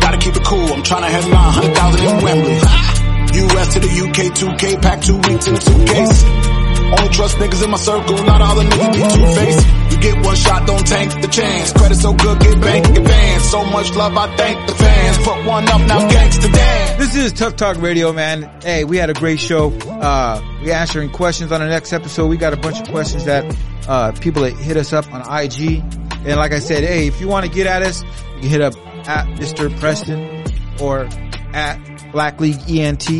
Gotta 0.00 0.18
keep 0.18 0.34
it 0.34 0.44
cool, 0.44 0.66
I'm 0.72 0.82
tryna 0.82 1.08
headline, 1.08 1.52
hundred 1.54 1.74
thousand 1.76 2.06
in 2.06 2.24
Wembley. 2.24 2.58
US 3.34 3.72
to 3.74 3.80
the 3.80 3.88
UK, 3.88 4.34
2K, 4.34 4.82
pack 4.82 5.00
two 5.00 5.16
weeks 5.16 5.46
in 5.46 5.54
a 5.56 5.60
suitcase. 5.60 6.53
Only 6.96 7.08
trust 7.12 7.36
niggas 7.38 7.64
in 7.64 7.70
my 7.70 7.76
circle, 7.76 8.22
not 8.24 8.40
all 8.40 8.54
the 8.54 8.62
niggas 8.62 8.92
be 8.94 9.02
two-faced. 9.02 9.66
You 9.90 10.00
get 10.00 10.24
one 10.24 10.36
shot, 10.36 10.66
don't 10.66 10.86
tank 10.86 11.20
the 11.22 11.28
chance. 11.28 11.72
Credit 11.72 11.96
so 11.96 12.12
good, 12.12 12.38
get 12.40 12.60
bank 12.60 12.86
advance. 12.86 13.44
So 13.50 13.64
much 13.64 13.94
love, 13.94 14.16
I 14.16 14.36
thank 14.36 14.68
the 14.68 14.74
fans. 14.74 15.18
Put 15.18 15.44
one 15.44 15.68
up, 15.68 15.80
now 15.88 16.08
gangsta 16.08 16.52
dance. 16.52 16.98
This 16.98 17.16
is 17.16 17.32
Tuff 17.32 17.56
Talk 17.56 17.80
Radio, 17.80 18.12
man. 18.12 18.48
Hey, 18.62 18.84
we 18.84 18.96
had 18.96 19.10
a 19.10 19.14
great 19.14 19.40
show. 19.40 19.72
Uh, 19.72 20.40
we 20.62 20.70
answering 20.70 21.10
questions 21.10 21.50
on 21.50 21.60
the 21.60 21.66
next 21.66 21.92
episode. 21.92 22.28
We 22.28 22.36
got 22.36 22.52
a 22.52 22.56
bunch 22.56 22.80
of 22.80 22.88
questions 22.88 23.24
that, 23.24 23.44
uh, 23.88 24.12
people 24.12 24.42
that 24.42 24.52
hit 24.52 24.76
us 24.76 24.92
up 24.92 25.12
on 25.12 25.20
IG. 25.22 25.82
And 26.26 26.36
like 26.36 26.52
I 26.52 26.60
said, 26.60 26.84
hey, 26.84 27.08
if 27.08 27.20
you 27.20 27.26
want 27.26 27.44
to 27.44 27.50
get 27.50 27.66
at 27.66 27.82
us, 27.82 28.02
you 28.36 28.40
can 28.42 28.50
hit 28.50 28.60
up 28.60 28.74
at 29.08 29.26
Mr. 29.38 29.76
Preston 29.80 30.44
or 30.80 31.08
at 31.52 32.12
Black 32.12 32.40
League 32.40 32.60
ENT 32.68 33.10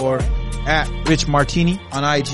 or 0.00 0.20
at 0.66 0.88
Rich 1.08 1.28
Martini 1.28 1.80
on 1.92 2.04
IG. 2.04 2.28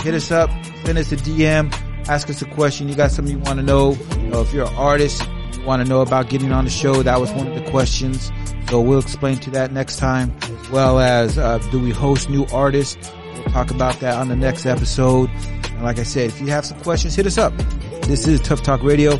Hit 0.00 0.14
us 0.14 0.30
up, 0.30 0.50
send 0.84 0.98
us 0.98 1.12
a 1.12 1.16
DM, 1.16 1.72
ask 2.08 2.28
us 2.30 2.42
a 2.42 2.46
question. 2.46 2.88
You 2.88 2.94
got 2.94 3.10
something 3.10 3.36
you 3.36 3.42
want 3.42 3.58
to 3.58 3.64
know. 3.64 3.92
You 4.20 4.40
if 4.40 4.52
you're 4.52 4.66
an 4.66 4.74
artist, 4.74 5.22
you 5.56 5.62
want 5.64 5.82
to 5.82 5.88
know 5.88 6.00
about 6.00 6.28
getting 6.28 6.52
on 6.52 6.64
the 6.64 6.70
show, 6.70 7.02
that 7.02 7.20
was 7.20 7.32
one 7.32 7.46
of 7.48 7.54
the 7.54 7.70
questions. 7.70 8.30
So 8.68 8.80
we'll 8.80 8.98
explain 8.98 9.38
to 9.38 9.50
that 9.50 9.72
next 9.72 9.96
time, 9.96 10.36
as 10.42 10.70
well 10.70 10.98
as, 10.98 11.38
uh, 11.38 11.58
do 11.70 11.80
we 11.80 11.90
host 11.90 12.28
new 12.28 12.46
artists? 12.52 13.10
We'll 13.34 13.44
talk 13.44 13.70
about 13.70 13.98
that 14.00 14.16
on 14.16 14.28
the 14.28 14.36
next 14.36 14.66
episode. 14.66 15.30
And 15.30 15.82
like 15.82 15.98
I 15.98 16.02
said, 16.02 16.26
if 16.26 16.40
you 16.40 16.48
have 16.48 16.66
some 16.66 16.78
questions, 16.80 17.14
hit 17.14 17.26
us 17.26 17.38
up. 17.38 17.56
This 18.02 18.26
is 18.26 18.40
Tuff 18.40 18.62
Talk 18.62 18.82
Radio 18.82 19.18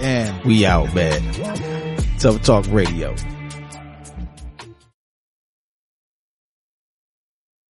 and 0.00 0.44
We 0.44 0.64
out, 0.66 0.94
man. 0.94 1.22
Tuff 2.18 2.42
Talk 2.42 2.66
Radio. 2.68 3.14